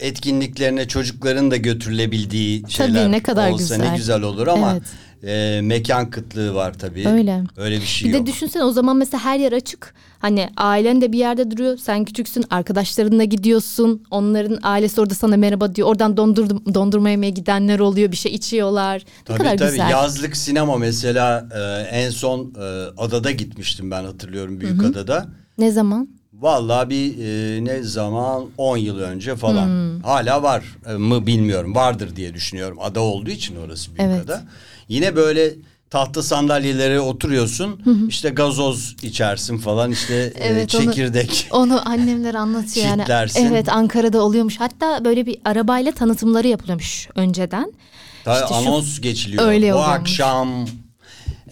etkinliklerine 0.00 0.88
çocukların 0.88 1.50
da 1.50 1.56
götürülebildiği 1.56 2.62
şeyler 2.68 3.12
ne 3.12 3.22
kadar 3.22 3.50
olsa 3.50 3.76
güzel. 3.76 3.90
ne 3.90 3.96
güzel 3.96 4.22
olur 4.22 4.46
ama 4.46 4.72
Evet. 4.72 4.82
E, 5.22 5.60
mekan 5.62 6.10
kıtlığı 6.10 6.54
var 6.54 6.74
tabii. 6.78 7.08
Öyle. 7.08 7.42
Öyle 7.56 7.76
bir 7.76 7.86
şey 7.86 8.08
bir 8.08 8.14
yok. 8.14 8.26
de 8.26 8.32
düşünsene 8.32 8.64
o 8.64 8.70
zaman 8.70 8.96
mesela 8.96 9.24
her 9.24 9.38
yer 9.38 9.52
açık. 9.52 9.94
Hani 10.18 10.48
ailen 10.56 11.00
de 11.00 11.12
bir 11.12 11.18
yerde 11.18 11.50
duruyor. 11.50 11.76
Sen 11.76 12.04
küçüksün. 12.04 12.44
Arkadaşlarınla 12.50 13.24
gidiyorsun. 13.24 14.02
Onların 14.10 14.58
ailesi 14.62 15.00
orada 15.00 15.14
sana 15.14 15.36
merhaba 15.36 15.74
diyor. 15.74 15.88
Oradan 15.88 16.16
dondur, 16.16 16.50
dondurma 16.74 17.10
yemeye 17.10 17.30
gidenler 17.30 17.78
oluyor. 17.78 18.12
Bir 18.12 18.16
şey 18.16 18.34
içiyorlar. 18.34 18.96
Ne 18.98 19.04
Tabii 19.24 19.38
kadar 19.38 19.56
tabii 19.56 19.70
güzel. 19.70 19.90
yazlık 19.90 20.36
sinema 20.36 20.76
mesela 20.76 21.48
e, 21.54 21.60
en 21.96 22.10
son 22.10 22.54
e, 22.60 22.62
adada 22.96 23.30
gitmiştim 23.30 23.90
ben 23.90 24.04
hatırlıyorum 24.04 24.60
büyük 24.60 24.84
adada. 24.84 25.26
Ne 25.58 25.70
zaman? 25.70 26.08
Vallahi 26.32 26.90
bir 26.90 27.18
e, 27.18 27.64
ne 27.64 27.82
zaman 27.82 28.44
10 28.58 28.76
yıl 28.76 28.98
önce 28.98 29.36
falan. 29.36 29.66
Hmm. 29.66 30.00
Hala 30.02 30.42
var 30.42 30.64
e, 30.86 30.92
mı 30.92 31.26
bilmiyorum. 31.26 31.74
Vardır 31.74 32.16
diye 32.16 32.34
düşünüyorum. 32.34 32.78
Ada 32.80 33.00
olduğu 33.00 33.30
için 33.30 33.56
orası 33.56 33.88
büyük 33.88 34.00
Evet. 34.10 34.24
ada. 34.24 34.42
Yine 34.88 35.16
böyle 35.16 35.54
tahta 35.90 36.22
sandalyelere 36.22 37.00
oturuyorsun. 37.00 37.80
işte 38.08 38.28
gazoz 38.30 38.96
içersin 39.02 39.58
falan 39.58 39.92
işte 39.92 40.14
e, 40.14 40.44
Evet, 40.48 40.74
onu- 40.74 40.84
çekirdek. 40.84 41.48
Onu 41.50 41.88
annemler 41.88 42.34
anlatıyor 42.34 42.86
yani. 42.86 43.04
Evet 43.36 43.68
Ankara'da 43.68 44.22
oluyormuş. 44.22 44.60
Hatta 44.60 45.04
böyle 45.04 45.26
bir 45.26 45.36
arabayla 45.44 45.92
tanıtımları 45.92 46.48
yapılıyormuş 46.48 47.08
önceden. 47.14 47.72
Ta- 48.24 48.34
İşte 48.34 48.46
şu- 48.48 48.54
anons 48.54 49.00
geçiliyor. 49.00 49.46
Öyle 49.48 49.72
Bu 49.72 49.76
oluyormuş. 49.76 50.00
akşam 50.00 50.66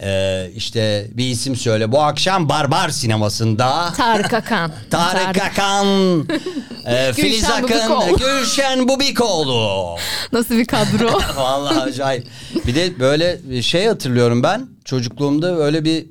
e, 0.01 0.49
işte 0.55 1.07
bir 1.13 1.29
isim 1.29 1.55
söyle. 1.55 1.91
Bu 1.91 2.01
akşam 2.01 2.49
Barbar 2.49 2.89
sinemasında 2.89 3.93
Tarık 3.97 4.33
Akan. 4.33 4.71
Tarık 4.89 5.41
Akan, 5.41 5.87
e, 6.85 7.13
Filiz 7.13 7.41
Gülşen 7.41 7.63
Akın, 7.63 7.89
Bubikoğlu. 7.89 8.17
Gülşen 8.39 8.87
Bubikoğlu. 8.87 9.95
Nasıl 10.31 10.55
bir 10.55 10.65
kadro? 10.65 11.19
Vallahi 11.35 11.79
acayip. 11.79 12.27
Bir 12.67 12.75
de 12.75 12.99
böyle 12.99 13.39
bir 13.43 13.61
şey 13.61 13.87
hatırlıyorum 13.87 14.43
ben. 14.43 14.67
Çocukluğumda 14.85 15.57
öyle 15.57 15.83
bir 15.85 16.05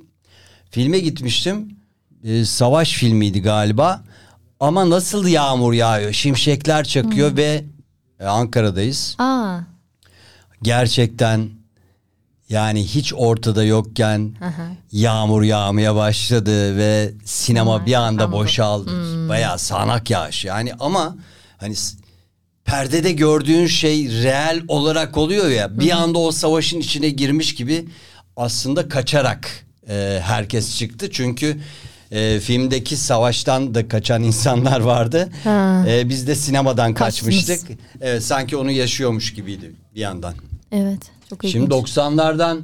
filme 0.71 0.99
gitmiştim. 0.99 1.77
E, 2.25 2.45
savaş 2.45 2.93
filmiydi 2.93 3.43
galiba. 3.43 4.05
Ama 4.61 4.91
nasıl 4.91 5.27
yağmur 5.27 5.73
yağıyor, 5.73 6.13
şimşekler 6.13 6.85
çakıyor 6.85 7.37
ve 7.37 7.65
e, 8.21 8.25
Ankara'dayız. 8.25 9.17
Aa, 9.19 9.59
Gerçekten 10.63 11.51
yani 12.55 12.85
hiç 12.85 13.13
ortada 13.17 13.65
yokken 13.65 14.35
yağmur 14.93 15.43
yağmaya 15.43 15.95
başladı 15.95 16.77
ve 16.77 17.13
sinema 17.25 17.75
Aman, 17.75 17.87
bir 17.87 17.95
anda 17.95 18.23
yağmur. 18.23 18.33
boşaldı. 18.39 18.91
Bayağı 19.29 19.59
sağanak 19.59 20.11
yağış 20.11 20.45
yani 20.45 20.73
ama 20.81 21.17
hani 21.57 21.75
perdede 22.65 23.13
gördüğün 23.13 23.67
şey 23.67 24.09
reel 24.23 24.63
olarak 24.69 25.17
oluyor 25.17 25.49
ya 25.51 25.79
bir 25.81 25.91
anda 25.91 26.19
o 26.19 26.33
savaşın 26.33 26.81
içine 26.81 27.09
girmiş 27.11 27.55
gibi 27.55 27.85
aslında 28.37 28.89
kaçarak 28.89 29.51
e, 29.89 30.21
herkes 30.23 30.79
çıktı 30.79 31.09
çünkü 31.13 31.61
e, 32.11 32.41
filmdeki 32.41 32.97
savaştan 32.97 33.75
da 33.75 33.89
kaçan 33.89 34.23
insanlar 34.31 34.81
vardı. 34.81 35.29
Ha. 35.45 35.85
E, 35.89 36.09
biz 36.09 36.27
de 36.27 36.35
sinemadan 36.35 36.95
Kaçtınız. 36.95 37.37
kaçmıştık. 37.47 37.79
Evet 38.01 38.23
sanki 38.25 38.57
onu 38.57 38.71
yaşıyormuş 38.71 39.35
gibiydi 39.35 39.73
bir 39.95 40.01
yandan. 40.01 40.35
evet. 40.73 41.01
Çok 41.35 41.45
ilginç. 41.45 41.53
Şimdi 41.53 41.75
90'lardan 41.75 42.61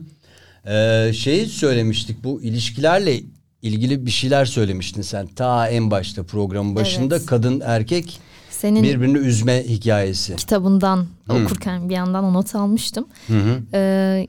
e, 0.66 1.12
şeyi 1.12 1.46
söylemiştik 1.46 2.24
bu 2.24 2.42
ilişkilerle 2.42 3.20
ilgili 3.62 4.06
bir 4.06 4.10
şeyler 4.10 4.44
söylemiştin 4.44 5.02
sen 5.02 5.26
ta 5.26 5.68
en 5.68 5.90
başta 5.90 6.22
programın 6.22 6.76
başında 6.76 7.16
Evet. 7.16 7.26
kadın 7.26 7.62
erkek 7.64 8.20
Senin 8.50 8.82
birbirini 8.82 9.18
üzme 9.18 9.64
hikayesi. 9.68 10.36
kitabından 10.36 11.06
okurken 11.28 11.88
bir 11.88 11.94
yandan 11.94 12.24
o 12.24 12.32
not 12.34 12.54
almıştım. 12.54 13.06
Ee, 13.74 14.26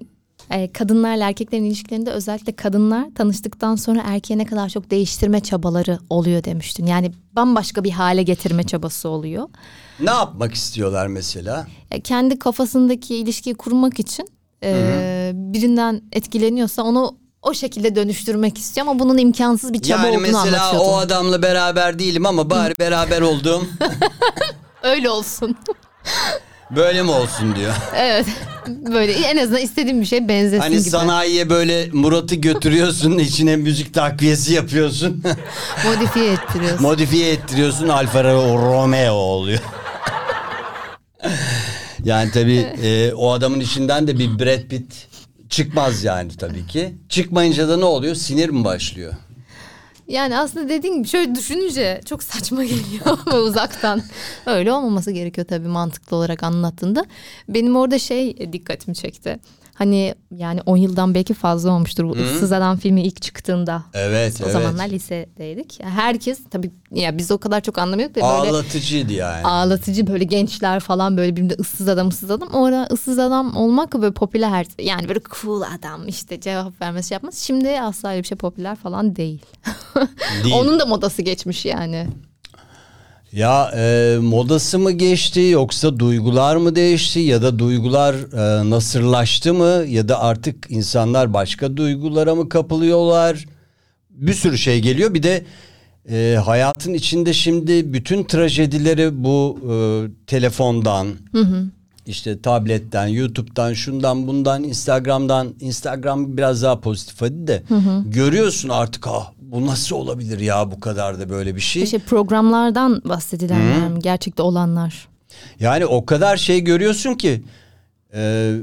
e, 0.51 0.71
kadınlarla 0.71 1.27
erkeklerin 1.27 1.65
ilişkilerinde 1.65 2.11
özellikle 2.11 2.55
kadınlar 2.55 3.05
tanıştıktan 3.15 3.75
sonra 3.75 4.01
erkeğe 4.05 4.37
ne 4.37 4.45
kadar 4.45 4.69
çok 4.69 4.91
değiştirme 4.91 5.39
çabaları 5.39 5.99
oluyor 6.09 6.43
demiştin. 6.43 6.85
Yani 6.85 7.11
bambaşka 7.33 7.83
bir 7.83 7.91
hale 7.91 8.23
getirme 8.23 8.63
çabası 8.63 9.09
oluyor. 9.09 9.49
Ne 9.99 10.11
yapmak 10.11 10.53
istiyorlar 10.53 11.07
mesela? 11.07 11.67
E, 11.91 12.01
kendi 12.01 12.39
kafasındaki 12.39 13.15
ilişkiyi 13.15 13.55
kurmak 13.55 13.99
için 13.99 14.27
e, 14.63 15.31
birinden 15.33 16.01
etkileniyorsa 16.11 16.83
onu 16.83 17.17
o 17.41 17.53
şekilde 17.53 17.95
dönüştürmek 17.95 18.57
istiyor 18.57 18.87
ama 18.87 18.99
bunun 18.99 19.17
imkansız 19.17 19.73
bir 19.73 19.81
çaba 19.81 20.01
yani 20.01 20.09
olduğunu 20.09 20.21
mesela 20.21 20.63
anlatıyordu. 20.63 20.89
o 20.89 20.97
adamla 20.97 21.41
beraber 21.41 21.99
değilim 21.99 22.25
ama 22.25 22.49
bari 22.49 22.73
beraber 22.79 23.21
olduğum. 23.21 23.67
Öyle 24.83 25.09
olsun. 25.09 25.57
Böyle 26.75 27.03
mi 27.03 27.11
olsun 27.11 27.55
diyor. 27.55 27.73
Evet. 27.95 28.25
Böyle 28.67 29.11
en 29.11 29.37
azından 29.37 29.61
istediğim 29.61 30.01
bir 30.01 30.05
şey 30.05 30.27
benzesin 30.27 30.59
Hani 30.59 30.77
gibi. 30.77 30.89
sanayiye 30.89 31.49
böyle 31.49 31.89
Murat'ı 31.93 32.35
götürüyorsun 32.35 33.17
içine 33.17 33.55
müzik 33.55 33.93
takviyesi 33.93 34.53
yapıyorsun. 34.53 35.23
Modifiye 35.85 36.31
ettiriyorsun. 36.33 36.81
Modifiye 36.81 37.31
ettiriyorsun 37.31 37.87
Alfa 37.87 38.23
Romeo 38.23 39.13
oluyor. 39.13 39.59
yani 42.05 42.31
tabii 42.31 42.67
e, 42.83 43.13
o 43.13 43.31
adamın 43.31 43.59
içinden 43.59 44.07
de 44.07 44.19
bir 44.19 44.39
Brad 44.39 44.61
Pitt 44.69 45.07
çıkmaz 45.49 46.03
yani 46.03 46.37
tabii 46.37 46.67
ki. 46.67 46.93
Çıkmayınca 47.09 47.69
da 47.69 47.77
ne 47.77 47.85
oluyor? 47.85 48.15
Sinir 48.15 48.49
mi 48.49 48.63
başlıyor? 48.63 49.13
Yani 50.07 50.37
aslında 50.37 50.69
dediğin 50.69 50.95
gibi 50.95 51.07
şöyle 51.07 51.35
düşününce 51.35 52.01
çok 52.05 52.23
saçma 52.23 52.63
geliyor 52.73 53.05
ama 53.05 53.37
uzaktan. 53.37 54.01
Öyle 54.45 54.73
olmaması 54.73 55.11
gerekiyor 55.11 55.47
tabii 55.47 55.67
mantıklı 55.67 56.17
olarak 56.17 56.43
anlattığında. 56.43 57.05
Benim 57.49 57.75
orada 57.75 57.99
şey 57.99 58.53
dikkatimi 58.53 58.95
çekti. 58.95 59.39
Hani 59.73 60.15
yani 60.35 60.61
10 60.65 60.77
yıldan 60.77 61.15
belki 61.15 61.33
fazla 61.33 61.71
olmuştur 61.71 62.03
bu 62.03 62.17
Issız 62.17 62.51
Adam 62.51 62.77
filmi 62.77 63.01
ilk 63.03 63.21
çıktığında. 63.21 63.83
Evet, 63.93 64.41
O 64.41 64.43
evet. 64.43 64.53
zamanlar 64.53 64.89
lisedeydik. 64.89 65.79
Yani 65.79 65.91
herkes 65.91 66.39
tabii 66.51 66.71
ya 66.91 67.17
biz 67.17 67.31
o 67.31 67.37
kadar 67.37 67.61
çok 67.61 67.77
anlamıyorduk 67.77 68.15
da 68.15 68.21
böyle 68.21 68.51
Ağlatıcıydı 68.51 69.13
yani. 69.13 69.43
ağlatıcı 69.43 70.07
böyle 70.07 70.23
gençler 70.23 70.79
falan 70.79 71.17
böyle 71.17 71.31
birbirine 71.35 71.53
ıssız 71.59 71.87
adam 71.87 72.07
ıssız 72.07 72.31
adam. 72.31 72.49
Orada 72.49 72.87
ıssız 72.91 73.19
adam 73.19 73.55
olmak 73.55 73.93
böyle 73.93 74.13
popüler. 74.13 74.65
Yani 74.79 75.07
böyle 75.07 75.19
cool 75.41 75.61
adam 75.61 76.07
işte 76.07 76.39
cevap 76.41 76.81
vermesi 76.81 77.07
şey 77.07 77.15
yapması. 77.15 77.45
Şimdi 77.45 77.81
asla 77.81 78.09
öyle 78.09 78.23
bir 78.23 78.27
şey 78.27 78.37
popüler 78.37 78.75
falan 78.75 79.15
değil. 79.15 79.41
Değil. 80.43 80.55
Onun 80.55 80.79
da 80.79 80.85
modası 80.85 81.21
geçmiş 81.21 81.65
yani. 81.65 82.07
Ya 83.33 83.71
e, 83.75 84.17
modası 84.21 84.79
mı 84.79 84.91
geçti 84.91 85.39
yoksa 85.39 85.99
duygular 85.99 86.55
mı 86.55 86.75
değişti 86.75 87.19
ya 87.19 87.41
da 87.41 87.59
duygular 87.59 88.15
e, 88.15 88.69
nasırlaştı 88.69 89.53
mı 89.53 89.85
ya 89.87 90.07
da 90.07 90.19
artık 90.19 90.65
insanlar 90.69 91.33
başka 91.33 91.77
duygulara 91.77 92.35
mı 92.35 92.49
kapılıyorlar? 92.49 93.45
Bir 94.09 94.33
sürü 94.33 94.57
şey 94.57 94.79
geliyor. 94.81 95.13
Bir 95.13 95.23
de 95.23 95.43
e, 96.09 96.37
hayatın 96.45 96.93
içinde 96.93 97.33
şimdi 97.33 97.93
bütün 97.93 98.23
trajedileri 98.23 99.23
bu 99.23 99.59
e, 99.71 99.75
telefondan, 100.27 101.07
işte 102.05 102.41
tabletten, 102.41 103.07
YouTube'dan, 103.07 103.73
şundan, 103.73 104.27
bundan, 104.27 104.63
Instagram'dan, 104.63 105.53
Instagram 105.59 106.37
biraz 106.37 106.63
daha 106.63 106.79
pozitif 106.79 107.21
hadi 107.21 107.47
de 107.47 107.63
görüyorsun 108.05 108.69
artık 108.69 109.07
ah 109.07 109.31
bu 109.41 109.65
nasıl 109.65 109.95
olabilir 109.95 110.39
ya 110.39 110.71
bu 110.71 110.79
kadar 110.79 111.19
da 111.19 111.29
böyle 111.29 111.55
bir 111.55 111.61
şey. 111.61 111.83
İşte 111.83 111.99
programlardan 111.99 113.01
bahsedilenler 113.05 113.89
mi? 113.89 113.99
Gerçekte 113.99 114.41
olanlar. 114.41 115.07
Yani 115.59 115.85
o 115.85 116.05
kadar 116.05 116.37
şey 116.37 116.61
görüyorsun 116.61 117.13
ki 117.13 117.43
e, 118.13 118.53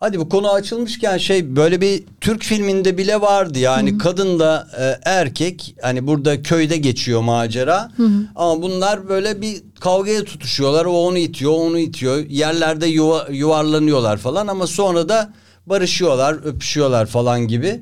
hadi 0.00 0.18
bu 0.18 0.28
konu 0.28 0.50
açılmışken 0.50 1.18
şey 1.18 1.56
böyle 1.56 1.80
bir 1.80 2.04
Türk 2.20 2.42
filminde 2.42 2.98
bile 2.98 3.20
vardı 3.20 3.58
yani 3.58 3.98
kadınla 3.98 4.68
e, 4.78 5.10
erkek 5.10 5.76
hani 5.82 6.06
burada 6.06 6.42
köyde 6.42 6.76
geçiyor 6.76 7.20
macera 7.20 7.90
ama 8.36 8.62
bunlar 8.62 9.08
böyle 9.08 9.40
bir 9.40 9.62
kavgaya 9.80 10.24
tutuşuyorlar 10.24 10.84
o 10.84 10.92
onu 10.92 11.18
itiyor 11.18 11.52
o 11.52 11.54
onu 11.54 11.78
itiyor 11.78 12.26
yerlerde 12.28 12.86
yuva, 12.86 13.26
yuvarlanıyorlar 13.30 14.16
falan 14.16 14.46
ama 14.46 14.66
sonra 14.66 15.08
da 15.08 15.32
barışıyorlar 15.66 16.34
öpüşüyorlar 16.44 17.06
falan 17.06 17.40
gibi 17.48 17.80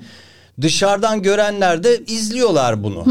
dışarıdan 0.60 1.22
görenler 1.22 1.84
de 1.84 2.04
izliyorlar 2.06 2.82
bunu. 2.82 3.04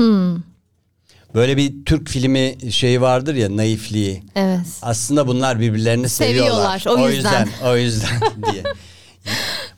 Böyle 1.35 1.57
bir 1.57 1.85
Türk 1.85 2.09
filmi 2.09 2.57
şeyi 2.71 3.01
vardır 3.01 3.35
ya 3.35 3.57
naifliği. 3.57 4.23
Evet. 4.35 4.67
Aslında 4.81 5.27
bunlar 5.27 5.59
birbirlerini 5.59 6.09
seviyorlar. 6.09 6.79
Seviyorlar, 6.79 7.05
o 7.05 7.09
yüzden. 7.09 7.49
O 7.65 7.77
yüzden, 7.77 8.19
diye. 8.51 8.63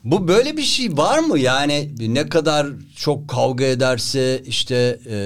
Bu 0.04 0.28
böyle 0.28 0.56
bir 0.56 0.62
şey 0.62 0.96
var 0.96 1.18
mı? 1.18 1.38
Yani 1.38 1.90
ne 1.98 2.28
kadar 2.28 2.66
çok 2.96 3.28
kavga 3.28 3.64
ederse 3.64 4.42
işte 4.46 4.98
e, 5.10 5.16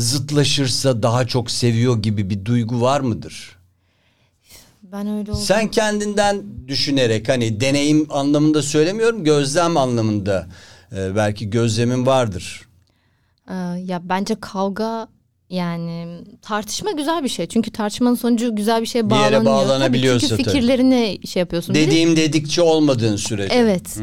zıtlaşırsa 0.00 1.02
daha 1.02 1.26
çok 1.26 1.50
seviyor 1.50 2.02
gibi 2.02 2.30
bir 2.30 2.44
duygu 2.44 2.80
var 2.80 3.00
mıdır? 3.00 3.56
Ben 4.82 5.06
öyle 5.08 5.30
oldum. 5.30 5.42
Sen 5.42 5.68
kendinden 5.70 6.42
düşünerek 6.68 7.28
hani 7.28 7.60
deneyim 7.60 8.06
anlamında 8.10 8.62
söylemiyorum 8.62 9.24
gözlem 9.24 9.76
anlamında 9.76 10.46
e, 10.92 11.16
belki 11.16 11.50
gözlemin 11.50 12.06
vardır. 12.06 12.68
Ee, 13.50 13.54
ya 13.84 14.00
bence 14.04 14.34
kavga 14.40 15.08
yani 15.50 16.06
tartışma 16.42 16.90
güzel 16.92 17.24
bir 17.24 17.28
şey. 17.28 17.46
Çünkü 17.46 17.70
tartışmanın 17.70 18.14
sonucu 18.14 18.56
güzel 18.56 18.80
bir 18.80 18.86
şeye 18.86 19.10
Bir 19.10 19.14
yere 19.14 19.44
bağlanıyor. 19.44 19.80
Tabii 19.80 20.02
çünkü 20.20 20.28
tabii. 20.28 20.42
fikirlerini 20.44 21.18
şey 21.26 21.40
yapıyorsun. 21.40 21.74
Bir 21.74 21.80
de- 21.80 21.86
Dediğim 21.86 22.16
dedikçe 22.16 22.62
olmadığın 22.62 23.16
sürece. 23.16 23.54
Evet. 23.54 23.98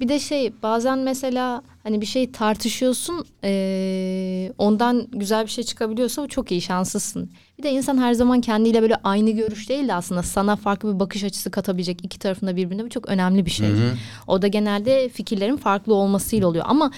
Bir 0.00 0.08
de 0.08 0.18
şey 0.20 0.52
bazen 0.62 0.98
mesela 0.98 1.62
hani 1.82 2.00
bir 2.00 2.06
şey 2.06 2.32
tartışıyorsun 2.32 3.24
eee, 3.44 4.52
ondan 4.58 5.06
güzel 5.12 5.44
bir 5.46 5.50
şey 5.50 5.64
çıkabiliyorsa 5.64 6.22
o 6.22 6.28
çok 6.28 6.50
iyi 6.52 6.60
şanslısın. 6.60 7.30
Bir 7.58 7.62
de 7.62 7.70
insan 7.70 7.98
her 7.98 8.12
zaman 8.12 8.40
kendiyle 8.40 8.82
böyle 8.82 8.96
aynı 9.04 9.30
görüş 9.30 9.68
değil 9.68 9.88
de 9.88 9.94
aslında 9.94 10.22
sana 10.22 10.56
farklı 10.56 10.94
bir 10.94 11.00
bakış 11.00 11.24
açısı 11.24 11.50
katabilecek 11.50 11.98
iki 12.02 12.18
tarafında 12.18 12.56
birbirine 12.56 12.84
bu 12.84 12.88
çok 12.90 13.08
önemli 13.08 13.46
bir 13.46 13.50
şey. 13.50 13.66
O 14.26 14.42
da 14.42 14.46
genelde 14.48 15.08
fikirlerin 15.08 15.56
farklı 15.56 15.94
olmasıyla 15.94 16.48
oluyor 16.48 16.64
ama 16.68 16.90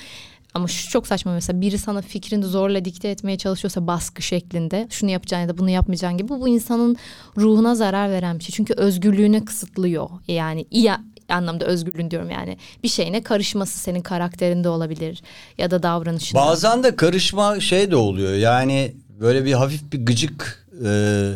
ama 0.55 0.69
şu 0.69 0.91
çok 0.91 1.07
saçma 1.07 1.33
mesela 1.33 1.61
biri 1.61 1.79
sana 1.79 2.03
fikrini 2.03 2.45
zorla 2.45 2.85
dikte 2.85 3.09
etmeye 3.09 3.39
çalışıyorsa 3.39 3.87
baskı 3.87 4.23
şeklinde 4.23 4.87
şunu 4.91 5.11
yapacaksın 5.11 5.43
ya 5.43 5.49
da 5.49 5.59
bunu 5.59 5.71
yapmayacaksın 5.71 6.19
gibi 6.19 6.29
bu, 6.29 6.41
bu 6.41 6.49
insanın 6.49 6.97
ruhuna 7.37 7.75
zarar 7.75 8.11
veren 8.11 8.39
bir 8.39 8.45
şey. 8.45 8.53
Çünkü 8.55 8.75
özgürlüğünü 8.75 9.45
kısıtlıyor. 9.45 10.09
Yani 10.29 10.67
iyi 10.71 10.93
anlamda 11.29 11.65
özgürlüğün 11.65 12.11
diyorum 12.11 12.31
yani. 12.31 12.59
Bir 12.83 12.89
şeyine 12.89 13.23
karışması 13.23 13.79
senin 13.79 14.03
karakterinde 14.03 14.69
olabilir 14.69 15.23
ya 15.59 15.71
da 15.71 15.83
davranışında. 15.83 16.41
Bazen 16.41 16.83
de 16.83 16.97
karışma 16.97 17.61
şey 17.61 17.91
de 17.91 17.97
oluyor. 17.97 18.35
Yani 18.35 18.95
böyle 19.21 19.45
bir 19.45 19.53
hafif 19.53 19.93
bir 19.93 20.07
gıcık 20.07 20.69
e, 20.85 21.33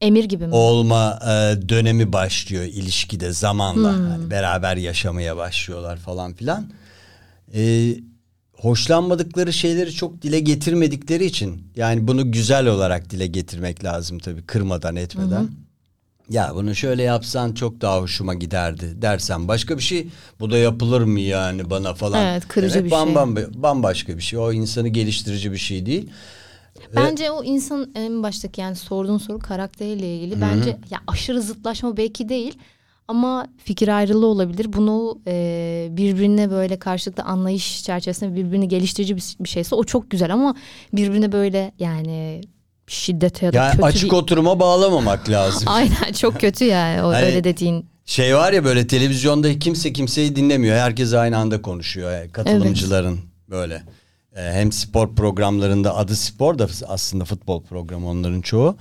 Emir 0.00 0.24
gibi 0.24 0.46
mi? 0.46 0.54
olma 0.54 1.18
e, 1.22 1.68
dönemi 1.68 2.12
başlıyor 2.12 2.64
ilişkide 2.64 3.32
zamanla. 3.32 3.88
Hani 3.88 4.30
beraber 4.30 4.76
yaşamaya 4.76 5.36
başlıyorlar 5.36 5.96
falan 5.96 6.32
filan. 6.34 6.66
E, 7.54 7.94
hoşlanmadıkları 8.52 9.52
şeyleri 9.52 9.92
çok 9.92 10.22
dile 10.22 10.40
getirmedikleri 10.40 11.24
için 11.24 11.62
yani 11.76 12.08
bunu 12.08 12.32
güzel 12.32 12.66
olarak 12.66 13.10
dile 13.10 13.26
getirmek 13.26 13.84
lazım 13.84 14.18
tabii 14.18 14.42
kırmadan 14.42 14.96
etmeden. 14.96 15.48
Ya 16.30 16.50
bunu 16.54 16.74
şöyle 16.74 17.02
yapsan 17.02 17.52
çok 17.52 17.80
daha 17.80 18.00
hoşuma 18.00 18.34
giderdi 18.34 19.02
dersen 19.02 19.48
başka 19.48 19.76
bir 19.78 19.82
şey 19.82 20.06
bu 20.40 20.50
da 20.50 20.58
yapılır 20.58 21.00
mı 21.00 21.20
yani 21.20 21.70
bana 21.70 21.94
falan. 21.94 22.26
Evet, 22.26 22.48
kırıcı 22.48 22.74
Demek 22.74 22.90
bir 22.90 22.96
şey. 22.96 23.14
bamba- 23.14 23.62
Bambaşka 23.62 24.16
bir 24.16 24.22
şey 24.22 24.38
o 24.38 24.52
insanı 24.52 24.88
geliştirici 24.88 25.52
bir 25.52 25.58
şey 25.58 25.86
değil. 25.86 26.10
Bence 26.96 27.30
o 27.30 27.44
insan 27.44 27.90
en 27.94 28.22
baştaki 28.22 28.60
yani 28.60 28.76
sorduğun 28.76 29.18
soru 29.18 29.38
karakteriyle 29.38 30.16
ilgili. 30.16 30.40
Bence 30.40 30.70
ya 30.90 30.98
aşırı 31.06 31.42
zıtlaşma 31.42 31.96
belki 31.96 32.28
değil 32.28 32.58
ama 33.08 33.46
fikir 33.64 33.88
ayrılığı 33.88 34.26
olabilir. 34.26 34.72
Bunu 34.72 35.18
e, 35.26 35.88
birbirine 35.90 36.50
böyle 36.50 36.78
karşılıklı 36.78 37.22
anlayış 37.22 37.82
çerçevesinde 37.84 38.36
birbirini 38.36 38.68
geliştirici 38.68 39.16
bir, 39.16 39.36
bir 39.40 39.48
şeyse 39.48 39.74
o 39.74 39.84
çok 39.84 40.10
güzel 40.10 40.32
ama 40.32 40.54
birbirine 40.92 41.32
böyle 41.32 41.72
yani 41.78 42.40
şiddete 42.86 43.46
ya 43.46 43.52
da 43.52 43.56
Yani 43.56 43.72
kötü 43.72 43.84
açık 43.84 44.10
bir... 44.10 44.16
oturuma 44.16 44.60
bağlamamak 44.60 45.28
lazım. 45.30 45.62
Aynen 45.66 46.12
çok 46.12 46.40
kötü 46.40 46.64
yani 46.64 47.02
o 47.02 47.08
Hani- 47.08 47.24
öyle 47.26 47.44
dediğin. 47.44 47.86
Şey 48.04 48.36
var 48.36 48.52
ya 48.52 48.64
böyle 48.64 48.86
televizyonda 48.86 49.58
kimse 49.58 49.92
kimseyi 49.92 50.36
dinlemiyor. 50.36 50.76
Herkes 50.76 51.14
aynı 51.14 51.36
anda 51.38 51.62
konuşuyor. 51.62 52.12
Yani 52.12 52.32
katılımcıların 52.32 53.18
böyle. 53.50 53.82
Ee, 54.36 54.40
hem 54.52 54.72
spor 54.72 55.14
programlarında 55.14 55.96
adı 55.96 56.16
spor 56.16 56.58
da 56.58 56.68
aslında 56.88 57.24
futbol 57.24 57.62
programı 57.62 58.08
onların 58.08 58.40
çoğu. 58.40 58.76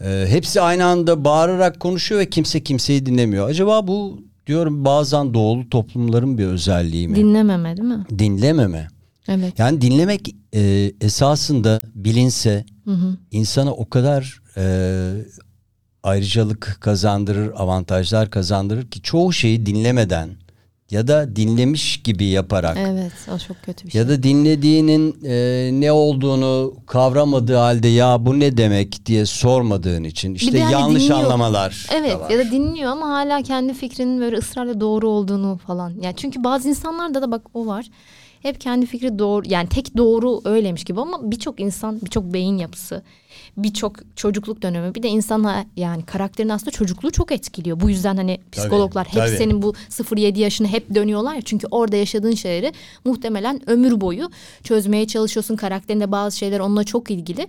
Ee, 0.00 0.26
hepsi 0.28 0.60
aynı 0.60 0.84
anda 0.84 1.24
bağırarak 1.24 1.80
konuşuyor 1.80 2.20
ve 2.20 2.30
kimse 2.30 2.62
kimseyi 2.62 3.06
dinlemiyor. 3.06 3.48
Acaba 3.48 3.86
bu 3.86 4.22
diyorum 4.46 4.84
bazen 4.84 5.34
doğulu 5.34 5.68
toplumların 5.68 6.38
bir 6.38 6.46
özelliği 6.46 7.08
mi? 7.08 7.16
Dinlememe 7.16 7.76
değil 7.76 7.88
mi? 7.88 8.06
Dinlememe. 8.18 8.88
Evet. 9.28 9.58
Yani 9.58 9.80
dinlemek 9.80 10.34
e, 10.54 10.92
esasında 11.00 11.80
bilinse 11.94 12.64
insana 13.30 13.72
o 13.72 13.88
kadar 13.88 14.40
e, 14.56 14.64
ayrıcalık 16.02 16.78
kazandırır, 16.80 17.52
avantajlar 17.56 18.30
kazandırır 18.30 18.90
ki 18.90 19.02
çoğu 19.02 19.32
şeyi 19.32 19.66
dinlemeden 19.66 20.30
ya 20.90 21.08
da 21.08 21.36
dinlemiş 21.36 22.02
gibi 22.02 22.24
yaparak 22.24 22.76
Evet 22.80 23.12
o 23.34 23.38
çok 23.38 23.62
kötü 23.62 23.86
bir 23.86 23.90
şey. 23.90 24.00
ya 24.00 24.08
da 24.08 24.22
dinlediğinin 24.22 25.16
e, 25.24 25.70
ne 25.80 25.92
olduğunu 25.92 26.74
kavramadığı 26.86 27.56
halde 27.56 27.88
ya 27.88 28.26
bu 28.26 28.40
ne 28.40 28.56
demek 28.56 29.06
diye 29.06 29.26
sormadığın 29.26 30.04
için 30.04 30.34
işte 30.34 30.52
de 30.52 30.60
hani 30.60 30.72
yanlış 30.72 31.02
dinliyor. 31.02 31.18
anlamalar 31.18 31.86
Evet 31.94 32.10
da 32.14 32.20
var. 32.20 32.30
ya 32.30 32.38
da 32.38 32.50
dinliyor 32.50 32.90
ama 32.90 33.08
hala 33.08 33.42
kendi 33.42 33.74
fikrinin 33.74 34.20
böyle 34.20 34.36
ısrarla 34.36 34.80
doğru 34.80 35.08
olduğunu 35.08 35.58
falan. 35.66 35.92
Yani 36.00 36.14
çünkü 36.16 36.44
bazı 36.44 36.68
insanlarda 36.68 37.22
da 37.22 37.30
bak 37.30 37.42
o 37.54 37.66
var. 37.66 37.86
hep 38.42 38.60
kendi 38.60 38.86
fikri 38.86 39.18
doğru 39.18 39.42
yani 39.48 39.68
tek 39.68 39.96
doğru 39.96 40.40
öyleymiş 40.44 40.84
gibi 40.84 41.00
ama 41.00 41.30
birçok 41.30 41.60
insan 41.60 42.00
birçok 42.04 42.24
beyin 42.24 42.58
yapısı 42.58 43.02
birçok 43.56 44.16
çocukluk 44.16 44.62
dönemi 44.62 44.94
bir 44.94 45.02
de 45.02 45.08
insan 45.08 45.44
ha- 45.44 45.64
yani 45.76 46.02
karakterin 46.02 46.48
aslında 46.48 46.70
çocukluğu 46.70 47.10
çok 47.10 47.32
etkiliyor. 47.32 47.80
Bu 47.80 47.90
yüzden 47.90 48.16
hani 48.16 48.38
psikologlar 48.52 49.06
hep 49.06 49.14
tabii. 49.14 49.36
senin 49.36 49.62
bu 49.62 49.74
0-7 49.90 50.38
yaşını 50.38 50.68
hep 50.68 50.94
dönüyorlar 50.94 51.34
ya 51.34 51.42
çünkü 51.42 51.66
orada 51.70 51.96
yaşadığın 51.96 52.34
şeyleri 52.34 52.72
muhtemelen 53.04 53.70
ömür 53.70 54.00
boyu 54.00 54.30
çözmeye 54.64 55.06
çalışıyorsun. 55.06 55.56
Karakterinde 55.56 56.12
bazı 56.12 56.38
şeyler 56.38 56.60
onunla 56.60 56.84
çok 56.84 57.10
ilgili. 57.10 57.48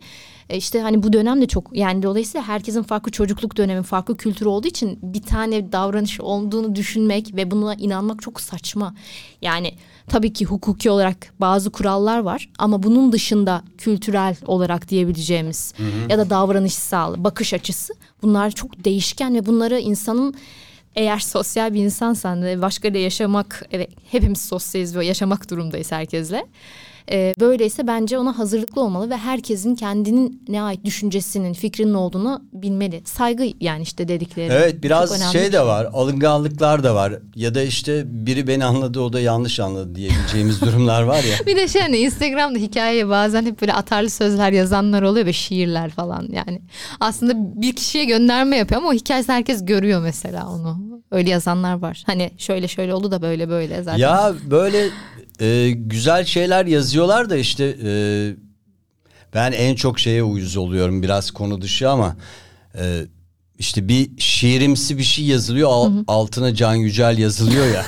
E 0.49 0.57
işte 0.57 0.81
hani 0.81 1.03
bu 1.03 1.13
dönem 1.13 1.41
de 1.41 1.45
çok 1.45 1.75
yani 1.77 2.03
dolayısıyla 2.03 2.47
herkesin 2.47 2.83
farklı 2.83 3.11
çocukluk 3.11 3.57
dönemi, 3.57 3.83
farklı 3.83 4.17
kültür 4.17 4.45
olduğu 4.45 4.67
için 4.67 4.99
bir 5.01 5.21
tane 5.21 5.71
davranış 5.71 6.21
olduğunu 6.21 6.75
düşünmek 6.75 7.35
ve 7.35 7.51
buna 7.51 7.75
inanmak 7.75 8.21
çok 8.21 8.41
saçma. 8.41 8.95
Yani 9.41 9.71
tabii 10.07 10.33
ki 10.33 10.45
hukuki 10.45 10.89
olarak 10.89 11.33
bazı 11.39 11.69
kurallar 11.69 12.19
var 12.19 12.49
ama 12.59 12.83
bunun 12.83 13.11
dışında 13.11 13.63
kültürel 13.77 14.35
olarak 14.45 14.89
diyebileceğimiz 14.89 15.73
ya 16.09 16.17
da 16.17 16.29
davranışsal 16.29 17.23
bakış 17.23 17.53
açısı 17.53 17.93
bunlar 18.21 18.51
çok 18.51 18.85
değişken 18.85 19.35
ve 19.35 19.45
bunları 19.45 19.79
insanın 19.79 20.33
eğer 20.95 21.19
sosyal 21.19 21.73
bir 21.73 21.83
insansan 21.83 22.43
ve 22.43 22.61
başkalarıyla 22.61 22.99
yaşamak 22.99 23.65
evet 23.71 23.89
hepimiz 24.11 24.41
sosyaliz 24.41 24.95
ve 24.95 25.05
yaşamak 25.05 25.49
durumdayız 25.49 25.91
herkesle. 25.91 26.45
Ee, 27.11 27.33
böyleyse 27.39 27.87
bence 27.87 28.17
ona 28.17 28.37
hazırlıklı 28.37 28.81
olmalı 28.81 29.09
ve 29.09 29.17
herkesin 29.17 29.75
kendinin 29.75 30.43
ne 30.47 30.61
ait 30.61 30.85
düşüncesinin, 30.85 31.53
fikrinin 31.53 31.93
olduğunu 31.93 32.41
bilmeli. 32.53 33.01
Saygı 33.05 33.43
yani 33.59 33.81
işte 33.81 34.07
dedikleri. 34.07 34.53
Evet 34.53 34.83
biraz 34.83 35.31
şey 35.31 35.53
de 35.53 35.61
var 35.61 35.87
alınganlıklar 35.93 36.83
da 36.83 36.95
var 36.95 37.13
ya 37.35 37.55
da 37.55 37.61
işte 37.61 38.03
biri 38.05 38.47
beni 38.47 38.65
anladı 38.65 38.99
o 38.99 39.13
da 39.13 39.19
yanlış 39.19 39.59
anladı 39.59 39.95
diyebileceğimiz 39.95 40.61
durumlar 40.69 41.03
var 41.03 41.23
ya. 41.23 41.45
Bir 41.45 41.55
de 41.55 41.67
şey 41.67 41.81
hani 41.81 41.97
Instagram'da 41.97 42.59
hikayeye 42.59 43.09
bazen 43.09 43.45
hep 43.45 43.61
böyle 43.61 43.73
atarlı 43.73 44.09
sözler 44.09 44.51
yazanlar 44.51 45.01
oluyor 45.01 45.25
ve 45.25 45.33
şiirler 45.33 45.89
falan 45.89 46.27
yani. 46.31 46.61
Aslında 46.99 47.61
bir 47.61 47.75
kişiye 47.75 48.05
gönderme 48.05 48.57
yapıyor 48.57 48.81
ama 48.81 48.89
o 48.89 48.93
hikayesi 48.93 49.31
herkes 49.31 49.65
görüyor 49.65 50.01
mesela 50.01 50.49
onu. 50.49 50.89
Öyle 51.11 51.29
yazanlar 51.29 51.73
var. 51.73 52.03
Hani 52.05 52.31
şöyle 52.37 52.67
şöyle 52.67 52.93
oldu 52.93 53.11
da 53.11 53.21
böyle 53.21 53.49
böyle 53.49 53.83
zaten. 53.83 53.97
Ya 53.99 54.33
böyle 54.49 54.89
e, 55.41 55.71
güzel 55.75 56.25
şeyler 56.25 56.65
yazıyorlar 56.65 57.29
da 57.29 57.37
işte 57.37 57.75
e, 57.85 57.91
ben 59.33 59.51
en 59.51 59.75
çok 59.75 59.99
şeye 59.99 60.23
uyuz 60.23 60.57
oluyorum 60.57 61.03
biraz 61.03 61.31
konu 61.31 61.61
dışı 61.61 61.89
ama 61.89 62.15
e, 62.79 63.05
işte 63.59 63.87
bir 63.87 64.09
şiirimsi 64.17 64.97
bir 64.97 65.03
şey 65.03 65.25
yazılıyor 65.25 65.69
al- 65.71 65.91
altına 66.07 66.55
Can 66.55 66.75
Yücel 66.75 67.17
yazılıyor 67.17 67.65
ya. 67.73 67.85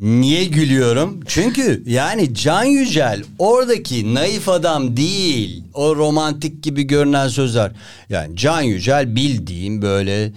Niye 0.00 0.44
gülüyorum? 0.44 1.20
Çünkü 1.26 1.82
yani 1.86 2.34
Can 2.34 2.64
Yücel 2.64 3.22
oradaki 3.38 4.14
naif 4.14 4.48
adam 4.48 4.96
değil. 4.96 5.64
O 5.74 5.96
romantik 5.96 6.62
gibi 6.62 6.82
görünen 6.82 7.28
sözler. 7.28 7.72
Yani 8.08 8.36
Can 8.36 8.62
Yücel 8.62 9.16
bildiğim 9.16 9.82
böyle 9.82 10.32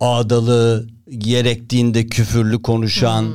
ağdalı, 0.00 0.86
gerektiğinde 1.18 2.06
küfürlü 2.06 2.62
konuşan, 2.62 3.34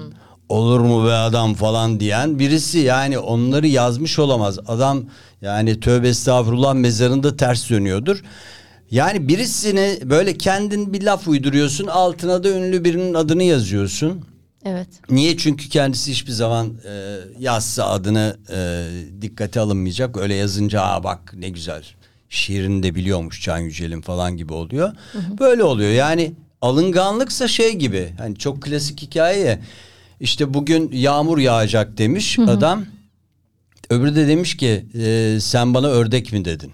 olur 0.49 0.79
mu 0.79 1.05
be 1.07 1.13
adam 1.13 1.53
falan 1.53 1.99
diyen 1.99 2.39
birisi. 2.39 2.79
Yani 2.79 3.19
onları 3.19 3.67
yazmış 3.67 4.19
olamaz. 4.19 4.59
Adam 4.67 5.03
yani 5.41 5.79
tövbe 5.79 6.07
estağfurullah 6.07 6.73
mezarında 6.73 7.37
ters 7.37 7.69
dönüyordur. 7.69 8.23
Yani 8.91 9.27
birisini 9.27 9.99
böyle 10.03 10.37
kendin 10.37 10.93
bir 10.93 11.03
laf 11.03 11.27
uyduruyorsun 11.27 11.87
altına 11.87 12.43
da 12.43 12.49
ünlü 12.49 12.83
birinin 12.83 13.13
adını 13.13 13.43
yazıyorsun. 13.43 14.25
Evet. 14.65 14.87
Niye? 15.09 15.37
Çünkü 15.37 15.69
kendisi 15.69 16.11
hiçbir 16.11 16.31
zaman 16.31 16.73
e, 16.85 17.17
yazsa 17.39 17.87
adını 17.89 18.37
e, 18.49 18.87
dikkate 19.21 19.59
alınmayacak. 19.59 20.17
Öyle 20.17 20.35
yazınca 20.35 20.81
aa 20.81 21.03
bak 21.03 21.33
ne 21.37 21.49
güzel 21.49 21.83
şiirini 22.29 22.83
de 22.83 22.95
biliyormuş 22.95 23.41
Can 23.41 23.57
Yücel'in 23.57 24.01
falan 24.01 24.37
gibi 24.37 24.53
oluyor. 24.53 24.93
Böyle 25.39 25.63
oluyor 25.63 25.91
yani 25.91 26.33
alınganlıksa 26.65 27.47
şey 27.47 27.73
gibi 27.75 28.13
hani 28.17 28.35
çok 28.35 28.61
klasik 28.61 29.01
hikaye 29.01 29.39
ya. 29.45 29.59
İşte 30.19 30.53
bugün 30.53 30.91
yağmur 30.91 31.37
yağacak 31.37 31.97
demiş 31.97 32.39
adam. 32.39 32.85
Öbürü 33.89 34.15
de 34.15 34.27
demiş 34.27 34.57
ki 34.57 34.85
e, 34.99 35.37
sen 35.41 35.73
bana 35.73 35.87
ördek 35.87 36.33
mi 36.33 36.45
dedin? 36.45 36.71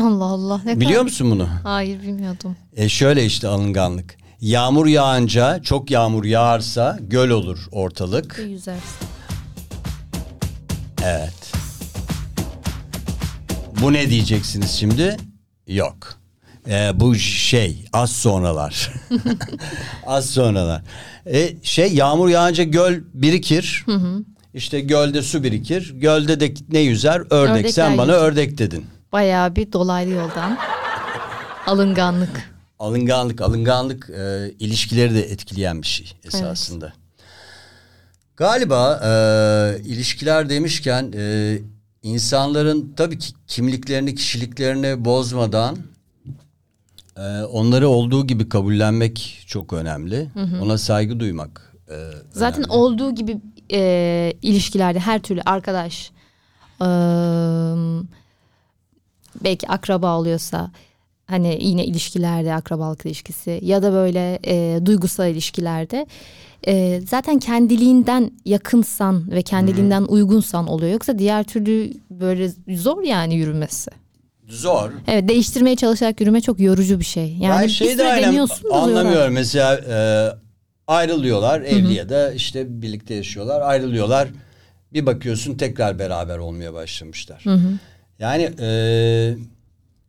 Allah 0.00 0.24
Allah. 0.24 0.60
Ne 0.64 0.76
Biliyor 0.76 0.90
kadar- 0.92 1.02
musun 1.04 1.30
bunu? 1.30 1.48
Hayır 1.62 2.02
bilmiyordum. 2.02 2.56
E 2.76 2.88
şöyle 2.88 3.24
işte 3.26 3.48
alınganlık. 3.48 4.16
Yağmur 4.40 4.86
yağınca 4.86 5.62
çok 5.62 5.90
yağmur 5.90 6.24
yağarsa 6.24 6.98
göl 7.00 7.30
olur 7.30 7.58
ortalık. 7.72 8.40
Yüzersin. 8.48 9.06
Evet. 11.04 11.52
Bu 13.82 13.92
ne 13.92 14.10
diyeceksiniz 14.10 14.70
şimdi? 14.70 15.16
Yok. 15.66 16.18
Ee, 16.68 16.90
bu 16.94 17.14
şey 17.14 17.84
az 17.92 18.12
sonralar. 18.12 18.92
az 20.06 20.30
sonralar. 20.30 20.82
E, 21.26 21.52
şey 21.62 21.94
yağmur 21.94 22.28
yağınca 22.28 22.64
göl 22.64 23.00
birikir. 23.14 23.86
İşte 24.54 24.80
gölde 24.80 25.22
su 25.22 25.42
birikir. 25.42 25.92
Gölde 25.94 26.40
de 26.40 26.54
ne 26.72 26.80
yüzer? 26.80 27.20
Ördek. 27.20 27.32
Ördekler 27.32 27.70
Sen 27.70 27.98
bana 27.98 28.12
yüzer. 28.12 28.24
ördek 28.24 28.58
dedin. 28.58 28.86
Bayağı 29.12 29.56
bir 29.56 29.72
dolaylı 29.72 30.10
yoldan. 30.10 30.58
Alınganlık. 31.66 32.54
Alınganlık, 32.78 33.40
alınganlık 33.40 34.10
e, 34.10 34.50
ilişkileri 34.58 35.14
de 35.14 35.22
etkileyen 35.22 35.82
bir 35.82 35.86
şey 35.86 36.12
esasında. 36.24 36.92
Galiba 38.36 39.00
e, 39.04 39.10
ilişkiler 39.84 40.48
demişken 40.48 41.12
e, 41.16 41.58
insanların 42.02 42.92
tabii 42.96 43.18
ki 43.18 43.32
kimliklerini, 43.46 44.14
kişiliklerini 44.14 45.04
bozmadan 45.04 45.76
e, 47.16 47.42
onları 47.42 47.88
olduğu 47.88 48.26
gibi 48.26 48.48
kabullenmek 48.48 49.44
çok 49.46 49.72
önemli. 49.72 50.28
Ona 50.62 50.78
saygı 50.78 51.20
duymak. 51.20 51.74
e, 51.90 51.96
Zaten 52.32 52.60
önemli. 52.60 52.72
olduğu 52.76 53.14
gibi 53.14 53.36
e, 53.72 54.32
ilişkilerde 54.42 55.00
her 55.00 55.22
türlü 55.22 55.40
arkadaş 55.46 56.10
e, 56.80 56.86
belki 59.44 59.68
akraba 59.68 60.18
oluyorsa 60.18 60.70
hani 61.26 61.58
yine 61.60 61.84
ilişkilerde 61.86 62.54
akrabalık 62.54 63.06
ilişkisi 63.06 63.60
ya 63.62 63.82
da 63.82 63.92
böyle 63.92 64.38
e, 64.46 64.86
duygusal 64.86 65.30
ilişkilerde 65.30 66.06
e, 66.66 67.00
zaten 67.08 67.38
kendiliğinden 67.38 68.30
yakınsan 68.44 69.30
ve 69.30 69.42
kendiliğinden 69.42 70.02
uygunsan 70.02 70.66
oluyor 70.66 70.92
yoksa 70.92 71.18
diğer 71.18 71.44
türlü 71.44 71.92
böyle 72.10 72.50
zor 72.76 73.02
yani 73.02 73.34
yürümesi. 73.34 73.90
Zor. 74.54 74.90
Evet 75.08 75.28
değiştirmeye 75.28 75.76
çalışarak 75.76 76.20
yürüme 76.20 76.40
çok 76.40 76.60
yorucu 76.60 77.00
bir 77.00 77.04
şey. 77.04 77.36
Yani 77.40 77.62
ben 77.62 77.66
şeyi 77.66 77.98
de 77.98 78.12
aynen 78.12 78.48
anlamıyorum. 78.72 79.34
Mesela 79.34 79.76
e, 79.76 79.96
ayrılıyorlar 80.86 81.60
evli 81.60 81.94
ya 81.94 82.08
da 82.08 82.32
işte 82.32 82.82
birlikte 82.82 83.14
yaşıyorlar 83.14 83.60
ayrılıyorlar. 83.60 84.28
Bir 84.92 85.06
bakıyorsun 85.06 85.54
tekrar 85.54 85.98
beraber 85.98 86.38
olmaya 86.38 86.74
başlamışlar. 86.74 87.44
Yani 88.18 88.42
e, 88.60 88.68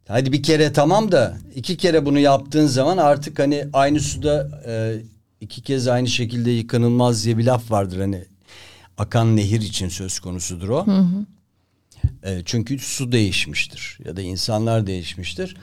hadi 0.07 0.31
bir 0.31 0.43
kere 0.43 0.73
tamam 0.73 1.11
da 1.11 1.37
iki 1.55 1.77
kere 1.77 2.05
bunu 2.05 2.19
yaptığın 2.19 2.67
zaman 2.67 2.97
artık 2.97 3.39
hani 3.39 3.67
aynı 3.73 3.99
suda 3.99 4.49
e, 4.67 4.95
iki 5.41 5.61
kez 5.61 5.87
aynı 5.87 6.07
şekilde 6.07 6.51
yıkanılmaz 6.51 7.25
diye 7.25 7.37
bir 7.37 7.45
laf 7.45 7.71
vardır 7.71 7.99
hani 7.99 8.25
akan 8.97 9.35
nehir 9.37 9.61
için 9.61 9.89
söz 9.89 10.19
konusudur 10.19 10.69
o. 10.69 10.85
E, 12.23 12.41
çünkü 12.45 12.79
su 12.79 13.11
değişmiştir 13.11 13.97
ya 14.05 14.15
da 14.15 14.21
insanlar 14.21 14.87
değişmiştir. 14.87 15.55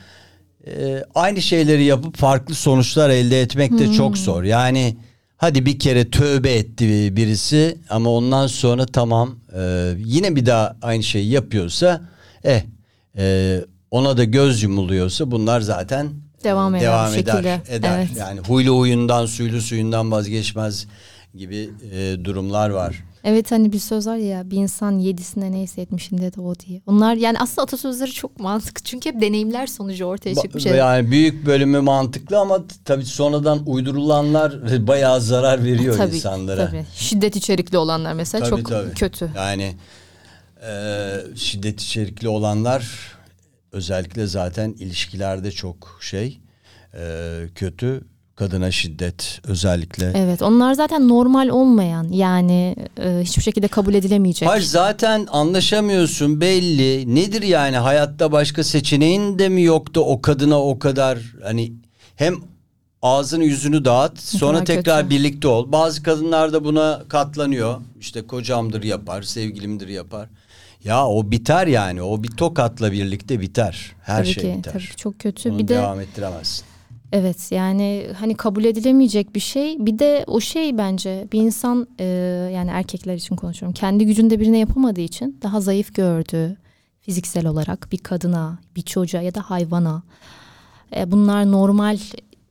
E, 0.66 1.04
aynı 1.14 1.42
şeyleri 1.42 1.84
yapıp 1.84 2.16
farklı 2.16 2.54
sonuçlar 2.54 3.10
elde 3.10 3.40
etmek 3.40 3.78
de 3.78 3.92
çok 3.92 4.18
zor. 4.18 4.42
Yani 4.42 4.96
hadi 5.36 5.66
bir 5.66 5.78
kere 5.78 6.10
tövbe 6.10 6.52
etti 6.54 7.16
birisi 7.16 7.78
ama 7.90 8.10
ondan 8.10 8.46
sonra 8.46 8.86
tamam 8.86 9.38
e, 9.56 9.92
yine 9.96 10.36
bir 10.36 10.46
daha 10.46 10.76
aynı 10.82 11.02
şeyi 11.02 11.30
yapıyorsa 11.30 12.00
eh 12.44 12.62
e, 13.18 13.58
ona 13.90 14.16
da 14.16 14.24
göz 14.24 14.62
yumuluyorsa 14.62 15.30
bunlar 15.30 15.60
zaten 15.60 16.10
Devam 16.44 16.74
eder 16.74 16.86
devam 16.86 17.14
eder, 17.14 17.32
şekilde. 17.32 17.60
eder. 17.68 17.98
Evet. 17.98 18.18
Yani 18.18 18.40
huylu 18.40 18.78
huyundan 18.78 19.26
suylu 19.26 19.60
suyundan 19.60 20.10
vazgeçmez 20.10 20.86
gibi 21.34 21.70
e, 21.92 22.24
durumlar 22.24 22.70
var. 22.70 23.04
Evet 23.24 23.52
hani 23.52 23.72
bir 23.72 23.78
söz 23.78 24.06
var 24.06 24.16
ya 24.16 24.50
bir 24.50 24.56
insan 24.56 24.98
yedisinde 24.98 25.52
neyse 25.52 25.80
etmişinde 25.80 26.34
de 26.34 26.40
o 26.40 26.54
diye. 26.54 26.82
Onlar 26.86 27.14
yani 27.14 27.38
aslında 27.38 27.62
atasözleri 27.62 28.10
çok 28.12 28.40
mantıklı 28.40 28.84
çünkü 28.84 29.08
hep 29.08 29.20
deneyimler 29.20 29.66
sonucu 29.66 30.04
ortaya 30.04 30.32
Ba- 30.32 30.42
çıkmış. 30.42 30.62
şeyler. 30.62 30.78
Yani 30.78 31.10
büyük 31.10 31.46
bölümü 31.46 31.80
mantıklı 31.80 32.38
ama 32.38 32.58
tabii 32.84 33.04
sonradan 33.04 33.62
uydurulanlar 33.66 34.86
bayağı 34.86 35.20
zarar 35.20 35.64
veriyor 35.64 35.96
tabii, 35.96 36.16
insanlara. 36.16 36.66
Tabii. 36.66 36.84
Şiddet 36.94 37.36
içerikli 37.36 37.78
olanlar 37.78 38.12
mesela 38.12 38.44
Tabii, 38.48 38.60
çok 38.60 38.68
tabii. 38.70 38.94
kötü. 38.94 39.30
Yani 39.36 39.74
e, 40.66 41.16
şiddet 41.36 41.80
içerikli 41.80 42.28
olanlar 42.28 43.12
özellikle 43.72 44.26
zaten 44.26 44.72
ilişkilerde 44.72 45.50
çok 45.50 45.98
şey 46.00 46.40
e, 46.94 47.40
kötü. 47.54 48.00
Kadına 48.36 48.70
şiddet 48.70 49.40
özellikle. 49.44 50.12
Evet 50.14 50.42
onlar 50.42 50.74
zaten 50.74 51.08
normal 51.08 51.48
olmayan 51.48 52.08
yani 52.08 52.76
e, 53.00 53.20
hiçbir 53.22 53.42
şekilde 53.42 53.68
kabul 53.68 53.94
edilemeyecek. 53.94 54.48
Hayır 54.48 54.62
zaten 54.62 55.26
anlaşamıyorsun 55.30 56.40
belli. 56.40 57.14
Nedir 57.14 57.42
yani 57.42 57.76
hayatta 57.76 58.32
başka 58.32 58.64
seçeneğin 58.64 59.38
de 59.38 59.48
mi 59.48 59.62
yoktu 59.62 60.00
o 60.00 60.22
kadına 60.22 60.62
o 60.62 60.78
kadar 60.78 61.18
hani 61.42 61.72
hem 62.16 62.34
ağzını 63.02 63.44
yüzünü 63.44 63.84
dağıt 63.84 64.20
sonra 64.20 64.58
kadar 64.58 64.66
tekrar 64.66 65.02
kötü. 65.02 65.10
birlikte 65.10 65.48
ol. 65.48 65.72
Bazı 65.72 66.02
kadınlar 66.02 66.52
da 66.52 66.64
buna 66.64 67.02
katlanıyor. 67.08 67.80
İşte 68.00 68.26
kocamdır 68.26 68.82
yapar, 68.82 69.22
sevgilimdir 69.22 69.88
yapar. 69.88 70.28
Ya 70.84 71.06
o 71.06 71.30
biter 71.30 71.66
yani. 71.66 72.02
O 72.02 72.22
bir 72.22 72.30
tokatla 72.30 72.92
birlikte 72.92 73.40
biter. 73.40 73.92
Her 74.02 74.16
tabii 74.16 74.32
şey 74.32 74.42
ki, 74.44 74.58
biter. 74.58 74.72
Tabii 74.72 74.96
çok 74.96 75.18
kötü. 75.18 75.50
Onu 75.50 75.58
bir 75.58 75.68
de 75.68 75.74
devam 75.74 76.00
ettiremezsin. 76.00 76.71
Evet 77.12 77.52
yani 77.52 78.06
hani 78.18 78.34
kabul 78.34 78.64
edilemeyecek 78.64 79.34
bir 79.34 79.40
şey. 79.40 79.86
Bir 79.86 79.98
de 79.98 80.24
o 80.26 80.40
şey 80.40 80.78
bence 80.78 81.28
bir 81.32 81.40
insan 81.40 81.86
e, 81.98 82.04
yani 82.54 82.70
erkekler 82.70 83.14
için 83.14 83.36
konuşuyorum. 83.36 83.74
Kendi 83.74 84.06
gücünde 84.06 84.40
birine 84.40 84.58
yapamadığı 84.58 85.00
için 85.00 85.38
daha 85.42 85.60
zayıf 85.60 85.94
gördüğü 85.94 86.56
fiziksel 87.00 87.46
olarak 87.46 87.92
bir 87.92 87.98
kadına, 87.98 88.58
bir 88.76 88.82
çocuğa 88.82 89.22
ya 89.22 89.34
da 89.34 89.40
hayvana. 89.40 90.02
E, 90.96 91.10
bunlar 91.10 91.52
normal 91.52 91.98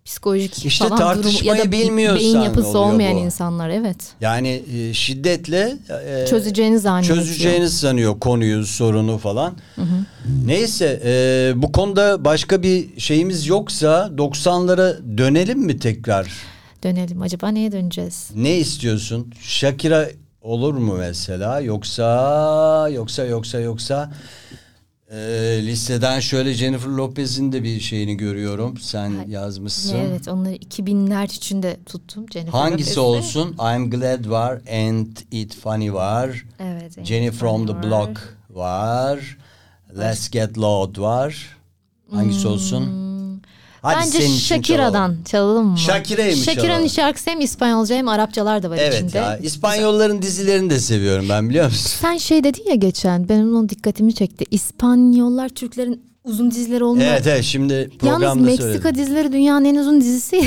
psikolojik 0.06 0.66
İşte 0.66 0.88
falan 0.88 1.00
durumu 1.00 1.10
ya 1.14 1.24
tartışmayı 1.24 1.64
da 1.64 1.72
bilmiyorsan 1.72 2.20
beyin 2.20 2.42
yapısı 2.42 2.80
olmayan 2.80 3.16
bu. 3.16 3.20
insanlar 3.20 3.70
evet. 3.70 3.98
Yani 4.22 4.64
e, 4.74 4.94
şiddetle 4.94 5.78
e, 6.08 6.26
Çözeceğini 6.30 6.80
zannediyor. 6.80 7.18
çözeceğini 7.18 7.70
sanıyor 7.70 8.20
konuyu, 8.20 8.66
sorunu 8.66 9.18
falan. 9.18 9.54
Neyse 10.46 11.02
e, 11.06 11.52
bu 11.56 11.72
konuda 11.72 12.26
başka 12.26 12.64
bir 12.64 13.00
şeyimiz 13.00 13.48
yoksa 13.48 14.10
90'lara 14.18 15.18
dönelim 15.18 15.60
mi 15.60 15.80
tekrar? 15.80 16.32
Dönelim 16.84 17.22
acaba 17.22 17.48
neye 17.50 17.72
döneceğiz? 17.72 18.30
Ne 18.36 18.58
istiyorsun? 18.58 19.34
Shakira 19.42 20.10
olur 20.42 20.74
mu 20.74 20.96
mesela 21.00 21.60
yoksa 21.60 22.90
yoksa 22.94 23.26
yoksa 23.26 23.60
yoksa 23.60 24.12
e, 25.12 25.18
listeden 25.66 26.20
şöyle 26.20 26.54
Jennifer 26.54 26.90
Lopez'in 26.90 27.52
de 27.52 27.64
bir 27.64 27.80
şeyini 27.80 28.18
görüyorum. 28.18 28.78
Sen 28.78 29.14
yazmışsın. 29.28 29.98
Evet 29.98 30.28
onları 30.28 30.56
2000'ler 30.56 31.26
içinde 31.26 31.78
tuttum. 31.86 32.26
Jennifer 32.34 32.52
Hangisi 32.60 32.96
Lopez'le. 33.00 33.18
olsun? 33.18 33.56
I'm 33.76 33.90
Glad 33.90 34.30
var, 34.30 34.62
Ain't 34.72 35.24
It 35.32 35.56
Funny 35.56 35.94
var. 35.94 36.46
Evet. 36.60 37.06
Jenny 37.06 37.32
from 37.32 37.68
the 37.68 37.74
var. 37.74 37.84
Block 37.84 38.38
var. 38.50 39.38
Let's 39.98 40.30
Get 40.32 40.58
Loud 40.58 40.98
var. 40.98 41.58
Hangisi 42.12 42.48
olsun? 42.48 43.11
Hadi. 43.82 43.96
Bence 44.00 44.12
senin 44.12 44.26
için 44.34 44.38
Shakira'dan 44.40 44.92
çalalım. 44.92 45.24
çalalım 45.24 45.66
mı? 45.68 45.78
Shakira'yı 45.78 46.38
mı 46.38 46.44
Shakira'nın 46.44 46.88
şarkısı 46.88 47.30
hem 47.30 47.42
İspanyolca 47.42 47.96
hem 47.96 48.08
Arapçalar 48.08 48.64
da 48.64 48.70
var 48.70 48.78
Evet 48.82 48.94
içinde. 48.94 49.18
ya 49.18 49.38
İspanyolların 49.38 50.22
dizilerini 50.22 50.70
de 50.70 50.80
seviyorum 50.80 51.26
ben 51.30 51.50
biliyor 51.50 51.66
musun? 51.66 51.92
Sen 52.02 52.18
şey 52.18 52.44
dedin 52.44 52.64
ya 52.70 52.76
geçen 52.76 53.30
benim 53.30 53.50
onun 53.56 53.70
dikkatimi 53.70 54.14
çekti. 54.16 54.46
İspanyollar 54.52 55.50
Türklerin 55.50 56.02
uzun 56.24 56.52
dizileri 56.52 56.84
olmuyor. 56.84 57.08
Evet 57.12 57.28
evet 57.28 57.44
şimdi 57.44 57.90
programda 58.00 58.26
Yalnız 58.26 58.42
Meksika 58.46 58.64
söyledim. 58.64 58.96
dizileri 58.96 59.32
dünyanın 59.32 59.66
en 59.66 59.76
uzun 59.76 60.02
dizisi. 60.02 60.42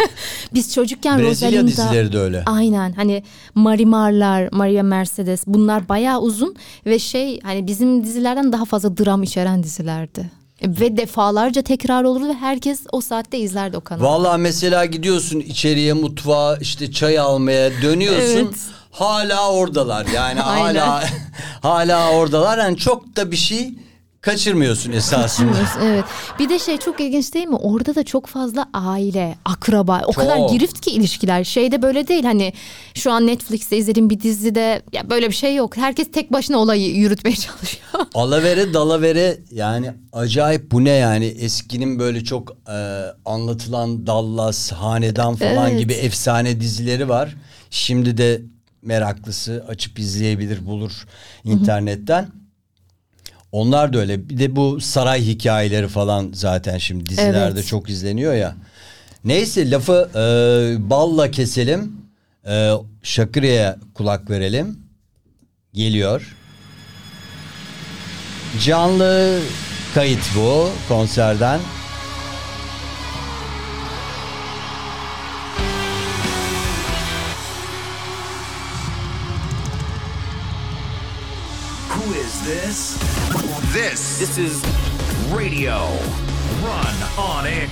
Biz 0.54 0.74
çocukken 0.74 1.18
Brezilya 1.18 1.50
Rosalinda. 1.62 1.66
dizileri 1.90 2.12
de 2.12 2.18
öyle. 2.18 2.42
Aynen 2.46 2.92
hani 2.92 3.22
Marimarlar, 3.54 4.48
Maria 4.52 4.82
Mercedes 4.82 5.42
bunlar 5.46 5.88
bayağı 5.88 6.20
uzun 6.20 6.56
ve 6.86 6.98
şey 6.98 7.40
hani 7.40 7.66
bizim 7.66 8.04
dizilerden 8.04 8.52
daha 8.52 8.64
fazla 8.64 8.96
dram 8.96 9.22
içeren 9.22 9.62
dizilerdi. 9.62 10.30
Ve 10.62 10.96
defalarca 10.96 11.62
tekrar 11.62 12.04
olurdu 12.04 12.28
ve 12.28 12.34
herkes 12.34 12.80
o 12.92 13.00
saatte 13.00 13.38
izlerdi 13.38 13.76
o 13.76 13.80
kanalı. 13.80 14.04
Vallahi 14.04 14.40
mesela 14.40 14.84
gidiyorsun 14.84 15.40
içeriye 15.40 15.92
mutfağa 15.92 16.56
işte 16.56 16.92
çay 16.92 17.18
almaya 17.18 17.82
dönüyorsun. 17.82 18.36
Evet. 18.36 18.56
Hala 18.90 19.52
oradalar 19.52 20.06
yani 20.14 20.40
hala 20.40 21.04
hala 21.62 22.10
oradalar 22.10 22.58
yani 22.58 22.76
çok 22.76 23.16
da 23.16 23.30
bir 23.30 23.36
şey 23.36 23.74
kaçırmıyorsun 24.20 24.92
esasında. 24.92 25.56
evet. 25.82 26.04
Bir 26.38 26.48
de 26.48 26.58
şey 26.58 26.76
çok 26.78 27.00
ilginç 27.00 27.34
değil 27.34 27.46
mi? 27.46 27.56
Orada 27.56 27.94
da 27.94 28.04
çok 28.04 28.26
fazla 28.26 28.66
aile, 28.74 29.34
akraba, 29.44 30.02
o 30.06 30.12
kadar 30.12 30.36
Çok. 30.36 30.50
girift 30.50 30.80
ki 30.80 30.90
ilişkiler. 30.90 31.44
Şeyde 31.44 31.82
böyle 31.82 32.08
değil 32.08 32.24
hani 32.24 32.52
şu 32.94 33.12
an 33.12 33.26
Netflix'te 33.26 33.76
izlediğim 33.76 34.10
bir 34.10 34.20
dizide 34.20 34.82
ya 34.92 35.10
böyle 35.10 35.28
bir 35.28 35.34
şey 35.34 35.54
yok. 35.54 35.76
Herkes 35.76 36.10
tek 36.12 36.32
başına 36.32 36.56
olayı 36.58 36.96
yürütmeye 36.96 37.36
çalışıyor. 37.46 38.06
Alavere 38.14 38.74
dalavere 38.74 39.38
yani 39.50 39.90
acayip 40.12 40.70
bu 40.70 40.84
ne 40.84 40.90
yani 40.90 41.24
eskinin 41.26 41.98
böyle 41.98 42.24
çok 42.24 42.56
e, 42.68 43.02
anlatılan 43.24 44.06
Dallas, 44.06 44.72
Hanedan 44.72 45.34
falan 45.36 45.70
Evet. 45.70 45.80
gibi 45.80 45.92
efsane 45.92 46.60
dizileri 46.60 47.08
var. 47.08 47.36
Şimdi 47.70 48.18
de 48.18 48.42
meraklısı 48.82 49.64
açıp 49.68 49.98
izleyebilir 49.98 50.66
bulur 50.66 51.06
internetten. 51.44 52.28
Onlar 53.56 53.92
da 53.92 53.98
öyle. 53.98 54.28
Bir 54.28 54.38
de 54.38 54.56
bu 54.56 54.80
saray 54.80 55.26
hikayeleri 55.26 55.88
falan 55.88 56.30
zaten 56.34 56.78
şimdi 56.78 57.06
dizilerde 57.06 57.58
Evet. 57.58 57.66
çok 57.66 57.90
izleniyor 57.90 58.34
ya. 58.34 58.54
Neyse 59.24 59.70
lafı 59.70 60.10
e, 60.14 60.20
balla 60.90 61.30
keselim. 61.30 61.92
E, 62.48 62.72
Shakira'ya 63.02 63.76
kulak 63.94 64.30
verelim. 64.30 64.78
Geliyor. 65.72 66.36
Canlı 68.64 69.40
kayıt 69.94 70.24
bu 70.36 70.68
konserden. 70.88 71.60
This? 82.46 82.96
This. 83.72 84.18
This 84.20 84.38
is 84.38 84.64
Radio 85.34 85.78
Run 86.62 86.96
on 87.18 87.44
Air. 87.44 87.68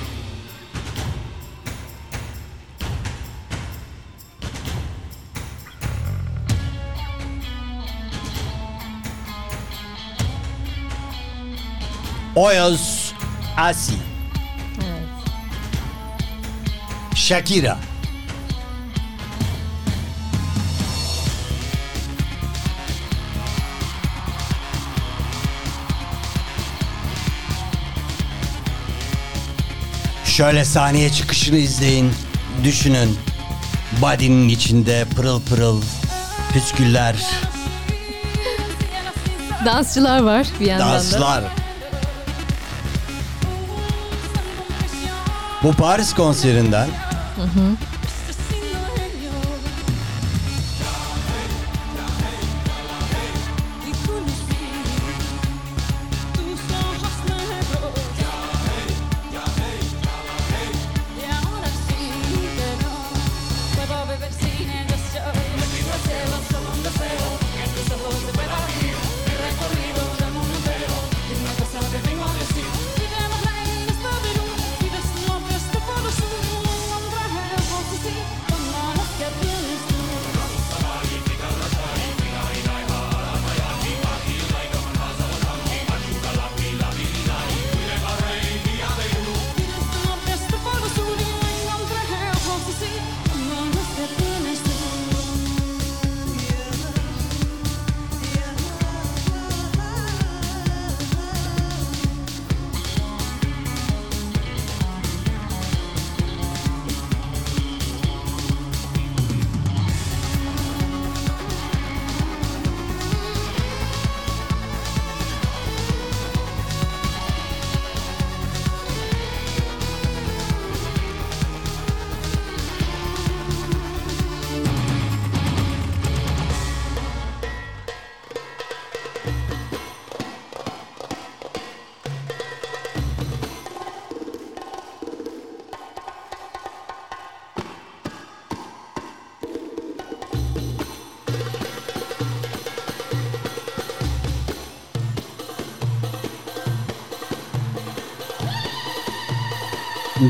Oyos 12.36 13.14
Asi. 13.56 13.96
Shakira. 17.14 17.93
Şöyle 30.36 30.64
sahneye 30.64 31.12
çıkışını 31.12 31.56
izleyin. 31.56 32.12
Düşünün. 32.64 33.18
Body'nin 34.02 34.48
içinde 34.48 35.04
pırıl 35.16 35.40
pırıl 35.42 35.82
püsküller, 36.52 37.16
Dansçılar 39.64 40.22
var 40.22 40.46
bir 40.60 40.66
yandan 40.66 40.88
da. 40.88 40.94
danslar. 40.94 41.44
Bu 45.62 45.72
Paris 45.72 46.14
konserinden 46.14 46.88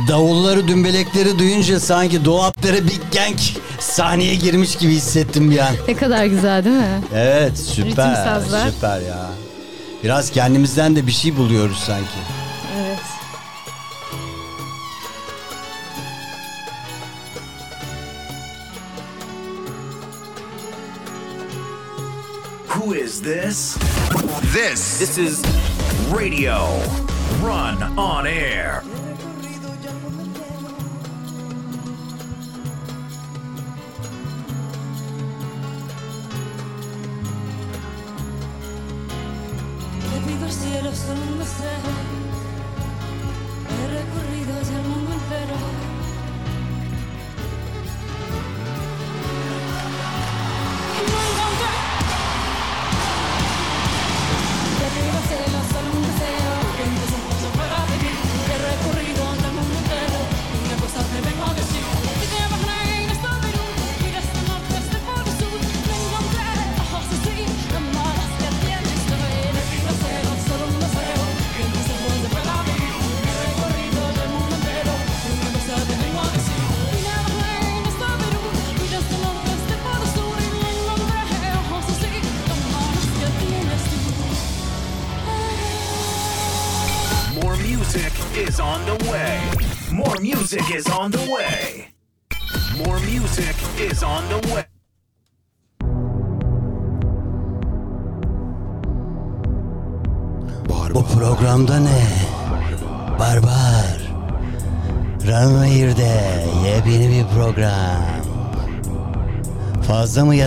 Davulları, 0.09 0.69
dümbelekleri 0.69 1.39
duyunca 1.39 1.81
sanki 1.81 2.25
Doğu 2.25 2.43
Apdere 2.43 2.85
Big 2.85 3.01
Gang 3.15 3.39
sahneye 3.79 4.35
girmiş 4.35 4.77
gibi 4.77 4.93
hissettim 4.93 5.51
bir 5.51 5.59
an. 5.59 5.75
Ne 5.89 5.97
kadar 5.97 6.25
güzel 6.25 6.65
değil 6.65 6.77
mi? 6.77 7.01
Evet 7.15 7.59
süper. 7.59 7.91
Ritim 7.91 8.15
sazlar. 8.25 8.71
Süper 8.71 9.01
ya. 9.01 9.27
Biraz 10.05 10.31
kendimizden 10.31 10.97
de 10.97 11.07
bir 11.07 11.13
şey 11.13 11.37
buluyoruz 11.37 11.79
sanki. 11.79 12.19
Evet. 12.79 12.99
Who 22.69 22.95
is 22.95 23.23
this? 23.23 23.77
This. 24.53 24.99
This 24.99 25.19
is 25.19 25.43
Radio 26.13 26.69
Run 27.43 27.97
on 27.97 28.27
Air. 28.27 28.84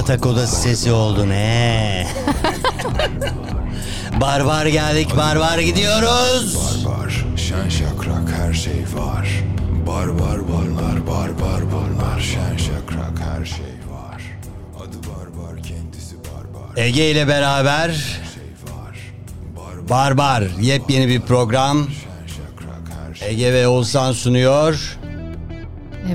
Yatak 0.08 0.26
odası 0.26 0.56
sesi 0.56 0.92
oldu 0.92 1.30
ne? 1.30 2.08
barbar 4.22 4.66
geldik, 4.66 5.18
barbar 5.18 5.60
gidiyoruz. 5.60 6.56
Barbar 6.86 7.26
şen 7.36 7.70
şakrak 7.70 8.32
her 8.38 8.54
şey 8.54 8.84
var 8.96 9.28
Barbar 9.88 10.40
barlar 10.48 11.08
barbar 11.08 11.72
barlar 11.72 12.20
Şen 12.20 12.58
şakrak 12.58 13.20
her 13.20 13.46
şey 13.46 13.76
var 13.92 14.22
Adı 14.80 14.98
barbar 14.98 15.64
kendisi 15.64 16.16
barbar 16.16 16.78
Ege 16.84 17.12
ile 17.12 17.28
beraber 17.28 17.90
şey 17.94 18.44
Barbar 19.90 20.44
yepyeni 20.62 21.08
bir 21.08 21.22
program. 21.22 21.88
Şey 23.14 23.30
Ege 23.30 23.54
ve 23.54 23.68
Oğuzhan 23.68 24.12
sunuyor. 24.12 24.97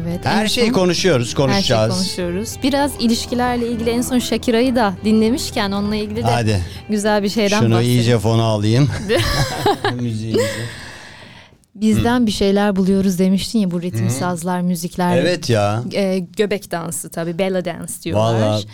Evet. 0.01 0.21
Her 0.25 0.47
şeyi 0.49 0.67
son- 0.67 0.75
konuşuyoruz, 0.75 1.29
Her 1.29 1.35
konuşacağız. 1.35 1.95
şeyi 1.95 1.99
konuşuyoruz. 1.99 2.57
Biraz 2.63 2.93
ilişkilerle 3.01 3.69
ilgili 3.69 3.91
en 3.91 4.03
son 4.03 4.19
Shakira'yı 4.19 4.77
da 4.77 4.95
dinlemişken 5.05 5.73
onunla 5.73 5.97
ilgili 5.97 6.17
de 6.17 6.23
Hadi. 6.23 6.61
güzel 6.89 7.23
bir 7.23 7.29
şeyden 7.29 7.61
Şunu 7.61 7.75
bahsedelim. 7.75 7.97
iyice 7.99 8.19
fona 8.19 8.43
alayım. 8.43 8.91
Müziğimizi. 10.01 10.47
Bizden 11.75 12.27
bir 12.27 12.33
şeyler 12.33 12.77
buluyoruz 12.77 13.19
demiştin 13.19 13.59
ya 13.59 13.71
bu 13.71 13.83
ritim 13.83 14.11
sazlar, 14.11 14.61
müzikler. 14.61 15.17
Evet 15.17 15.51
ya. 15.51 15.83
e, 15.95 16.19
göbek 16.19 16.71
dansı 16.71 17.11
tabii 17.11 17.39
bella 17.39 17.65
dance 17.65 17.93
diyorlar. 18.05 18.35
Vallahi 18.35 18.65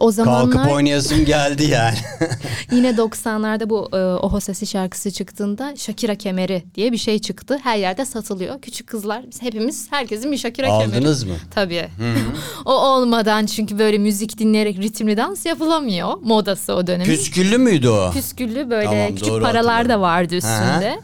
o 0.00 0.10
zamanlar 0.10 0.50
Kalkıp 0.50 0.72
oynayasım 0.72 1.24
geldi 1.24 1.64
yani. 1.64 1.96
yine 2.72 2.90
90'larda 2.90 3.70
bu 3.70 3.88
e, 3.92 3.96
Oho 3.96 4.40
Sesi 4.40 4.66
şarkısı 4.66 5.10
çıktığında 5.10 5.76
Shakira 5.76 6.14
kemeri 6.14 6.62
diye 6.74 6.92
bir 6.92 6.96
şey 6.96 7.18
çıktı. 7.18 7.58
Her 7.62 7.76
yerde 7.76 8.04
satılıyor. 8.04 8.60
Küçük 8.60 8.86
kızlar 8.86 9.22
biz 9.30 9.42
hepimiz 9.42 9.92
herkesin 9.92 10.32
bir 10.32 10.36
Shakira 10.36 10.66
kemeri. 10.66 10.98
Aldınız 10.98 11.24
mı? 11.24 11.34
Tabii. 11.50 11.88
o 12.64 12.72
olmadan 12.72 13.46
çünkü 13.46 13.78
böyle 13.78 13.98
müzik 13.98 14.38
dinleyerek 14.38 14.78
ritimli 14.78 15.16
dans 15.16 15.46
yapılamıyor. 15.46 16.12
Modası 16.22 16.74
o 16.74 16.86
dönemin. 16.86 17.04
Püsküllü 17.04 17.58
müydü 17.58 17.88
o? 17.88 18.10
Püsküllü 18.12 18.70
böyle 18.70 18.86
Tamam, 18.86 19.14
küçük 19.14 19.42
paralar 19.42 19.74
hatırladım. 19.74 19.88
da 19.88 20.00
vardı 20.00 20.34
üstünde. 20.34 21.00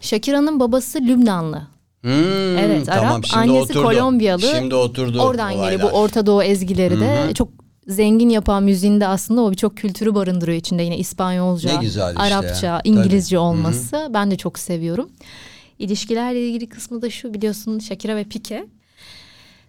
Shakira'nın 0.00 0.60
babası 0.60 0.98
Lübnanlı. 1.00 1.62
Hmm, 2.02 2.58
Evet 2.58 2.86
tamam, 2.86 3.12
Arap. 3.12 3.26
şimdi 3.26 3.38
Annesi 3.38 3.72
oturdu. 3.72 3.82
Kolombiyalı. 3.82 4.42
Şimdi 4.42 4.74
oturdu 4.74 5.20
Oradan 5.22 5.52
geliyor 5.52 5.82
bu. 5.82 5.86
Orta 5.96 6.26
Doğu 6.26 6.42
ezgileri 6.42 7.00
de 7.00 7.34
çok 7.34 7.48
zengin 7.90 8.28
yapan 8.28 8.62
müziğinde 8.62 9.06
aslında 9.06 9.40
o 9.42 9.50
birçok 9.50 9.76
kültürü 9.76 10.14
barındırıyor 10.14 10.58
içinde 10.58 10.82
yine 10.82 10.98
İspanyolca, 10.98 11.74
Ne 11.74 11.80
güzel 11.80 12.10
işte 12.10 12.22
Arapça, 12.22 12.66
ya. 12.66 12.80
İngilizce 12.84 13.38
olması 13.38 14.08
ben 14.14 14.30
de 14.30 14.36
çok 14.36 14.58
seviyorum. 14.58 15.10
İlişkilerle 15.78 16.48
ilgili 16.48 16.68
kısmı 16.68 17.02
da 17.02 17.10
şu 17.10 17.34
biliyorsun 17.34 17.78
Shakira 17.78 18.16
ve 18.16 18.24
Pique 18.24 18.66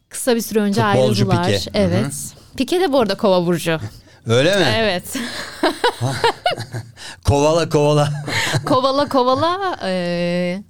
kısa 0.09 0.35
bir 0.35 0.41
süre 0.41 0.59
önce 0.59 0.81
Futbolcu 0.81 1.01
ayrıldılar. 1.01 1.45
Pique. 1.45 1.61
Evet. 1.73 2.13
Pique 2.57 2.81
de 2.81 2.93
bu 2.93 2.99
arada 2.99 3.15
kova 3.15 3.45
burcu. 3.45 3.79
Öyle 4.25 4.55
mi? 4.57 4.65
evet. 4.77 5.03
Kovala 7.27 7.69
kovala. 7.69 8.09
kovala 8.65 9.09
kovala. 9.09 9.77
eee, 9.83 10.63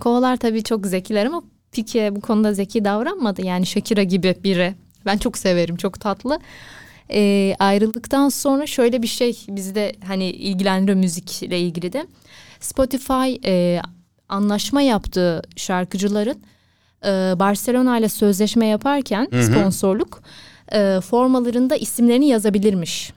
kovalar 0.00 0.36
tabii 0.36 0.62
çok 0.62 0.86
zekiler 0.86 1.26
ama 1.26 1.42
Pique 1.72 2.16
bu 2.16 2.20
konuda 2.20 2.54
zeki 2.54 2.84
davranmadı. 2.84 3.46
Yani 3.46 3.66
Shakira 3.66 4.02
gibi 4.02 4.36
biri. 4.44 4.74
Ben 5.06 5.18
çok 5.18 5.38
severim. 5.38 5.76
Çok 5.76 6.00
tatlı. 6.00 6.38
Eee, 7.10 7.56
ayrıldıktan 7.58 8.28
sonra 8.28 8.66
şöyle 8.66 9.02
bir 9.02 9.06
şey 9.06 9.38
bizi 9.48 9.74
de 9.74 9.92
hani 10.06 10.30
ilgilendiriyor 10.30 10.98
müzikle 10.98 11.60
ilgili 11.60 11.92
de. 11.92 12.06
Spotify 12.60 13.32
eee, 13.44 13.82
anlaşma 14.28 14.82
yaptığı 14.82 15.42
şarkıcıların 15.56 16.42
eee, 17.04 17.10
Barcelona 17.38 17.98
ile 17.98 18.08
sözleşme 18.08 18.66
yaparken 18.66 19.28
sponsorluk 19.42 20.22
eee, 20.72 21.00
formalarında 21.00 21.76
isimlerini 21.76 22.28
yazabilirmiş. 22.28 23.12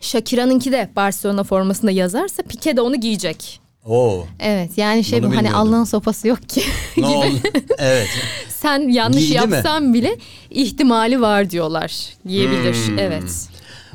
Shakira'nınki 0.00 0.72
de 0.72 0.90
Barcelona 0.96 1.44
formasında 1.44 1.90
yazarsa 1.90 2.42
Pique 2.42 2.76
de 2.76 2.80
onu 2.80 2.96
giyecek. 3.00 3.60
Oo. 3.86 4.26
Evet 4.40 4.70
yani 4.78 5.04
şey 5.04 5.22
Bunu 5.22 5.30
bu 5.32 5.36
hani. 5.36 5.52
Allah'ın 5.52 5.84
sopası 5.84 6.28
yok 6.28 6.48
ki 6.48 6.62
Ne 6.96 7.06
gibi. 7.08 7.16
oldu? 7.16 7.38
evet. 7.78 8.08
Sen 8.48 8.88
yanlış 8.88 9.28
Giydi 9.28 9.46
mi? 9.46 9.54
yapsan 9.54 9.94
bile 9.94 10.16
ihtimali 10.50 11.20
var 11.20 11.50
diyorlar. 11.50 11.92
Giyebilir. 12.26 12.74
Hmm. 12.86 12.98
Evet. 12.98 13.48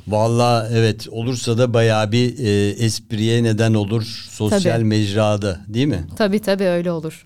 Vallahi 0.07 0.73
evet 0.73 1.07
olursa 1.11 1.57
da 1.57 1.73
bayağı 1.73 2.11
bir 2.11 2.39
e, 2.45 2.69
espriye 2.69 3.43
neden 3.43 3.73
olur 3.73 4.27
sosyal 4.31 4.61
Tabii. 4.75 4.83
mecrada 4.83 5.59
değil 5.67 5.87
mi? 5.87 6.07
Tabii 6.17 6.39
tabii 6.39 6.63
öyle 6.63 6.91
olur. 6.91 7.25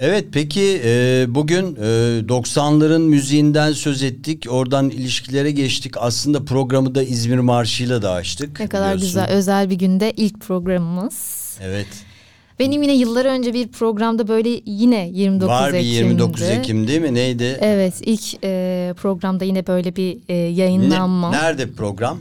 Evet 0.00 0.24
peki 0.32 0.80
e, 0.84 1.24
bugün 1.28 1.76
e, 1.76 1.78
90'ların 2.28 3.02
müziğinden 3.02 3.72
söz 3.72 4.02
ettik. 4.02 4.46
Oradan 4.50 4.90
ilişkilere 4.90 5.50
geçtik. 5.50 5.94
Aslında 5.98 6.44
programı 6.44 6.94
da 6.94 7.02
İzmir 7.02 7.38
Marşı'yla 7.38 8.02
da 8.02 8.10
açtık. 8.12 8.60
Ne 8.60 8.66
kadar 8.66 8.94
biliyorsun. 8.96 9.06
güzel 9.20 9.28
özel 9.36 9.70
bir 9.70 9.74
günde 9.74 10.12
ilk 10.16 10.40
programımız. 10.40 11.44
Evet. 11.62 11.86
Benim 12.58 12.82
yine 12.82 12.94
yıllar 12.94 13.24
önce 13.24 13.54
bir 13.54 13.68
programda 13.68 14.28
böyle 14.28 14.60
yine 14.66 15.08
29 15.12 15.48
Var 15.48 15.72
bir 15.72 15.78
Ekim'de. 15.78 15.94
29 15.96 16.42
Ekim 16.42 16.88
değil 16.88 17.00
mi? 17.00 17.14
Neydi? 17.14 17.58
Evet 17.60 17.94
ilk 18.00 18.44
e, 18.44 18.94
programda 18.96 19.44
yine 19.44 19.66
böyle 19.66 19.96
bir 19.96 20.18
e, 20.28 20.34
Ne- 20.34 20.34
yayınlanma. 20.34 21.30
nerede 21.30 21.72
program? 21.72 22.18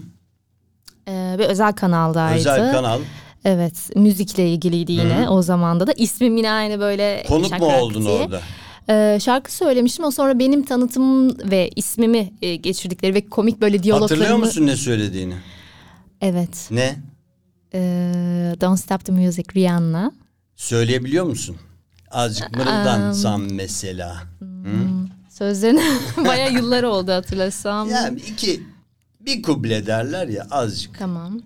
E, 1.08 1.36
bir 1.40 1.46
özel 1.46 1.74
kanaldaydı. 1.74 2.38
Özel 2.40 2.72
kanal. 2.72 3.00
Evet 3.46 3.90
müzikle 3.96 4.50
ilgiliydi 4.50 4.92
yine 4.92 5.30
o 5.30 5.42
zamanda 5.42 5.88
da. 5.88 5.92
İsmim 5.94 6.38
yine 6.38 6.52
aynı 6.52 6.80
böyle 6.80 7.24
Konuk 7.28 7.60
mu 7.60 7.66
oldun 7.66 8.06
diye. 8.06 8.14
orada? 8.22 8.42
Ee, 8.90 9.20
şarkı 9.22 9.54
söylemiştim 9.56 10.06
o 10.06 10.12
sonra 10.12 10.40
benim 10.40 10.66
tanıtımım 10.66 11.38
ve 11.52 11.70
ismimi 11.76 12.34
e, 12.42 12.56
geçirdikleri 12.56 13.14
ve 13.14 13.30
komik 13.30 13.62
böyle 13.62 13.84
diyaloglarımı. 13.84 14.24
Hatırlıyor 14.24 14.48
musun 14.48 14.66
ne 14.68 14.76
söylediğini? 14.76 15.36
Evet. 16.22 16.68
Ne? 16.72 16.96
Ee, 17.74 17.80
Don't 18.62 18.80
Stop 18.80 19.06
the 19.06 19.12
Music 19.12 19.44
Rihanna. 19.56 20.12
Söyleyebiliyor 20.56 21.26
musun? 21.26 21.56
Azıcık 22.12 22.58
mırıldansam 22.58 23.52
mesela. 23.52 24.24
Sözlerini 25.30 25.82
baya 26.28 26.48
yıllar 26.48 26.84
oldu 26.84 27.12
hatırlasam. 27.12 27.90
Yani 27.90 28.20
iki 28.20 28.64
bir 29.20 29.42
kuble 29.42 29.86
derler 29.86 30.28
ya 30.28 30.48
azıcık. 30.52 31.00
Tamam. 31.00 31.42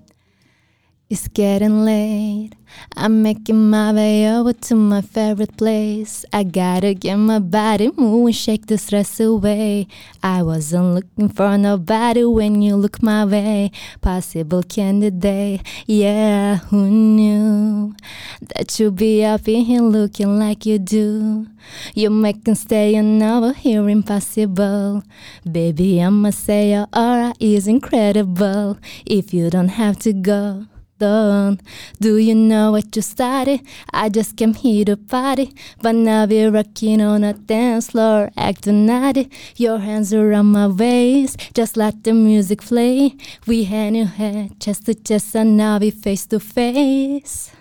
It's 1.10 1.30
getting 1.30 1.86
late. 1.86 2.52
I'm 2.98 3.24
making 3.24 3.70
my 3.70 3.94
way 3.94 4.30
over 4.30 4.52
to 4.52 4.76
my 4.76 5.00
favorite 5.00 5.56
place. 5.56 6.26
I 6.34 6.44
gotta 6.44 6.94
get 6.96 7.16
my 7.16 7.40
body 7.40 7.92
moving, 7.96 8.34
shake 8.34 8.66
the 8.66 8.78
stress 8.78 9.18
away. 9.22 9.88
I 10.22 10.44
wasn't 10.44 10.96
looking 10.96 11.30
for 11.30 11.58
nobody 11.58 12.26
when 12.26 12.62
you 12.62 12.76
look 12.76 13.02
my 13.02 13.24
way. 13.24 13.72
Possible 14.02 14.64
candidate, 14.64 15.62
yeah, 15.86 16.58
who 16.58 16.90
knew 16.90 17.96
that 18.42 18.78
you'd 18.78 18.98
be 18.98 19.24
up 19.24 19.48
in 19.48 19.64
here 19.64 19.84
looking 19.84 20.38
like 20.38 20.66
you 20.66 20.78
do? 20.78 21.48
You're 21.96 22.12
making 22.12 22.56
staying 22.56 23.24
over 23.24 23.54
here 23.54 23.88
impossible. 23.88 25.04
Baby, 25.50 26.02
I'ma 26.04 26.32
say 26.32 26.72
your 26.72 26.88
aura 26.94 27.34
is 27.40 27.66
incredible. 27.66 28.78
If 29.06 29.34
you 29.34 29.50
don't 29.50 29.70
have 29.70 30.00
to 30.00 30.12
go 30.12 30.68
done. 31.00 31.60
Do 32.00 32.18
you 32.18 32.36
know 32.36 32.72
what 32.72 32.96
you 32.96 33.02
started? 33.02 33.62
I 33.92 34.10
just 34.10 34.36
came 34.38 34.54
here 34.54 34.86
to 34.86 34.98
party, 34.98 35.54
but 35.82 35.96
now 35.96 36.26
we're 36.26 36.52
rocking 36.52 37.02
on 37.02 37.24
a 37.24 37.34
dance 37.34 37.92
floor, 37.92 38.32
acting 38.38 38.86
naughty. 38.86 39.30
Your 39.56 39.80
hands 39.80 40.14
around 40.14 40.48
my 40.48 40.68
waist, 40.68 41.54
just 41.54 41.78
let 41.78 42.04
the 42.04 42.14
music 42.14 42.62
play. 42.62 43.16
We 43.46 43.66
hand 43.66 43.96
in 43.96 44.08
hand, 44.08 44.60
chest 44.60 44.86
to 44.86 44.94
chest, 44.94 45.36
and 45.36 45.58
now 45.58 45.78
we 45.80 45.92
face 45.92 46.26
to 46.28 46.40
face. 46.40 47.52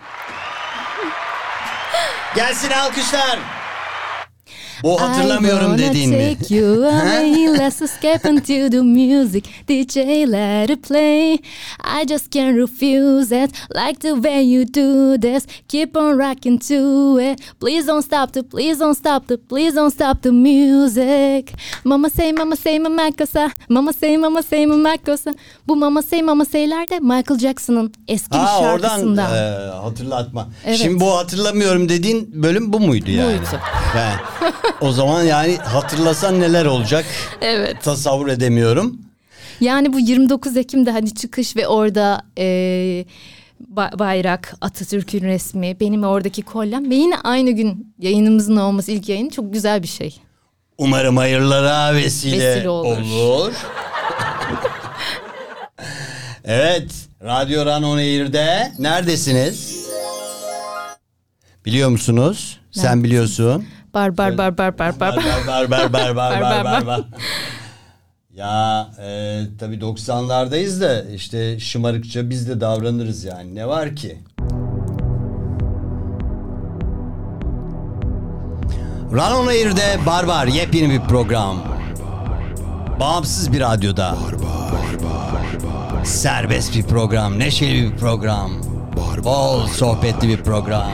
Gelsin 2.35 2.71
alkışlar. 2.71 3.56
Bu 4.83 5.01
hatırlamıyorum 5.01 5.77
dediğin 5.77 6.09
mi? 6.09 6.37
take 6.39 6.55
you 6.55 6.83
away, 6.85 7.47
let's 7.57 7.81
escape 7.81 8.29
into 8.29 8.69
the 8.69 8.81
music. 8.81 9.45
DJ 9.69 9.95
let 10.31 10.69
it 10.69 10.83
play. 10.87 11.33
I 12.01 12.05
just 12.07 12.31
can't 12.33 12.57
refuse 12.57 13.31
it. 13.43 13.51
Like 13.75 13.99
the 13.99 14.13
way 14.15 14.43
you 14.53 14.65
do 14.65 15.17
this. 15.21 15.45
Keep 15.67 15.97
on 15.97 16.17
rocking 16.19 16.59
to 16.59 17.19
it. 17.21 17.39
Please 17.59 17.87
don't 17.87 18.05
stop 18.05 18.31
the, 18.33 18.43
please 18.43 18.79
don't 18.79 18.97
stop 18.97 19.27
the, 19.27 19.37
please 19.37 19.75
don't 19.75 19.93
stop 19.93 20.21
the 20.21 20.31
music. 20.31 21.53
Mama 21.83 22.09
say, 22.09 22.31
mama 22.31 22.55
say, 22.55 22.79
mama 22.79 23.11
kosa. 23.11 23.51
Mama 23.69 23.93
say, 23.93 24.17
mama 24.17 24.43
say, 24.43 24.65
mama 24.65 24.97
kosa. 25.05 25.33
Bu 25.67 25.75
mama 25.75 26.01
say, 26.01 26.21
mama 26.21 26.45
say'ler 26.45 26.87
de 26.89 26.99
Michael 26.99 27.39
Jackson'ın 27.39 27.93
eski 28.07 28.31
bir 28.31 28.37
Ha 28.37 28.59
oradan 28.59 28.87
şarkısından. 28.89 29.35
e, 29.35 29.71
hatırlatma. 29.71 30.47
Evet. 30.65 30.77
Şimdi 30.77 30.99
bu 30.99 31.17
hatırlamıyorum 31.17 31.89
dediğin 31.89 32.43
bölüm 32.43 32.73
bu 32.73 32.79
muydu 32.79 33.11
yani? 33.11 33.27
Buydu. 33.27 33.45
He. 33.93 34.13
o 34.81 34.91
zaman 34.91 35.23
yani 35.23 35.57
hatırlasan 35.57 36.39
neler 36.39 36.65
olacak 36.65 37.05
Evet. 37.41 37.83
tasavvur 37.83 38.27
edemiyorum. 38.27 39.01
Yani 39.61 39.93
bu 39.93 39.99
29 39.99 40.57
Ekim'de 40.57 40.91
hani 40.91 41.15
çıkış 41.15 41.55
ve 41.55 41.67
orada 41.67 42.21
e, 42.37 42.43
ba- 43.75 43.99
bayrak, 43.99 44.53
Atatürk'ün 44.61 45.23
resmi, 45.23 45.79
benim 45.79 46.03
oradaki 46.03 46.41
kolyem 46.41 46.89
ve 46.89 46.95
yine 46.95 47.15
aynı 47.23 47.51
gün 47.51 47.93
yayınımızın 47.99 48.57
olması 48.57 48.91
ilk 48.91 49.09
yayın 49.09 49.29
çok 49.29 49.53
güzel 49.53 49.83
bir 49.83 49.87
şey. 49.87 50.19
Umarım 50.77 51.17
hayırlara 51.17 51.95
vesile, 51.95 52.55
Vesile 52.55 52.69
olur. 52.69 52.97
olur. 53.21 53.53
evet, 56.45 56.91
Radyo 57.23 57.65
Run 57.65 57.83
On 57.83 57.97
Air'de 57.97 58.71
neredesiniz? 58.79 59.87
Biliyor 61.65 61.89
musunuz? 61.89 62.59
Sen 62.71 63.03
biliyorsun. 63.03 63.65
Bar 63.93 64.17
bar 64.17 64.37
bar 64.37 64.57
bar 64.57 64.77
bar 64.79 64.99
bar. 64.99 65.15
Bar 65.47 65.71
bar 65.71 65.93
bar 65.93 65.93
bar 65.93 66.15
bar 66.15 66.41
bar 66.41 66.65
bar 66.65 66.87
Bar. 66.87 67.01
Ya 68.33 68.87
e, 69.01 69.39
tabii 69.59 69.75
90'lardayız 69.75 70.81
da 70.81 71.03
işte 71.03 71.59
şımarıkça 71.59 72.29
biz 72.29 72.49
de 72.49 72.61
davranırız 72.61 73.23
yani. 73.23 73.55
Ne 73.55 73.67
var 73.67 73.95
ki? 73.95 74.17
Run 79.11 79.31
On 79.31 79.47
Air'de 79.47 80.05
Barbar 80.05 80.47
yepyeni 80.47 80.89
bir 80.89 80.99
program. 80.99 81.57
Bağımsız 82.99 83.53
bir 83.53 83.59
radyoda. 83.59 84.15
Serbest 86.03 86.75
bir 86.75 86.83
program, 86.83 87.39
neşeli 87.39 87.91
bir 87.91 87.97
program. 87.97 88.51
Bol 89.23 89.67
sohbetli 89.67 90.27
bir 90.27 90.43
program. 90.43 90.91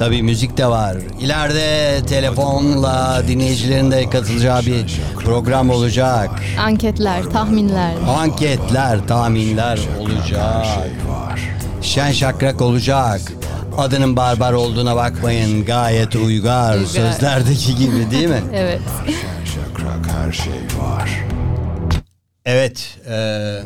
Tabii 0.00 0.22
müzik 0.22 0.56
de 0.56 0.66
var. 0.66 0.96
İleride 1.20 2.00
telefonla 2.06 3.22
dinleyicilerin 3.28 3.90
de 3.90 4.10
katılacağı 4.10 4.66
bir 4.66 5.00
program 5.18 5.70
olacak. 5.70 6.30
Anketler, 6.60 7.22
tahminler. 7.22 7.94
Anketler, 8.18 9.06
tahminler 9.08 9.78
olacak. 9.98 10.66
Şen 11.82 12.12
şakrak 12.12 12.60
olacak. 12.60 13.20
Adının 13.78 14.16
barbar 14.16 14.52
olduğuna 14.52 14.96
bakmayın. 14.96 15.64
Gayet 15.64 16.16
uygar. 16.16 16.78
Sözlerdeki 16.78 17.74
gibi 17.76 18.10
değil 18.10 18.28
mi? 18.28 18.42
Evet. 18.54 18.80
Şakrak 19.44 20.06
her 20.16 20.32
şey 20.32 20.52
var. 20.80 21.24
Evet. 22.44 22.98
eee, 23.08 23.62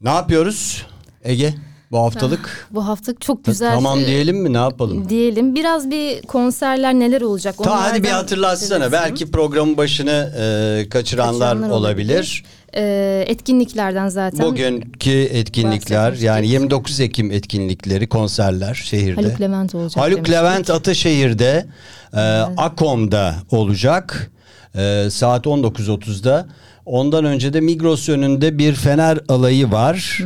ne 0.00 0.10
yapıyoruz 0.10 0.86
Ege? 1.24 1.54
Bu 1.92 1.98
haftalık. 1.98 2.68
Bu 2.70 2.86
hafta 2.88 3.12
çok 3.20 3.44
güzel. 3.44 3.74
Tamam 3.74 3.98
e, 3.98 4.06
diyelim 4.06 4.36
mi? 4.36 4.52
Ne 4.52 4.56
yapalım? 4.56 5.08
Diyelim. 5.08 5.54
Biraz 5.54 5.90
bir 5.90 6.22
konserler 6.22 6.94
neler 6.94 7.20
olacak? 7.20 7.54
Ta 7.64 7.82
hadi 7.84 8.02
bir 8.02 8.08
hatırlatsana. 8.08 8.92
Belki 8.92 9.30
programın 9.30 9.76
başını 9.76 10.32
eee, 10.38 10.88
kaçıranlar, 10.88 11.48
Kaçıranlar 11.48 11.70
olabilir. 11.76 12.44
E, 12.76 13.24
etkinliklerden 13.28 14.08
zaten. 14.08 14.46
Bugünkü 14.46 15.10
etkinlikler 15.10 16.12
yani 16.12 16.48
29 16.48 17.00
Ekim 17.00 17.30
etkinlikleri, 17.30 18.08
konserler 18.08 18.74
şehirde. 18.74 19.22
Haluk 19.22 19.40
Levent 19.40 19.74
olacak 19.74 20.04
Haluk 20.04 20.16
demiştik. 20.16 20.36
Levent 20.36 20.70
Ataşehir'de 20.70 21.66
e, 22.14 22.20
Akom'da 22.56 23.34
olacak 23.50 24.30
e, 24.74 25.08
saat 25.10 25.46
19.30'da. 25.46 26.46
Ondan 26.86 27.24
önce 27.24 27.52
de 27.52 27.60
Migros 27.60 28.08
önünde 28.08 28.58
bir 28.58 28.74
Fener 28.74 29.18
alayı 29.28 29.70
var. 29.70 30.22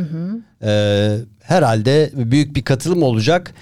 E, 0.63 1.15
herhalde 1.43 2.11
büyük 2.13 2.55
bir 2.55 2.61
katılım 2.61 3.03
olacak. 3.03 3.53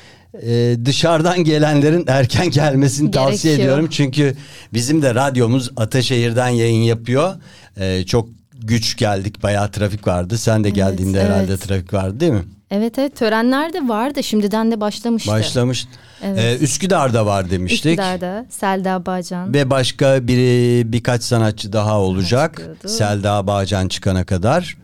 E, 0.42 0.76
dışarıdan 0.86 1.44
gelenlerin 1.44 2.06
erken 2.08 2.50
gelmesini 2.50 3.12
tavsiye 3.12 3.54
Gerekiyor. 3.54 3.74
ediyorum. 3.74 3.90
Çünkü 3.92 4.36
bizim 4.74 5.02
de 5.02 5.16
radyomuz 5.16 5.72
Ataşehir'den 5.78 6.50
yayın 6.50 6.82
yapıyor. 6.82 7.36
E, 7.78 8.06
çok 8.06 8.30
güç 8.54 8.98
geldik. 8.98 9.44
Bayağı 9.44 9.72
trafik 9.72 10.08
vardı. 10.08 10.38
Sen 10.38 10.64
de 10.64 10.70
geldiğinde 10.70 11.24
herhalde 11.24 11.52
evet. 11.52 11.62
trafik 11.62 11.94
vardı 11.94 12.20
değil 12.20 12.32
mi? 12.32 12.44
Evet 12.72 13.00
evet 13.00 13.16
törenler 13.16 13.74
de 13.74 13.88
vardı 13.88 14.24
şimdiden 14.24 14.72
de 14.72 14.82
başlamıştı. 14.82 15.32
Başlamış. 15.32 15.88
Evet. 16.24 16.40
Ee, 16.40 16.64
Üsküdar'da 16.64 17.26
var 17.26 17.50
demiştik. 17.50 17.86
Üsküdar'da 17.86 18.46
Selda 18.50 19.06
Bağcan. 19.06 19.54
Ve 19.54 19.70
başka 19.70 20.28
biri 20.28 20.92
birkaç 20.92 21.24
sanatçı 21.24 21.74
daha 21.74 22.00
olacak. 22.00 22.62
Selda 22.86 23.48
Bağcan 23.48 23.88
çıkana 23.88 24.26
kadar. 24.26 24.78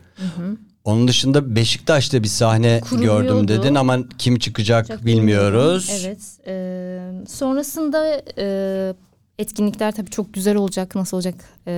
Onun 0.84 1.08
dışında 1.08 1.56
Beşiktaş'ta 1.56 2.22
bir 2.22 2.28
sahne 2.28 2.80
gördüm 2.90 3.48
dedin 3.48 3.74
ama 3.74 3.98
kim 4.18 4.38
çıkacak 4.38 4.88
Çok 4.88 5.06
bilmiyoruz. 5.06 5.90
Evet. 6.04 6.18
e, 6.46 6.98
sonrasında 7.28 8.22
e, 8.38 8.94
etkinlikler 9.38 9.92
tabii 9.92 10.10
çok 10.10 10.34
güzel 10.34 10.56
olacak. 10.56 10.94
Nasıl 10.94 11.16
olacak 11.16 11.34
e, 11.66 11.72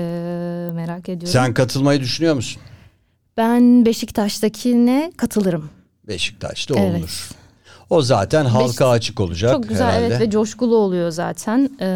merak 0.74 1.08
ediyorum. 1.08 1.32
Sen 1.32 1.54
katılmayı 1.54 2.00
düşünüyor 2.00 2.34
musun? 2.34 2.62
Ben 3.36 3.86
Beşiktaş'takine 3.86 5.12
katılırım. 5.16 5.70
Beşiktaş'ta 6.08 6.74
Evet. 6.80 7.00
olur. 7.00 7.28
O 7.90 8.02
zaten 8.02 8.44
halka 8.44 8.88
açık 8.88 9.20
olacak 9.20 9.52
çok 9.52 9.68
güzel 9.68 9.86
herhalde. 9.86 10.06
evet 10.06 10.20
ve 10.20 10.30
coşkulu 10.30 10.76
oluyor 10.76 11.10
zaten. 11.10 11.70
E, 11.80 11.86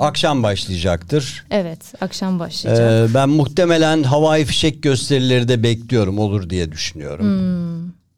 Akşam 0.00 0.42
başlayacaktır. 0.42 1.44
evet 1.50 1.78
akşam 2.00 2.38
başlayacak. 2.38 3.10
Ee, 3.10 3.14
ben 3.14 3.28
muhtemelen 3.28 4.02
havai 4.02 4.44
fişek 4.44 4.82
gösterileri 4.82 5.48
de 5.48 5.62
bekliyorum 5.62 6.18
olur 6.18 6.50
diye 6.50 6.72
düşünüyorum. 6.72 7.26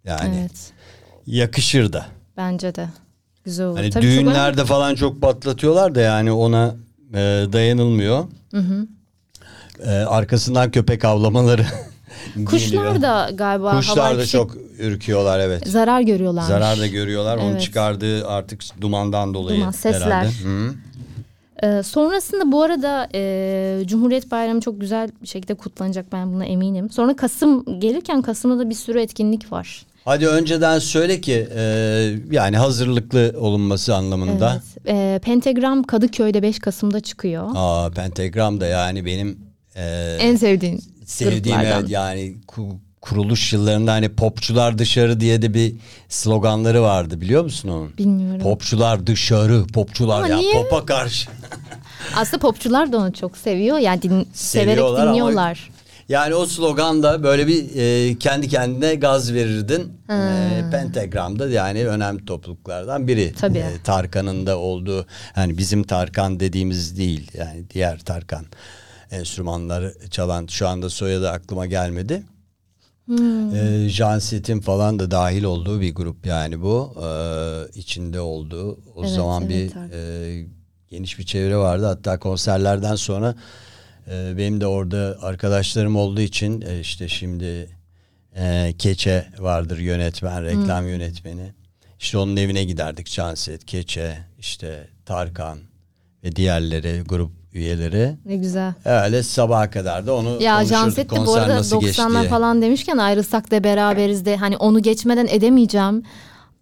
Yani 0.05 0.28
Hmm. 0.28 0.39
evet 0.39 0.73
yakışır 1.27 1.93
da. 1.93 2.07
bence 2.36 2.74
de. 2.74 2.89
Güzel 3.44 3.66
olur. 3.66 3.77
Hani 3.77 3.90
Tabii 3.90 4.05
çok 4.05 4.12
düğünlerde 4.12 4.65
falan 4.65 4.94
çok 4.94 5.20
patlatıyorlar 5.23 5.94
da 5.94 6.01
yani 6.01 6.32
ona 6.32 6.74
e, 7.12 7.16
dayanılmıyor. 7.53 8.24
E, 9.86 9.90
arkasından 9.90 10.70
köpek 10.70 11.05
avlamaları 11.05 11.66
Kuşlar 12.47 13.03
da 13.03 13.31
galiba 13.35 13.77
Kuşlar 13.77 14.19
da 14.19 14.27
çok 14.27 14.57
ürküyorlar 14.79 15.41
evet. 15.41 15.69
zarar 15.69 16.01
görüyorlarmış. 16.01 16.49
Zarar 16.49 16.79
da 16.79 16.87
görüyorlar. 16.87 17.39
Evet. 17.43 17.63
çıkardığı 17.63 18.29
artık 18.29 18.63
dumandan 18.81 19.35
dolayı 19.35 19.61
Duman, 19.61 19.71
sesler. 19.71 20.01
herhalde. 20.01 20.29
Hı. 20.29 20.75
Ee, 21.63 21.83
sonrasında 21.83 22.53
bu 22.53 22.63
arada 22.63 23.09
e, 23.15 23.83
Cumhuriyet 23.87 24.31
Bayramı 24.31 24.61
çok 24.61 24.81
güzel 24.81 25.11
bir 25.23 25.27
şekilde 25.27 25.55
kutlanacak 25.55 26.07
ben 26.13 26.33
buna 26.33 26.45
eminim. 26.45 26.91
Sonra 26.91 27.17
Kasım 27.17 27.81
gelirken 27.81 28.23
Kasım'da 28.23 28.59
da 28.59 28.71
bir 28.71 28.75
sürü 28.75 29.01
etkinlik 29.01 29.53
var. 29.53 29.87
Hadi 30.05 30.29
önceden 30.29 30.79
söyle 30.79 31.21
ki 31.21 31.49
e, 31.57 31.63
yani 32.31 32.57
hazırlıklı 32.57 33.35
olunması 33.39 33.95
anlamında. 33.95 34.53
Evet. 34.53 34.87
Ee, 34.89 35.21
Pentagram 35.25 35.83
Kadıköy'de 35.83 36.43
5 36.43 36.59
Kasım'da 36.59 37.01
çıkıyor. 37.01 37.49
Aa 37.55 37.91
Pentagram 37.91 38.61
da 38.61 38.67
yani 38.67 39.05
benim 39.05 39.39
e, 39.77 40.17
En 40.21 40.37
sevdiğin 40.37 40.81
sevdiğim 41.07 41.61
evet, 41.61 41.89
yani 41.89 42.35
ku- 42.49 42.77
kuruluş 43.01 43.53
yıllarında 43.53 43.93
hani 43.93 44.09
popçular 44.09 44.78
dışarı 44.78 45.20
diye 45.20 45.43
de 45.43 45.55
bir 45.55 45.74
sloganları 46.09 46.83
vardı 46.83 47.20
biliyor 47.20 47.45
musun 47.45 47.69
onun? 47.69 47.99
Bilmiyorum. 47.99 48.41
Popçular 48.43 49.07
dışarı, 49.07 49.66
popçular 49.66 50.16
Ama 50.19 50.28
ya 50.28 50.37
niye? 50.37 50.62
popa 50.62 50.87
karşı. 50.87 51.31
Aslında 52.16 52.39
popçular 52.41 52.93
da 52.93 52.99
onu 52.99 53.12
çok 53.12 53.37
seviyor. 53.37 53.78
Yani 53.78 54.03
din, 54.03 54.28
severek 54.33 54.69
Seviyorlar 54.70 55.01
ama- 55.03 55.11
dinliyorlar. 55.11 55.70
Yani 56.09 56.35
o 56.35 56.47
slogan 56.47 57.03
da 57.03 57.23
böyle 57.23 57.47
bir 57.47 57.65
e, 57.77 58.15
kendi 58.19 58.49
kendine 58.49 58.95
gaz 58.95 59.33
verirdin. 59.33 59.93
E, 60.11 60.70
Pentagram'da 60.70 61.49
yani 61.49 61.87
önemli 61.89 62.24
topluluklardan 62.24 63.09
biri. 63.09 63.33
Tabii. 63.41 63.59
E, 63.59 63.70
Tarkan'ın 63.85 64.47
da 64.47 64.59
olduğu 64.59 65.07
hani 65.35 65.59
bizim 65.59 65.83
Tarkan 65.85 66.41
dediğimiz 66.41 66.99
değil 66.99 67.31
yani 67.39 67.62
diğer 67.74 67.99
Tarkan 67.99 68.45
enstrümanları 69.11 69.95
çalan 70.11 70.47
şu 70.47 70.69
anda 70.69 70.91
soyadı 70.91 71.31
aklıma 71.31 71.66
gelmedi. 71.66 72.23
E, 73.55 73.89
Janset'in 73.89 74.61
falan 74.61 74.99
da 74.99 75.11
dahil 75.11 75.45
olduğu 75.45 75.81
bir 75.81 75.95
grup 75.95 76.27
yani 76.27 76.62
bu. 76.62 76.95
E, 77.05 77.09
içinde 77.78 78.20
olduğu 78.20 78.73
o 78.95 79.01
Evet, 79.01 79.11
zaman 79.11 79.43
evet, 79.43 79.74
bir 79.74 79.93
e, 79.93 80.47
geniş 80.89 81.19
bir 81.19 81.24
çevre 81.24 81.57
vardı. 81.57 81.87
Hatta 81.87 82.19
konserlerden 82.19 82.95
sonra 82.95 83.35
e, 84.11 84.35
benim 84.39 84.61
de 84.61 84.66
orada 84.66 85.19
arkadaşlarım 85.20 85.97
olduğu 85.97 86.20
için 86.20 86.61
e, 86.61 86.81
işte 86.81 87.09
şimdi 87.09 87.69
e, 88.37 88.74
Keçe 88.78 89.27
vardır 89.39 89.78
yönetmen, 89.78 90.45
reklam 90.45 90.89
yönetmeni. 90.89 91.53
İşte 92.01 92.19
onun 92.19 92.37
evine 92.37 92.65
giderdik 92.65 93.07
Canset, 93.07 93.65
Keçe, 93.65 94.19
işte 94.39 94.89
Tarkan 95.05 95.59
ve 96.24 96.37
diğerleri 96.37 97.01
grup 97.01 97.33
üyeleri. 97.57 98.16
Ne 98.27 98.37
güzel. 98.37 98.73
Öyle 98.85 99.23
sabaha 99.23 99.70
kadar 99.70 100.07
da 100.07 100.15
onu 100.15 100.43
Ya 100.43 100.55
konuşurduk. 100.59 100.78
Janset 100.78 101.11
de 101.11 101.27
bu 101.27 101.35
arada 101.35 101.55
nasıl 101.57 101.81
geçti 101.81 102.03
90'lar 102.03 102.20
diye. 102.20 102.28
falan 102.28 102.62
demişken 102.62 102.99
ayrılsak 102.99 103.51
da 103.51 103.65
beraberiz 103.65 104.24
de 104.24 104.37
hani 104.37 104.57
onu 104.57 104.83
geçmeden 104.83 105.27
edemeyeceğim. 105.27 106.03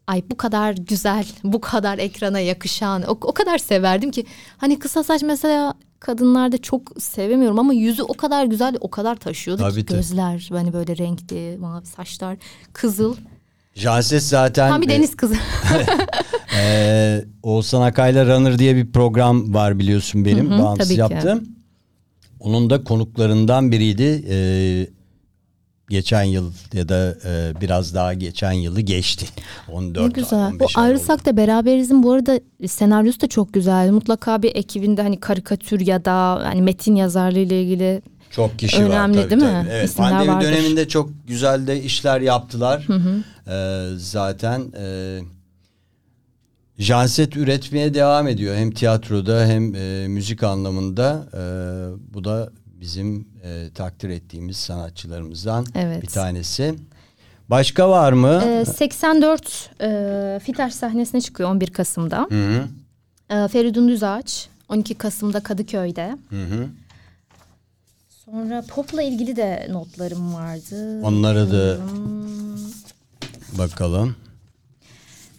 Ay 0.07 0.23
bu 0.31 0.37
kadar 0.37 0.75
güzel, 0.75 1.27
bu 1.45 1.61
kadar 1.61 1.99
ekrana 1.99 2.41
yakışan, 2.41 3.03
o, 3.03 3.11
o 3.11 3.33
kadar 3.33 3.59
severdim 3.59 4.11
ki. 4.11 4.27
Hani 4.57 4.79
kısa 4.79 5.05
saç 5.05 5.23
mesela 5.23 5.75
kadınlarda 6.01 6.59
çok 6.59 7.03
sevemiyorum 7.03 7.59
ama 7.59 7.75
yüzü 7.75 8.03
o 8.03 8.15
kadar 8.15 8.45
güzel, 8.45 8.77
o 8.81 8.91
kadar 8.91 9.17
taşıyordu 9.17 9.63
Tabii, 9.63 9.81
ki 9.81 9.87
tabii. 9.87 9.97
gözler 9.99 10.49
hani 10.53 10.73
böyle 10.73 10.97
renkli, 10.97 11.57
mavi 11.61 11.87
saçlar, 11.87 12.37
kızıl. 12.73 13.17
Janset 13.75 14.23
zaten 14.23 14.71
Tam 14.71 14.83
bir 14.83 14.87
e, 14.87 14.91
deniz 14.91 15.17
kızı. 15.17 15.35
Ee, 16.57 17.25
Oğuzhan 17.43 17.83
Akay'la 17.83 18.27
Runner 18.27 18.59
diye 18.59 18.77
bir 18.77 18.93
program 18.93 19.55
var 19.55 19.79
biliyorsun 19.79 20.25
benim 20.25 20.51
Hı 20.51 20.55
hı, 20.55 20.63
bağımsız 20.63 20.89
tabii 20.89 20.95
ki. 20.95 21.01
yaptığım. 21.15 21.45
Onun 22.41 22.71
da 22.71 22.85
konuklarından 22.85 23.73
biriydi. 23.73 24.25
Ee, 24.31 24.87
geçen 25.91 26.23
yıl 26.23 26.53
ya 26.73 26.89
da 26.89 27.17
e, 27.25 27.61
biraz 27.61 27.95
daha 27.95 28.15
geçen 28.15 28.53
yılı 28.53 28.81
geçti. 28.81 29.27
14 29.73 30.17
ne 30.17 30.23
güzel. 30.23 30.39
Bu 30.53 30.65
15 30.65 30.79
ay 30.79 30.85
ayrılsak 30.85 31.27
da 31.27 31.37
beraberizin 31.37 32.03
bu 32.03 32.13
arada 32.13 32.41
senaryosu 32.69 33.21
da 33.21 33.27
çok 33.27 33.55
güzel. 33.55 33.91
Mutlaka 33.91 34.43
bir 34.43 34.57
ekibinde 34.57 35.03
hani 35.03 35.21
karikatür 35.21 35.81
ya 35.81 36.05
da 36.05 36.15
hani 36.45 36.63
metin 36.63 36.95
yazarlığı 36.95 37.39
ile 37.39 37.63
ilgili 37.63 38.03
Çok 38.31 38.59
kişi 38.59 38.77
Önemli 38.85 39.17
var 39.19 39.23
tabii, 39.23 39.31
değil 39.41 39.43
mi? 39.53 39.59
tabii. 39.63 39.69
Evet, 39.73 39.89
İsimler 39.91 40.11
pandemi 40.11 40.33
vardır. 40.35 40.49
döneminde 40.49 40.89
çok 40.89 41.11
güzel 41.27 41.67
de 41.67 41.83
işler 41.83 42.21
yaptılar. 42.21 42.87
Ee, 43.49 43.89
zaten 43.97 44.61
e, 44.79 45.19
Janset 46.79 47.37
üretmeye 47.37 47.95
devam 47.95 48.29
ediyor. 48.29 48.57
Hem 48.57 48.71
tiyatroda 48.71 49.47
hem 49.47 49.75
e, 49.75 50.09
müzik 50.09 50.43
anlamında. 50.43 51.27
E, 51.35 51.41
bu 52.15 52.25
da 52.25 52.51
bizim 52.81 53.29
e, 53.45 53.69
takdir 53.75 54.09
ettiğimiz 54.09 54.57
sanatçılarımızdan 54.57 55.67
Evet. 55.75 56.03
bir 56.03 56.07
tanesi. 56.09 56.75
Başka 57.51 57.91
var 57.91 58.13
mı? 58.13 58.43
Ee, 58.47 58.65
84 58.65 59.71
e, 59.81 60.41
Fitaş 60.43 60.75
sahnesine 60.75 61.21
çıkıyor 61.21 61.51
11 61.51 61.71
Kasım'da. 61.71 62.27
Hı 62.31 62.35
hı. 62.35 62.69
Ee, 63.31 63.49
Feridun 63.49 63.89
Düzağaç 63.89 64.49
12 64.69 64.95
Kasım'da 64.95 65.41
Kadıköy'de. 65.41 66.19
Hı 66.31 66.45
hı. 66.45 66.69
Sonra 68.25 68.65
popla 68.69 69.03
ilgili 69.03 69.37
de 69.37 69.69
notlarım 69.71 70.35
vardı. 70.35 71.01
Onlara 71.03 71.51
da 71.53 71.77
bakalım. 73.59 74.17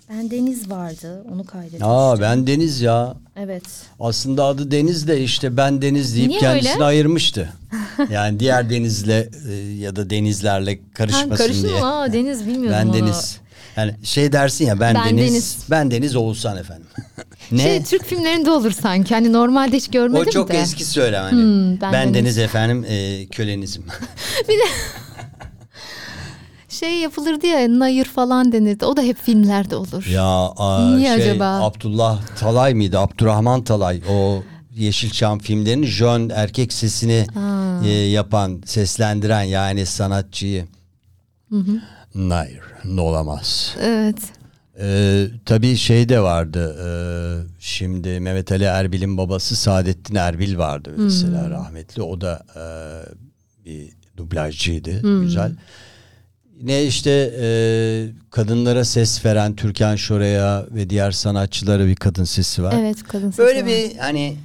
Ben 0.10 0.32
Deniz 0.32 0.69
vardı 0.69 1.23
onu 1.34 1.45
kaydetmiştim. 1.45 1.88
Aa 1.88 2.22
ben 2.22 2.48
Deniz 2.48 2.82
ya. 2.82 3.15
Evet. 3.36 3.64
Aslında 3.99 4.44
adı 4.44 4.72
Deniz 4.72 5.07
de 5.07 5.22
işte 5.22 5.57
ben 5.57 5.82
Deniz 5.82 6.15
deyip 6.15 6.27
Niye 6.30 6.40
kendisini 6.40 6.73
öyle? 6.73 6.84
ayırmıştı. 6.84 7.49
Yani 8.11 8.40
diğer 8.40 8.69
denizle 8.69 9.30
e, 9.49 9.53
ya 9.56 9.95
da 9.95 10.10
denizlerle 10.10 10.72
Ha, 10.72 10.77
karışmasın 10.94 11.30
karıştı 11.36 11.68
diye. 11.68 11.80
mı? 11.80 11.86
Aa, 11.99 12.14
Deniz 12.14 12.48
bilmiyordum 12.48 12.80
Ben 12.82 12.86
onu. 12.88 12.94
Deniz. 12.94 13.38
Yani 13.77 13.95
şey 14.03 14.32
dersin 14.32 14.65
ya 14.65 14.80
ben, 14.80 14.95
Ben 14.95 15.18
Deniz, 15.18 15.32
Deniz. 15.32 15.57
ben 15.69 15.91
Deniz 15.91 16.15
Oğuzhan 16.15 16.57
efendim. 16.57 16.86
ne? 17.52 17.61
Şey, 17.61 17.84
Türk 17.84 18.06
filmlerinde 18.06 18.52
olur 18.52 18.72
sanki. 18.72 19.14
Hani 19.14 19.34
normalde 19.34 19.77
hiç 19.77 19.88
görmedim 19.88 20.27
o 20.27 20.32
çok 20.32 20.49
de. 20.52 20.57
eski 20.57 20.86
söylem 20.86 21.23
hani. 21.23 21.32
Hmm, 21.41 21.82
ben 21.82 21.94
ben, 21.94 22.03
Deniz. 22.14 22.14
Deniz. 22.14 22.38
efendim 22.38 22.86
e, 22.90 23.26
kölenizim. 23.26 23.84
Şey 26.80 26.99
yapılırdı 26.99 27.47
ya 27.47 27.80
Nayır 27.80 28.06
falan 28.06 28.52
denirdi. 28.52 28.85
O 28.85 28.97
da 28.97 29.02
hep 29.02 29.18
filmlerde 29.18 29.76
olur. 29.76 30.06
ya 30.06 30.23
aa, 30.57 30.95
Niye 30.95 31.18
şey, 31.18 31.31
acaba? 31.31 31.45
Abdullah 31.45 32.22
Talay 32.39 32.73
mıydı? 32.73 32.99
Abdurrahman 32.99 33.64
Talay 33.64 34.02
o 34.10 34.43
Yeşilçam 34.76 35.39
filmlerinin 35.39 35.88
jön 35.88 36.30
erkek 36.30 36.73
sesini 36.73 37.26
e, 37.85 37.89
yapan, 37.89 38.61
seslendiren 38.65 39.41
yani 39.41 39.85
sanatçıyı. 39.85 40.65
Hayır, 42.30 42.61
ne 42.85 43.02
olamaz. 43.02 43.76
Evet. 43.81 44.18
Ee, 44.80 45.27
tabii 45.45 45.76
şey 45.76 46.10
de 46.10 46.19
vardı. 46.19 46.76
ee, 46.80 47.47
şimdi 47.60 48.19
Mehmet 48.19 48.52
Ali 48.52 48.64
Erbil'in 48.64 49.18
babası 49.18 49.56
Saadettin 49.56 50.15
Erbil 50.15 50.57
vardı 50.57 50.93
mesela 50.97 51.49
rahmetli. 51.49 52.02
O 52.02 52.22
da 52.22 52.45
ee, 52.56 52.61
bir 53.65 53.89
dublajcıydı. 54.18 55.22
Güzel. 55.22 55.52
Yine 56.60 56.84
işte 56.86 57.34
ee, 57.41 58.07
kadınlara 58.32 58.86
ses 58.86 59.26
veren 59.26 59.56
Türkan 59.56 59.95
Şoray'a 59.95 60.65
ve 60.72 60.90
diğer 60.90 61.11
sanatçılara 61.11 61.88
bir 61.88 61.95
kadın 61.95 62.23
sesi 62.23 62.64
var. 62.64 62.76
Evet 62.80 63.03
kadın 63.03 63.30
sesi 63.32 63.38
Böyle 63.38 63.60
var. 63.61 63.68
bir 63.68 63.98
hani 63.98 64.36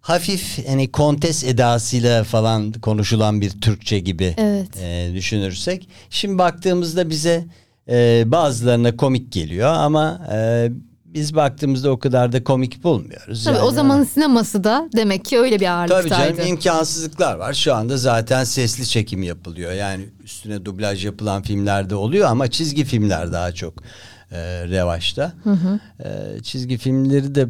hafif 0.00 0.68
hani 0.68 0.92
kontes 0.92 1.44
edasıyla 1.44 2.24
falan 2.24 2.72
konuşulan 2.72 3.40
bir 3.40 3.50
Türkçe 3.50 3.98
gibi 3.98 4.34
Evet. 4.38 4.68
e, 4.82 5.10
düşünürsek. 5.14 5.88
Şimdi 6.10 6.38
baktığımızda 6.38 7.10
bize 7.10 7.44
e, 7.88 8.24
bazılarına 8.26 8.96
komik 8.96 9.32
geliyor 9.32 9.68
ama 9.68 10.26
e, 10.32 10.70
biz 11.16 11.34
baktığımızda 11.34 11.90
o 11.90 11.98
kadar 11.98 12.32
da 12.32 12.44
komik 12.44 12.84
bulmuyoruz. 12.84 13.44
Tabii 13.44 13.56
Yani- 13.56 13.64
o 13.66 13.70
zamanın 13.70 14.04
sineması 14.04 14.64
da 14.64 14.88
demek 14.96 15.24
ki 15.24 15.38
öyle 15.38 15.54
bir 15.60 15.64
Tabii 15.66 15.68
ağırlıktaydı. 15.94 16.36
canım 16.36 16.48
imkansızlıklar 16.50 17.34
var. 17.36 17.52
Şu 17.54 17.74
anda 17.74 17.96
zaten 17.96 18.44
sesli 18.44 18.86
çekim 18.86 19.22
yapılıyor. 19.22 19.72
Yani 19.72 20.08
üstüne 20.24 20.64
dublaj 20.64 21.04
yapılan 21.04 21.42
filmlerde 21.42 21.94
oluyor 21.94 22.28
ama 22.28 22.50
çizgi 22.50 22.84
filmler 22.84 23.32
daha 23.32 23.52
çok 23.52 23.74
e, 24.30 24.38
revaçta. 24.68 25.32
E, 26.04 26.42
çizgi 26.42 26.78
filmleri 26.78 27.34
de 27.34 27.46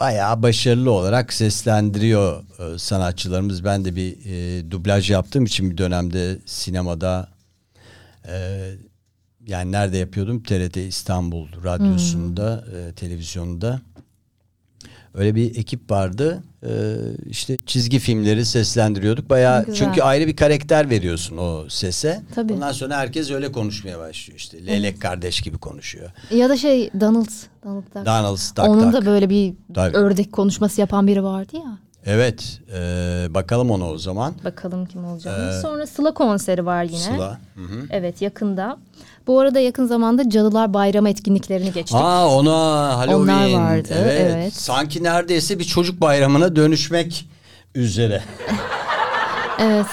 bayağı 0.00 0.42
başarılı 0.42 0.90
olarak 0.90 1.32
seslendiriyor 1.32 2.42
e, 2.58 2.78
sanatçılarımız. 2.78 3.64
Ben 3.64 3.84
de 3.84 3.96
bir 3.96 4.16
e, 4.26 4.70
dublaj 4.70 5.10
yaptığım 5.10 5.44
için 5.44 5.70
bir 5.70 5.78
dönemde 5.78 6.38
sinemada 6.46 7.28
e, 8.28 8.34
yani 9.46 9.72
nerede 9.72 9.96
yapıyordum? 9.98 10.42
TRT 10.42 10.76
İstanbul 10.76 11.46
radyosunda, 11.64 12.64
e, 12.78 12.92
televizyonda. 12.92 13.80
Öyle 15.14 15.34
bir 15.34 15.56
ekip 15.56 15.90
vardı. 15.90 16.42
Ee, 16.66 16.68
işte 17.30 17.58
çizgi 17.66 17.98
filmleri 17.98 18.44
seslendiriyorduk. 18.44 19.30
Bayağı 19.30 19.66
Güzel. 19.66 19.74
çünkü 19.86 20.02
ayrı 20.02 20.26
bir 20.26 20.36
karakter 20.36 20.90
veriyorsun 20.90 21.36
o 21.36 21.64
sese. 21.68 22.22
Tabii. 22.34 22.52
Ondan 22.52 22.72
sonra 22.72 22.96
herkes 22.96 23.30
öyle 23.30 23.52
konuşmaya 23.52 23.98
başlıyor 23.98 24.38
işte. 24.38 24.66
Leylek 24.66 25.00
kardeş 25.00 25.40
gibi 25.40 25.58
konuşuyor. 25.58 26.10
Ya 26.30 26.48
da 26.48 26.56
şey 26.56 26.90
Donald. 27.00 27.26
Donald 27.64 27.82
Duck. 27.94 28.06
Donald 28.06 28.38
tak 28.56 28.68
Onun 28.68 28.92
tak. 28.92 29.02
da 29.02 29.06
böyle 29.06 29.30
bir 29.30 29.54
Tabii. 29.74 29.96
ördek 29.96 30.32
konuşması 30.32 30.80
yapan 30.80 31.06
biri 31.06 31.22
vardı 31.24 31.56
ya. 31.56 31.78
Evet. 32.06 32.60
ee, 32.74 33.26
bakalım 33.30 33.70
ona 33.70 33.90
o 33.90 33.98
zaman. 33.98 34.34
Bakalım 34.44 34.86
kim 34.86 35.04
olacak. 35.04 35.54
Sonra 35.62 35.86
Sıla 35.86 36.14
konseri 36.14 36.66
var 36.66 36.84
yine. 36.84 36.96
Ee, 36.96 37.14
Sıla. 37.16 37.38
Hı 37.54 37.62
hı. 37.62 37.86
Evet 37.90 38.22
yakında. 38.22 38.76
Bu 39.26 39.40
arada 39.40 39.60
yakın 39.60 39.86
zamanda 39.86 40.30
Cadılar 40.30 40.74
Bayramı 40.74 41.08
etkinliklerini 41.08 41.72
geçtik. 41.72 41.96
Aa 42.00 42.28
ona 42.28 42.52
Halloween. 42.98 43.22
Onlar 43.22 43.52
vardı, 43.52 43.88
evet. 43.98 44.54
Sanki 44.54 45.02
neredeyse 45.02 45.58
bir 45.58 45.64
çocuk 45.64 46.00
bayramına 46.00 46.56
dönüşmek 46.56 47.28
üzere. 47.74 48.22
Evet. 49.58 49.86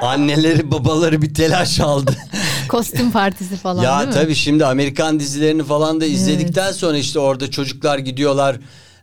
Anneleri 0.00 0.70
babaları 0.70 1.22
bir 1.22 1.34
telaş 1.34 1.80
aldı. 1.80 2.16
Kostüm 2.68 3.10
partisi 3.10 3.56
falan 3.56 3.82
ya 3.82 3.98
değil 3.98 4.08
mi? 4.08 4.14
tabii 4.14 4.34
şimdi 4.34 4.66
Amerikan 4.66 5.20
dizilerini 5.20 5.64
falan 5.64 6.00
da 6.00 6.04
izledikten 6.04 6.72
sonra 6.72 6.96
işte 6.96 7.18
orada 7.18 7.50
çocuklar 7.50 7.98
gidiyorlar. 7.98 8.56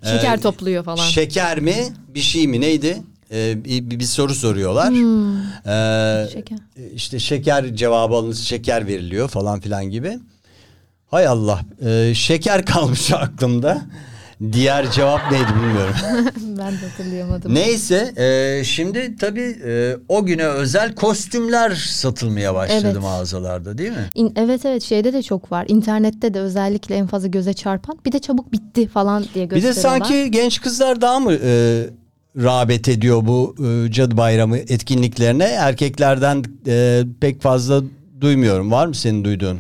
Şeker 0.10 0.38
e, 0.38 0.42
topluyor 0.42 0.84
falan. 0.84 1.06
Şeker 1.06 1.60
mi 1.60 1.76
bir 2.08 2.22
şey 2.22 2.48
mi 2.48 2.62
neydi? 2.62 3.04
E, 3.32 3.66
bir, 3.66 4.00
bir 4.00 4.06
soru 4.06 4.36
soruyorlar. 4.36 4.90
Hmm. 4.90 5.38
E, 5.72 6.28
Şeker. 6.34 6.58
işte 6.96 7.20
şeker 7.20 7.76
cevabı 7.76 8.16
alınız 8.16 8.44
şeker 8.44 8.88
veriliyor 8.88 9.30
falan 9.30 9.60
filan 9.60 9.86
gibi. 9.86 10.20
Hay 11.08 11.28
Allah 11.28 11.62
e, 11.86 12.14
şeker 12.16 12.66
kalmış 12.66 13.12
aklımda. 13.12 13.82
Diğer 14.52 14.92
cevap 14.92 15.32
neydi 15.32 15.48
bilmiyorum. 15.56 15.96
ben 16.58 16.72
de 16.72 16.78
hatırlayamadım. 16.90 17.54
Neyse 17.54 18.14
e, 18.18 18.64
şimdi 18.64 19.16
tabii 19.16 19.56
e, 19.66 19.96
o 20.10 20.26
güne 20.26 20.46
özel 20.48 20.96
kostümler 20.96 21.72
satılmaya 21.76 22.56
başladı 22.56 22.82
Evet. 22.92 23.02
mağazalarda 23.02 23.78
değil 23.78 23.92
mi? 23.92 24.10
İn- 24.16 24.34
evet 24.36 24.66
evet 24.66 24.84
şeyde 24.84 25.14
de 25.14 25.24
çok 25.24 25.52
var. 25.52 25.66
İnternette 25.70 26.34
de 26.34 26.40
özellikle 26.40 26.96
en 26.96 27.08
fazla 27.08 27.28
göze 27.28 27.54
çarpan. 27.54 28.00
Bir 28.06 28.12
de 28.12 28.20
çabuk 28.20 28.52
bitti 28.52 28.88
falan 28.88 29.26
diye 29.34 29.46
Bir 29.46 29.56
de 29.56 29.60
gösteriyorlar. 29.60 30.06
sanki 30.06 30.32
genç 30.32 30.62
kızlar 30.62 31.02
daha 31.02 31.20
mı 31.20 31.34
e, 31.44 31.84
rağbet 32.38 32.90
ediyor 32.90 33.22
bu 33.28 33.56
e, 33.66 33.92
cadı 33.92 34.18
bayramı 34.18 34.58
etkinliklerine? 34.58 35.44
Erkeklerden 35.44 36.44
e, 36.68 37.04
pek 37.22 37.42
fazla 37.42 37.82
duymuyorum. 38.22 38.72
Var 38.72 38.88
mı 38.88 38.96
senin 38.96 39.24
duyduğun? 39.24 39.60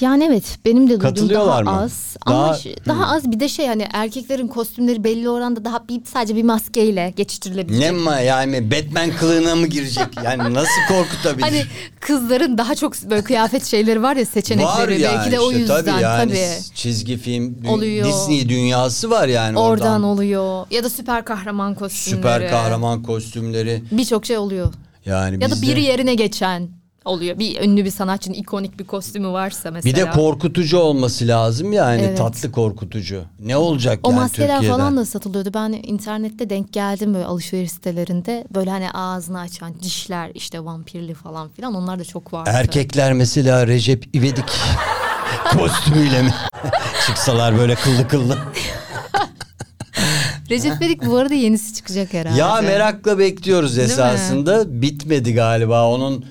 Yani 0.00 0.24
evet 0.24 0.44
benim 0.64 0.90
de 0.90 1.00
duyduğum 1.00 1.30
daha 1.30 1.60
mı? 1.60 1.80
az. 1.82 2.16
Ama 2.26 2.42
Daha- 2.46 2.54
ş- 2.58 2.76
daha 2.86 3.06
az 3.06 3.30
bir 3.30 3.40
de 3.40 3.48
şey 3.48 3.66
hani 3.66 3.86
erkeklerin 3.92 4.48
kostümleri 4.48 5.04
belli 5.04 5.28
oranda 5.30 5.64
daha 5.64 5.88
bir 5.88 6.00
sadece 6.04 6.36
bir 6.36 6.42
maskeyle 6.42 7.12
geçiştirilebilecek. 7.16 7.84
Ne 7.84 7.90
mi 7.90 8.24
yani 8.26 8.70
Batman 8.70 9.10
kılığına 9.10 9.54
mı 9.54 9.66
girecek? 9.66 10.06
Yani 10.24 10.54
nasıl 10.54 10.80
korkutabilir? 10.88 11.42
Hani 11.42 11.62
kızların 12.00 12.58
daha 12.58 12.74
çok 12.74 13.02
böyle 13.02 13.24
kıyafet 13.24 13.64
şeyleri 13.64 14.02
var 14.02 14.16
ya 14.16 14.26
seçenekleri 14.26 14.72
var 14.82 14.88
yani 14.88 15.02
belki 15.18 15.32
de 15.32 15.40
o 15.40 15.48
işte, 15.50 15.60
yüzden 15.60 15.84
tabii. 15.84 16.02
Yani 16.02 16.30
tabii. 16.32 16.74
çizgi 16.74 17.16
film 17.16 17.56
Oluyor. 17.68 18.08
Disney 18.08 18.48
dünyası 18.48 19.10
var 19.10 19.28
yani 19.28 19.58
Oradan, 19.58 19.86
oradan. 19.86 20.02
oluyor. 20.02 20.66
Ya 20.70 20.84
da 20.84 20.90
süper 20.90 21.24
kahraman 21.24 21.74
kostümleri. 21.74 22.16
Süper 22.22 22.50
kahraman 22.50 23.02
kostümleri. 23.02 23.82
Birçok 23.90 24.26
şey 24.26 24.38
oluyor. 24.38 24.74
Yani 25.06 25.42
Ya 25.42 25.50
da 25.50 25.62
biri 25.62 25.82
yerine 25.82 26.14
geçen 26.14 26.68
oluyor. 27.04 27.38
Bir 27.38 27.60
ünlü 27.60 27.84
bir 27.84 27.90
sanatçının 27.90 28.34
ikonik 28.34 28.78
bir 28.78 28.84
kostümü 28.84 29.28
varsa 29.28 29.70
mesela. 29.70 29.96
Bir 29.96 30.00
de 30.02 30.10
korkutucu 30.10 30.78
olması 30.78 31.28
lazım 31.28 31.72
yani 31.72 32.02
Evet. 32.02 32.18
tatlı 32.18 32.52
korkutucu. 32.52 33.22
Ne 33.40 33.56
olacak 33.56 33.98
O 34.02 34.10
yani 34.10 34.20
maskeler 34.20 34.48
Türkiye'de? 34.48 34.76
falan 34.76 34.96
da 34.96 35.04
satılıyordu. 35.06 35.50
Ben 35.54 35.72
internette 35.82 36.50
denk 36.50 36.72
geldim 36.72 37.14
böyle 37.14 37.24
alışveriş 37.26 37.70
sitelerinde. 37.70 38.44
Böyle 38.54 38.70
hani 38.70 38.90
ağzını 38.90 39.40
açan 39.40 39.74
dişler 39.82 40.30
işte 40.34 40.64
vampirli 40.64 41.14
falan 41.14 41.48
filan 41.48 41.74
onlar 41.74 41.98
da 41.98 42.04
çok 42.04 42.32
vardı. 42.32 42.50
Erkekler 42.52 43.12
mesela 43.12 43.66
Recep 43.66 44.16
İvedik 44.16 44.44
kostümüyle 45.58 46.22
mi 46.22 46.34
çıksalar 47.06 47.58
böyle 47.58 47.74
kıllı 47.74 48.08
kıllı. 48.08 48.38
Recep 50.50 50.72
İvedik 50.82 51.06
bu 51.06 51.16
arada 51.16 51.34
yenisi 51.34 51.74
çıkacak 51.74 52.12
herhalde. 52.12 52.38
Ya 52.40 52.60
merakla 52.62 53.18
bekliyoruz 53.18 53.78
esasında. 53.78 54.82
Bitmedi 54.82 55.34
galiba 55.34 55.88
onun 55.88 56.24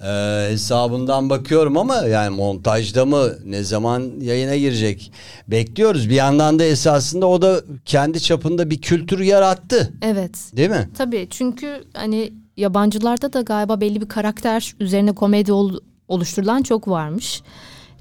e, 0.00 0.46
hesabından 0.50 1.30
bakıyorum 1.30 1.76
ama 1.76 1.96
yani 1.96 2.36
montajda 2.36 3.06
mı 3.06 3.28
ne 3.44 3.62
zaman 3.62 4.12
yayına 4.20 4.56
girecek 4.56 5.12
bekliyoruz. 5.48 6.08
Bir 6.08 6.14
yandan 6.14 6.58
da 6.58 6.64
esasında 6.64 7.26
o 7.26 7.42
da 7.42 7.60
kendi 7.84 8.20
çapında 8.22 8.70
bir 8.70 8.80
kültür 8.80 9.20
yarattı. 9.20 9.92
Evet. 10.02 10.32
Değil 10.56 10.70
mi? 10.70 10.88
Tabii 10.98 11.26
çünkü 11.30 11.84
hani 11.94 12.32
yabancılarda 12.56 13.32
da 13.32 13.40
galiba 13.40 13.80
belli 13.80 14.00
bir 14.00 14.08
karakter 14.08 14.74
üzerine 14.80 15.12
komedi 15.14 15.52
ol- 15.52 15.80
oluşturulan 16.08 16.62
çok 16.62 16.88
varmış. 16.88 17.42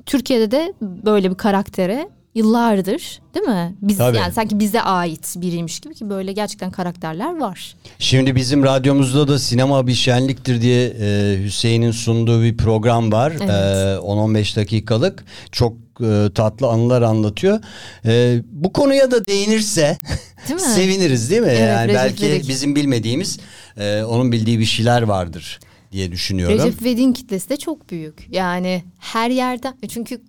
Türkiye'de 0.05 0.51
de 0.51 0.73
böyle 0.81 1.29
bir 1.31 1.35
karaktere 1.35 2.09
yıllardır 2.35 3.21
değil 3.33 3.45
mi? 3.45 3.75
Biz 3.81 3.97
Tabii. 3.97 4.17
yani 4.17 4.33
sanki 4.33 4.59
bize 4.59 4.81
ait 4.81 5.35
biriymiş 5.37 5.79
gibi 5.79 5.93
ki 5.93 6.09
böyle 6.09 6.33
gerçekten 6.33 6.71
karakterler 6.71 7.37
var. 7.37 7.75
Şimdi 7.99 8.35
bizim 8.35 8.63
radyomuzda 8.63 9.27
da 9.27 9.39
sinema 9.39 9.87
bir 9.87 9.93
şenliktir 9.93 10.61
diye 10.61 10.87
e, 10.99 11.37
Hüseyin'in 11.43 11.91
sunduğu 11.91 12.43
bir 12.43 12.57
program 12.57 13.11
var. 13.11 13.31
Evet. 13.31 13.49
E, 13.49 13.53
10-15 13.53 14.55
dakikalık. 14.55 15.25
Çok 15.51 15.73
e, 16.01 16.29
tatlı 16.35 16.67
anılar 16.67 17.01
anlatıyor. 17.01 17.59
E, 18.05 18.41
bu 18.51 18.73
konuya 18.73 19.11
da 19.11 19.25
değinirse 19.25 19.97
Değil 20.47 20.59
seviniriz 20.59 21.29
değil 21.29 21.41
mi? 21.41 21.47
Evet, 21.47 21.59
yani 21.59 21.93
belki 21.93 22.25
İvedik. 22.25 22.49
bizim 22.49 22.75
bilmediğimiz 22.75 23.39
e, 23.77 24.03
onun 24.03 24.31
bildiği 24.31 24.59
bir 24.59 24.65
şeyler 24.65 25.01
vardır 25.01 25.59
diye 25.91 26.11
düşünüyorum. 26.11 26.57
Recep 26.57 26.81
İvedik'in 26.81 27.13
kitlesi 27.13 27.49
de 27.49 27.57
çok 27.57 27.89
büyük. 27.89 28.27
Yani 28.31 28.83
her 28.99 29.29
yerden 29.29 29.73
çünkü 29.89 30.21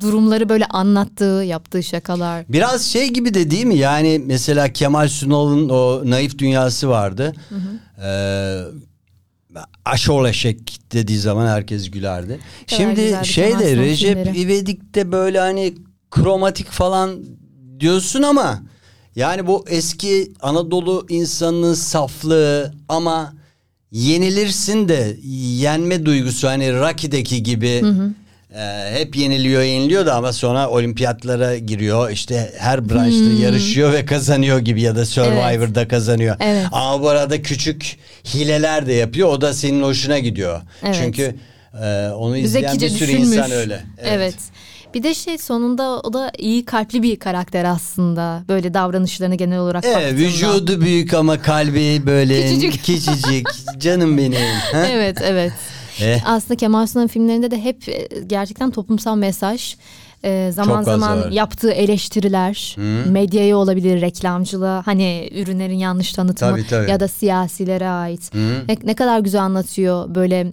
durumları 0.00 0.48
böyle 0.48 0.66
anlattığı, 0.66 1.44
yaptığı 1.46 1.82
şakalar. 1.82 2.44
Biraz 2.48 2.84
şey 2.84 3.08
gibi 3.08 3.34
de 3.34 3.50
değil 3.50 3.64
mi? 3.64 3.76
Yani 3.76 4.22
mesela 4.26 4.72
Kemal 4.72 5.08
Sunal'ın 5.08 5.68
o 5.68 6.10
naif 6.10 6.38
dünyası 6.38 6.88
vardı. 6.88 7.34
Ee, 8.04 8.60
aşol 9.84 10.26
eşek 10.26 10.80
dediği 10.92 11.18
zaman 11.18 11.46
herkes 11.46 11.90
gülerdi. 11.90 12.38
kadar 12.70 12.76
Şimdi 12.76 13.26
şeyde 13.26 13.74
Sunal 13.74 13.84
Recep 13.84 14.16
filmleri. 14.18 14.38
İvedik'te 14.38 15.12
böyle 15.12 15.40
hani 15.40 15.74
kromatik 16.10 16.70
falan 16.70 17.24
diyorsun 17.80 18.22
ama 18.22 18.62
yani 19.16 19.46
bu 19.46 19.64
eski 19.68 20.32
Anadolu 20.40 21.06
insanının 21.08 21.74
saflığı 21.74 22.74
ama 22.88 23.34
yenilirsin 23.90 24.88
de 24.88 25.16
yenme 25.60 26.06
duygusu 26.06 26.48
hani 26.48 26.80
Rocky'deki 26.80 27.42
gibi 27.42 27.82
e, 28.56 28.90
hep 28.98 29.16
yeniliyor 29.16 29.62
yeniliyor 29.62 30.06
da 30.06 30.14
ama 30.14 30.32
sonra 30.32 30.68
olimpiyatlara 30.68 31.56
giriyor 31.58 32.10
işte 32.10 32.52
her 32.58 32.88
branşta 32.88 33.42
yarışıyor 33.42 33.92
ve 33.92 34.06
kazanıyor 34.06 34.58
gibi 34.58 34.82
ya 34.82 34.96
da 34.96 35.06
Survivor'da 35.06 35.88
kazanıyor. 35.88 36.36
Evet. 36.40 36.66
Ama 36.72 37.02
bu 37.02 37.08
arada 37.08 37.42
küçük 37.42 37.96
hileler 38.34 38.86
de 38.86 38.92
yapıyor 38.92 39.28
o 39.28 39.40
da 39.40 39.52
senin 39.54 39.82
hoşuna 39.82 40.18
gidiyor. 40.18 40.60
Evet. 40.84 40.96
Çünkü 41.02 41.34
e, 41.82 42.08
onu 42.08 42.36
izleyen 42.36 42.68
Zekice 42.68 42.86
bir 42.86 42.90
sürü 42.90 43.08
düşünmüş. 43.08 43.28
insan 43.36 43.50
öyle. 43.50 43.80
Evet. 44.02 44.34
Bir 44.94 45.02
de 45.02 45.14
şey 45.14 45.38
sonunda 45.38 46.00
o 46.00 46.12
da 46.12 46.32
iyi 46.38 46.64
kalpli 46.64 47.02
bir 47.02 47.16
karakter 47.18 47.64
aslında. 47.64 48.42
Böyle 48.48 48.74
davranışlarını 48.74 49.34
genel 49.34 49.58
olarak 49.58 49.84
Evet, 49.84 49.96
baktığında. 49.96 50.16
vücudu 50.20 50.80
büyük 50.80 51.14
ama 51.14 51.42
kalbi 51.42 52.06
böyle 52.06 52.42
Küçücük. 52.42 52.72
küçücük. 52.84 53.46
Canım 53.78 54.18
benim. 54.18 54.40
Ha? 54.72 54.86
Evet 54.90 55.18
evet. 55.22 55.52
Eh. 56.00 56.20
Aslında 56.24 56.56
Kemal 56.56 56.86
Sunal'ın 56.86 57.08
filmlerinde 57.08 57.50
de 57.50 57.62
hep 57.64 57.88
e, 57.88 58.08
gerçekten 58.26 58.70
toplumsal 58.70 59.16
mesaj. 59.16 59.76
e, 60.24 60.50
zaman 60.52 60.82
zaman 60.82 61.20
var. 61.20 61.30
yaptığı 61.30 61.70
eleştiriler, 61.70 62.76
medyaya 63.08 63.56
olabilir, 63.56 64.00
reklamcılığa, 64.00 64.82
hani 64.86 65.30
ürünlerin 65.34 65.78
yanlış 65.78 66.12
tanıtımı 66.12 66.50
Tabii, 66.50 66.66
tabii. 66.66 66.90
ya 66.90 67.00
da 67.00 67.08
siyasilere 67.08 67.88
ait. 67.88 68.34
Ne, 68.68 68.76
ne 68.84 68.94
kadar 68.94 69.20
güzel 69.20 69.42
anlatıyor 69.42 70.14
böyle 70.14 70.52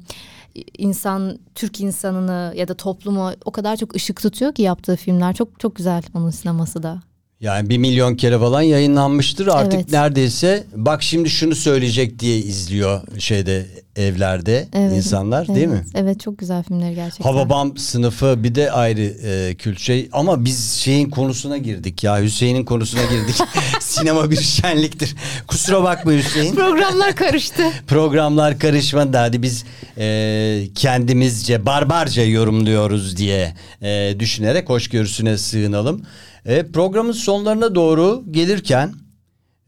insan 0.78 1.40
Türk 1.56 1.82
insanını 1.82 2.53
ya 2.56 2.68
da 2.68 2.74
toplumu 2.74 3.32
o 3.45 3.52
kadar 3.52 3.78
çok 3.78 3.95
ışık 3.95 4.22
tutuyor 4.22 4.53
ki 4.53 4.61
yaptığı 4.61 4.95
filmler 4.95 5.34
çok 5.34 5.60
çok 5.60 5.76
güzel 5.76 6.03
onun 6.14 6.30
sineması 6.30 6.84
da. 6.84 7.02
Yani 7.44 7.70
bir 7.70 7.78
milyon 7.78 8.15
kere 8.15 8.40
falan 8.40 8.61
yayınlanmıştır. 8.61 9.48
Artık 9.48 9.74
Evet. 9.74 9.91
neredeyse 9.91 10.64
bak 10.76 11.03
şimdi 11.03 11.30
şunu 11.30 11.56
söyleyecek 11.56 12.20
diye 12.20 12.38
izliyor 12.38 13.02
şeyde 13.20 13.65
evlerde 13.95 14.68
Evet, 14.74 14.94
insanlar 14.94 15.48
değil 15.48 15.68
mi? 15.68 15.82
Evet, 15.84 15.95
Evet 15.95 16.20
çok 16.20 16.38
güzel 16.38 16.64
filmler 16.64 16.91
gerçekten. 16.91 17.32
Hababam 17.32 17.78
sınıfı 17.78 18.44
bir 18.44 18.56
de 18.56 18.72
ayrı 18.72 19.02
e, 19.02 19.56
kült 19.56 19.80
şey 19.80 20.10
ama 20.11 20.45
biz 20.45 20.72
şeyin 20.74 21.10
konusuna 21.10 21.57
girdik 21.57 22.03
ya 22.03 22.22
Hüseyin'in 22.22 22.65
konusuna 22.65 23.02
girdik. 23.03 23.36
Sinema 23.80 24.32
bir 24.32 24.41
şenliktir. 24.41 25.15
Kusura 25.48 25.84
bakma 25.84 26.11
Hüseyin. 26.11 26.56
Programlar 26.56 27.15
karıştı. 27.15 27.64
Programlar 27.88 28.60
karışmadı 28.60 29.18
hadi 29.18 29.41
biz 29.41 29.65
e, 29.98 30.68
kendimizce 30.76 31.65
barbarca 31.65 32.24
yorumluyoruz 32.24 33.18
diye 33.18 33.53
e, 33.82 34.15
düşünerek 34.20 34.70
hoşgörüsüne 34.70 35.38
sığınalım. 35.38 36.02
E, 36.45 36.72
programın 36.72 37.11
sonlarına 37.11 37.76
doğru 37.76 38.24
gelirken 38.32 38.94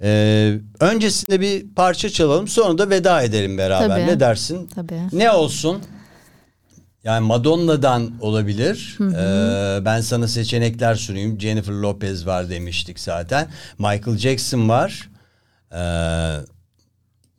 e, 0.02 0.60
öncesinde 0.80 1.42
bir 1.42 1.74
parça 1.76 2.10
çalalım 2.10 2.48
sonra 2.48 2.78
da 2.78 2.90
veda 2.90 3.22
edelim 3.22 3.58
beraber 3.58 3.88
Tabii. 3.88 4.08
ne 4.08 4.20
dersin? 4.20 4.68
Tabii. 4.76 5.02
Ne 5.12 5.32
olsun? 5.32 5.82
Yani 7.04 7.28
Madonna'dan 7.28 8.12
olabilir. 8.22 8.98
Ee, 9.02 9.86
ben 9.86 10.02
sana 10.02 10.28
seçenekler 10.28 10.96
sunayım. 10.96 11.40
Jennifer 11.40 11.74
Lopez 11.74 12.26
var 12.28 12.50
demiştik 12.50 13.00
zaten. 13.00 13.48
Michael 13.78 14.18
Jackson 14.18 14.70
var. 14.70 15.10
Ee, 15.72 15.78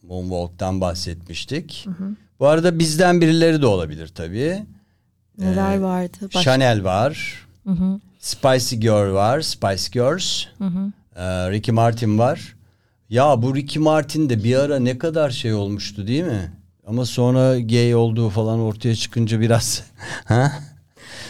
Moonwalk'tan 0.03 0.81
bahsetmiştik. 0.81 1.87
Bu 2.41 2.47
arada 2.47 2.79
bizden 2.79 3.21
birileri 3.21 3.63
de 3.63 3.67
olabilir 3.67 4.09
tabii. 4.09 4.67
Neler 5.39 5.79
vardı? 5.79 6.17
Baş- 6.35 6.45
Chanel 6.45 6.85
var. 6.85 7.47
Spicy 8.27 8.77
Girl 8.77 9.15
var. 9.15 9.41
Spice 9.41 9.89
Girls. 9.93 10.45
Hı 10.59 10.65
hı. 10.65 10.93
Ee, 11.17 11.51
Ricky 11.51 11.75
Martin 11.75 12.19
var. 12.19 12.57
Ya 13.11 13.43
bu 13.43 13.55
Ricky 13.55 13.85
Martin 13.85 14.29
de 14.29 14.45
bir 14.45 14.57
ara 14.57 14.79
ne 14.79 14.99
kadar 14.99 15.31
şey 15.31 15.55
olmuştu 15.55 16.07
değil 16.07 16.25
mi? 16.25 16.53
Ama 16.87 17.05
sonra 17.05 17.61
gay 17.61 17.95
olduğu 17.95 18.29
falan 18.29 18.61
ortaya 18.61 18.95
çıkınca 18.95 19.41
biraz 19.41 19.83
ha? 20.25 20.53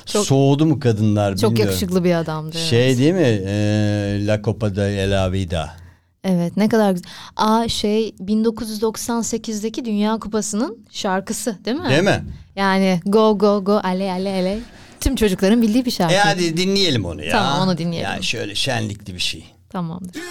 Çok, 0.07 0.27
soğudu 0.27 0.67
mu 0.67 0.81
kadınlar 0.81 1.37
çok 1.37 1.51
bilmiyorum. 1.51 1.57
Çok 1.57 1.67
yakışıklı 1.67 2.05
bir 2.05 2.15
adamdı. 2.15 2.59
Şey 2.59 2.87
evet. 2.87 2.99
değil 2.99 3.15
mi? 3.15 3.43
Ee, 3.47 4.27
La 4.27 4.43
Copa 4.43 4.77
de 4.77 5.11
la 5.11 5.33
Vida. 5.33 5.77
Evet 6.25 6.57
ne 6.57 6.69
kadar 6.69 6.91
güzel. 6.91 7.11
Aa 7.37 7.69
şey 7.69 8.09
1998'deki 8.09 9.85
Dünya 9.85 10.19
Kupası'nın 10.19 10.79
şarkısı 10.91 11.59
değil 11.65 11.77
mi? 11.77 11.89
Değil 11.89 12.03
mi? 12.03 12.25
Yani 12.57 13.01
go 13.07 13.39
go 13.39 13.65
go 13.65 13.81
ale 13.85 14.13
ale 14.13 14.31
ale 14.31 14.59
tüm 15.07 15.17
çocukların 15.17 15.63
bildiği 15.63 15.85
bir 15.85 15.91
şarkı. 15.91 16.15
E 16.15 16.19
hadi 16.19 16.57
dinleyelim 16.57 17.05
onu 17.05 17.25
ya. 17.25 17.31
Tamam 17.31 17.69
onu 17.69 17.79
dinleyelim. 17.79 18.11
Yani 18.11 18.25
şöyle 18.25 18.55
şenlikli 18.55 19.15
bir 19.15 19.19
şey. 19.21 19.45
Tamamdır. 19.71 20.23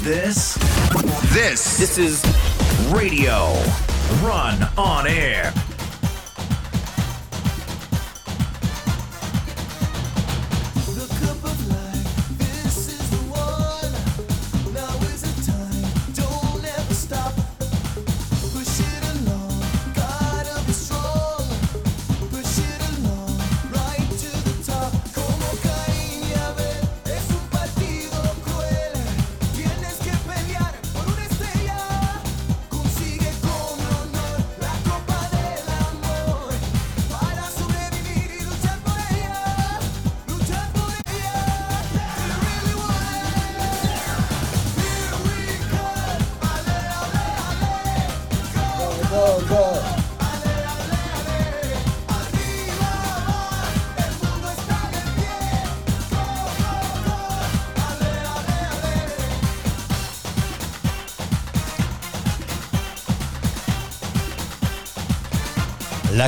this? 0.00 0.54
This. 1.32 1.78
This 1.78 1.98
is 1.98 2.22
Radio 2.92 3.54
Run 4.22 4.68
on 4.76 5.06
Air. 5.06 5.52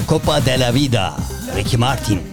la 0.01 0.07
Copa 0.07 0.41
de 0.41 0.57
la 0.57 0.71
Vida, 0.71 1.15
Ricky 1.55 1.77
Martin. 1.77 2.30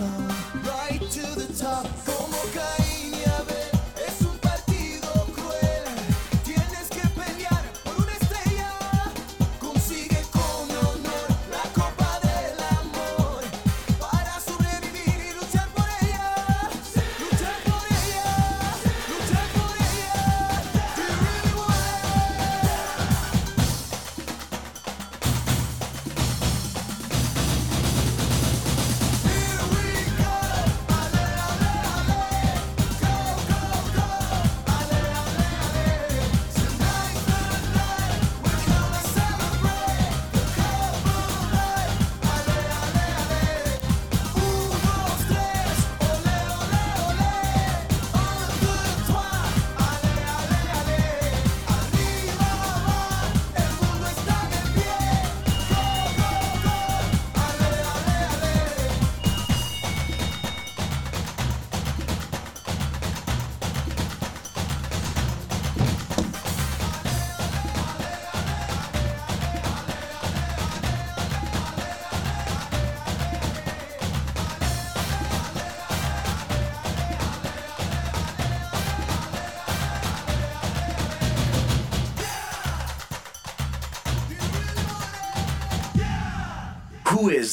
love. 0.00 0.35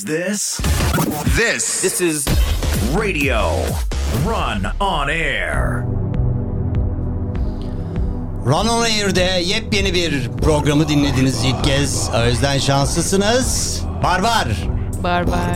this? 0.05 0.59
This. 1.37 1.81
This 1.81 2.01
is 2.01 2.25
Radio 2.95 3.65
Run 4.25 4.65
on 4.79 5.09
Air. 5.09 5.83
Run 8.45 8.67
on 8.67 8.83
Air'de 8.83 9.41
yepyeni 9.45 9.93
bir 9.93 10.29
programı 10.31 10.89
dinlediniz 10.89 11.43
ilk 11.45 11.63
kez. 11.63 12.09
O 12.23 12.25
yüzden 12.25 12.57
şanslısınız. 12.57 13.79
Barbar. 14.03 14.47
Barbar. 15.03 15.55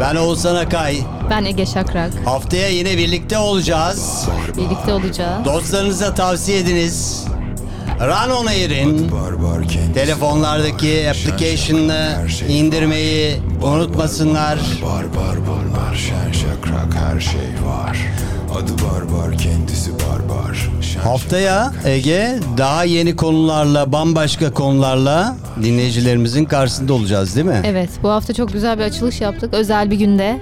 Ben 0.00 0.16
Oğuzhan 0.16 0.54
Akay. 0.54 0.98
Ben 1.30 1.44
Ege 1.44 1.66
Şakrak. 1.66 2.12
Haftaya 2.24 2.68
yine 2.68 2.98
birlikte 2.98 3.38
olacağız. 3.38 4.28
Birlikte 4.56 4.92
olacağız. 4.92 5.44
Dostlarınıza 5.44 6.14
tavsiye 6.14 6.58
ediniz. 6.58 7.24
Run 8.00 8.30
on 8.30 8.46
Air'in 8.46 9.10
telefonlardaki 9.94 11.10
application'ını 11.10 12.30
şey. 12.30 12.60
indirmeyi 12.60 13.36
unutmasınlar. 13.62 14.58
Barbar 14.82 15.36
bunlar 15.46 15.94
şen 15.94 16.32
şakrak 16.32 16.94
her 16.94 17.20
şey 17.20 17.66
var 17.66 17.98
Adı 18.54 18.72
barbar 18.72 19.38
kendisi 19.38 19.90
barbar 19.92 20.70
şen 20.80 21.00
Haftaya 21.00 21.72
Ege 21.84 22.38
daha 22.58 22.84
yeni 22.84 23.16
konularla, 23.16 23.92
bambaşka 23.92 24.52
konularla 24.52 25.36
dinleyicilerimizin 25.62 26.44
karşısında 26.44 26.92
olacağız 26.92 27.36
değil 27.36 27.46
mi? 27.46 27.60
Evet 27.64 27.90
bu 28.02 28.08
hafta 28.08 28.34
çok 28.34 28.52
güzel 28.52 28.78
bir 28.78 28.82
açılış 28.82 29.20
yaptık. 29.20 29.54
Özel 29.54 29.90
bir 29.90 29.96
günde. 29.96 30.40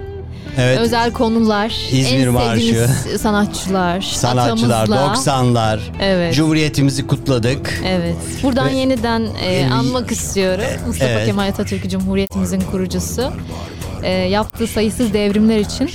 Evet. 0.59 0.79
Özel 0.79 1.13
konular. 1.13 1.75
İzmir 1.93 2.27
en 2.27 2.33
Marşı. 2.33 2.89
sanatçılar. 3.19 4.01
Sanatçılar, 4.01 4.83
atamızla. 4.83 5.31
90'lar. 5.31 5.79
Evet. 6.01 6.35
Cumhuriyetimizi 6.35 7.07
kutladık. 7.07 7.83
Evet. 7.87 8.17
Buradan 8.43 8.69
yeniden 8.69 9.29
e, 9.45 9.71
anmak 9.73 10.11
istiyorum. 10.11 10.65
Mustafa 10.87 11.11
Evet. 11.11 11.27
Kemal 11.27 11.49
Atatürk 11.49 11.91
Cumhuriyetimizin 11.91 12.61
kurucusu. 12.61 13.33
E, 14.03 14.11
yaptığı 14.11 14.67
sayısız 14.67 15.13
devrimler 15.13 15.59
için 15.59 15.91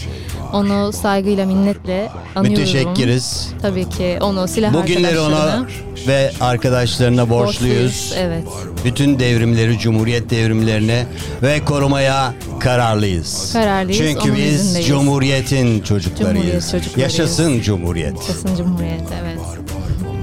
onu 0.53 0.93
saygıyla, 0.93 1.45
minnetle 1.45 2.09
anıyorum. 2.35 2.59
Müteşekkiriz. 2.59 3.49
Tabii 3.61 3.89
ki 3.89 4.17
onu 4.21 4.47
silah 4.47 4.73
Bugünleri 4.73 5.19
ona 5.19 5.35
arkadaşlarına 5.35 5.67
ve 6.07 6.31
arkadaşlarına 6.41 7.29
borçluyuz. 7.29 8.13
Evet. 8.17 8.43
Bütün 8.85 9.19
devrimleri, 9.19 9.79
Cumhuriyet 9.79 10.29
devrimlerini 10.29 11.05
ve 11.41 11.65
korumaya 11.65 12.33
kararlıyız. 12.59 13.53
Kararlıyız, 13.53 13.97
Çünkü 13.99 14.31
onun 14.31 14.35
biz 14.35 14.53
izindeyiz. 14.53 14.87
Cumhuriyetin 14.87 15.81
çocuklarıyız. 15.81 16.35
Cumhuriyet 16.43 16.71
çocuklarıyız. 16.71 17.19
Yaşasın 17.19 17.61
Cumhuriyet. 17.61 18.15
Yaşasın 18.15 18.55
Cumhuriyet 18.55 19.01
evet. 19.21 19.39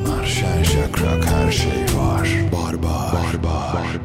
Bunlar 0.06 0.26
şen 0.26 0.62
şakrak 0.62 1.26
her 1.26 1.52
şey 1.52 1.98
var 1.98 2.28
Barbar 2.52 3.42
Barbar 3.42 4.04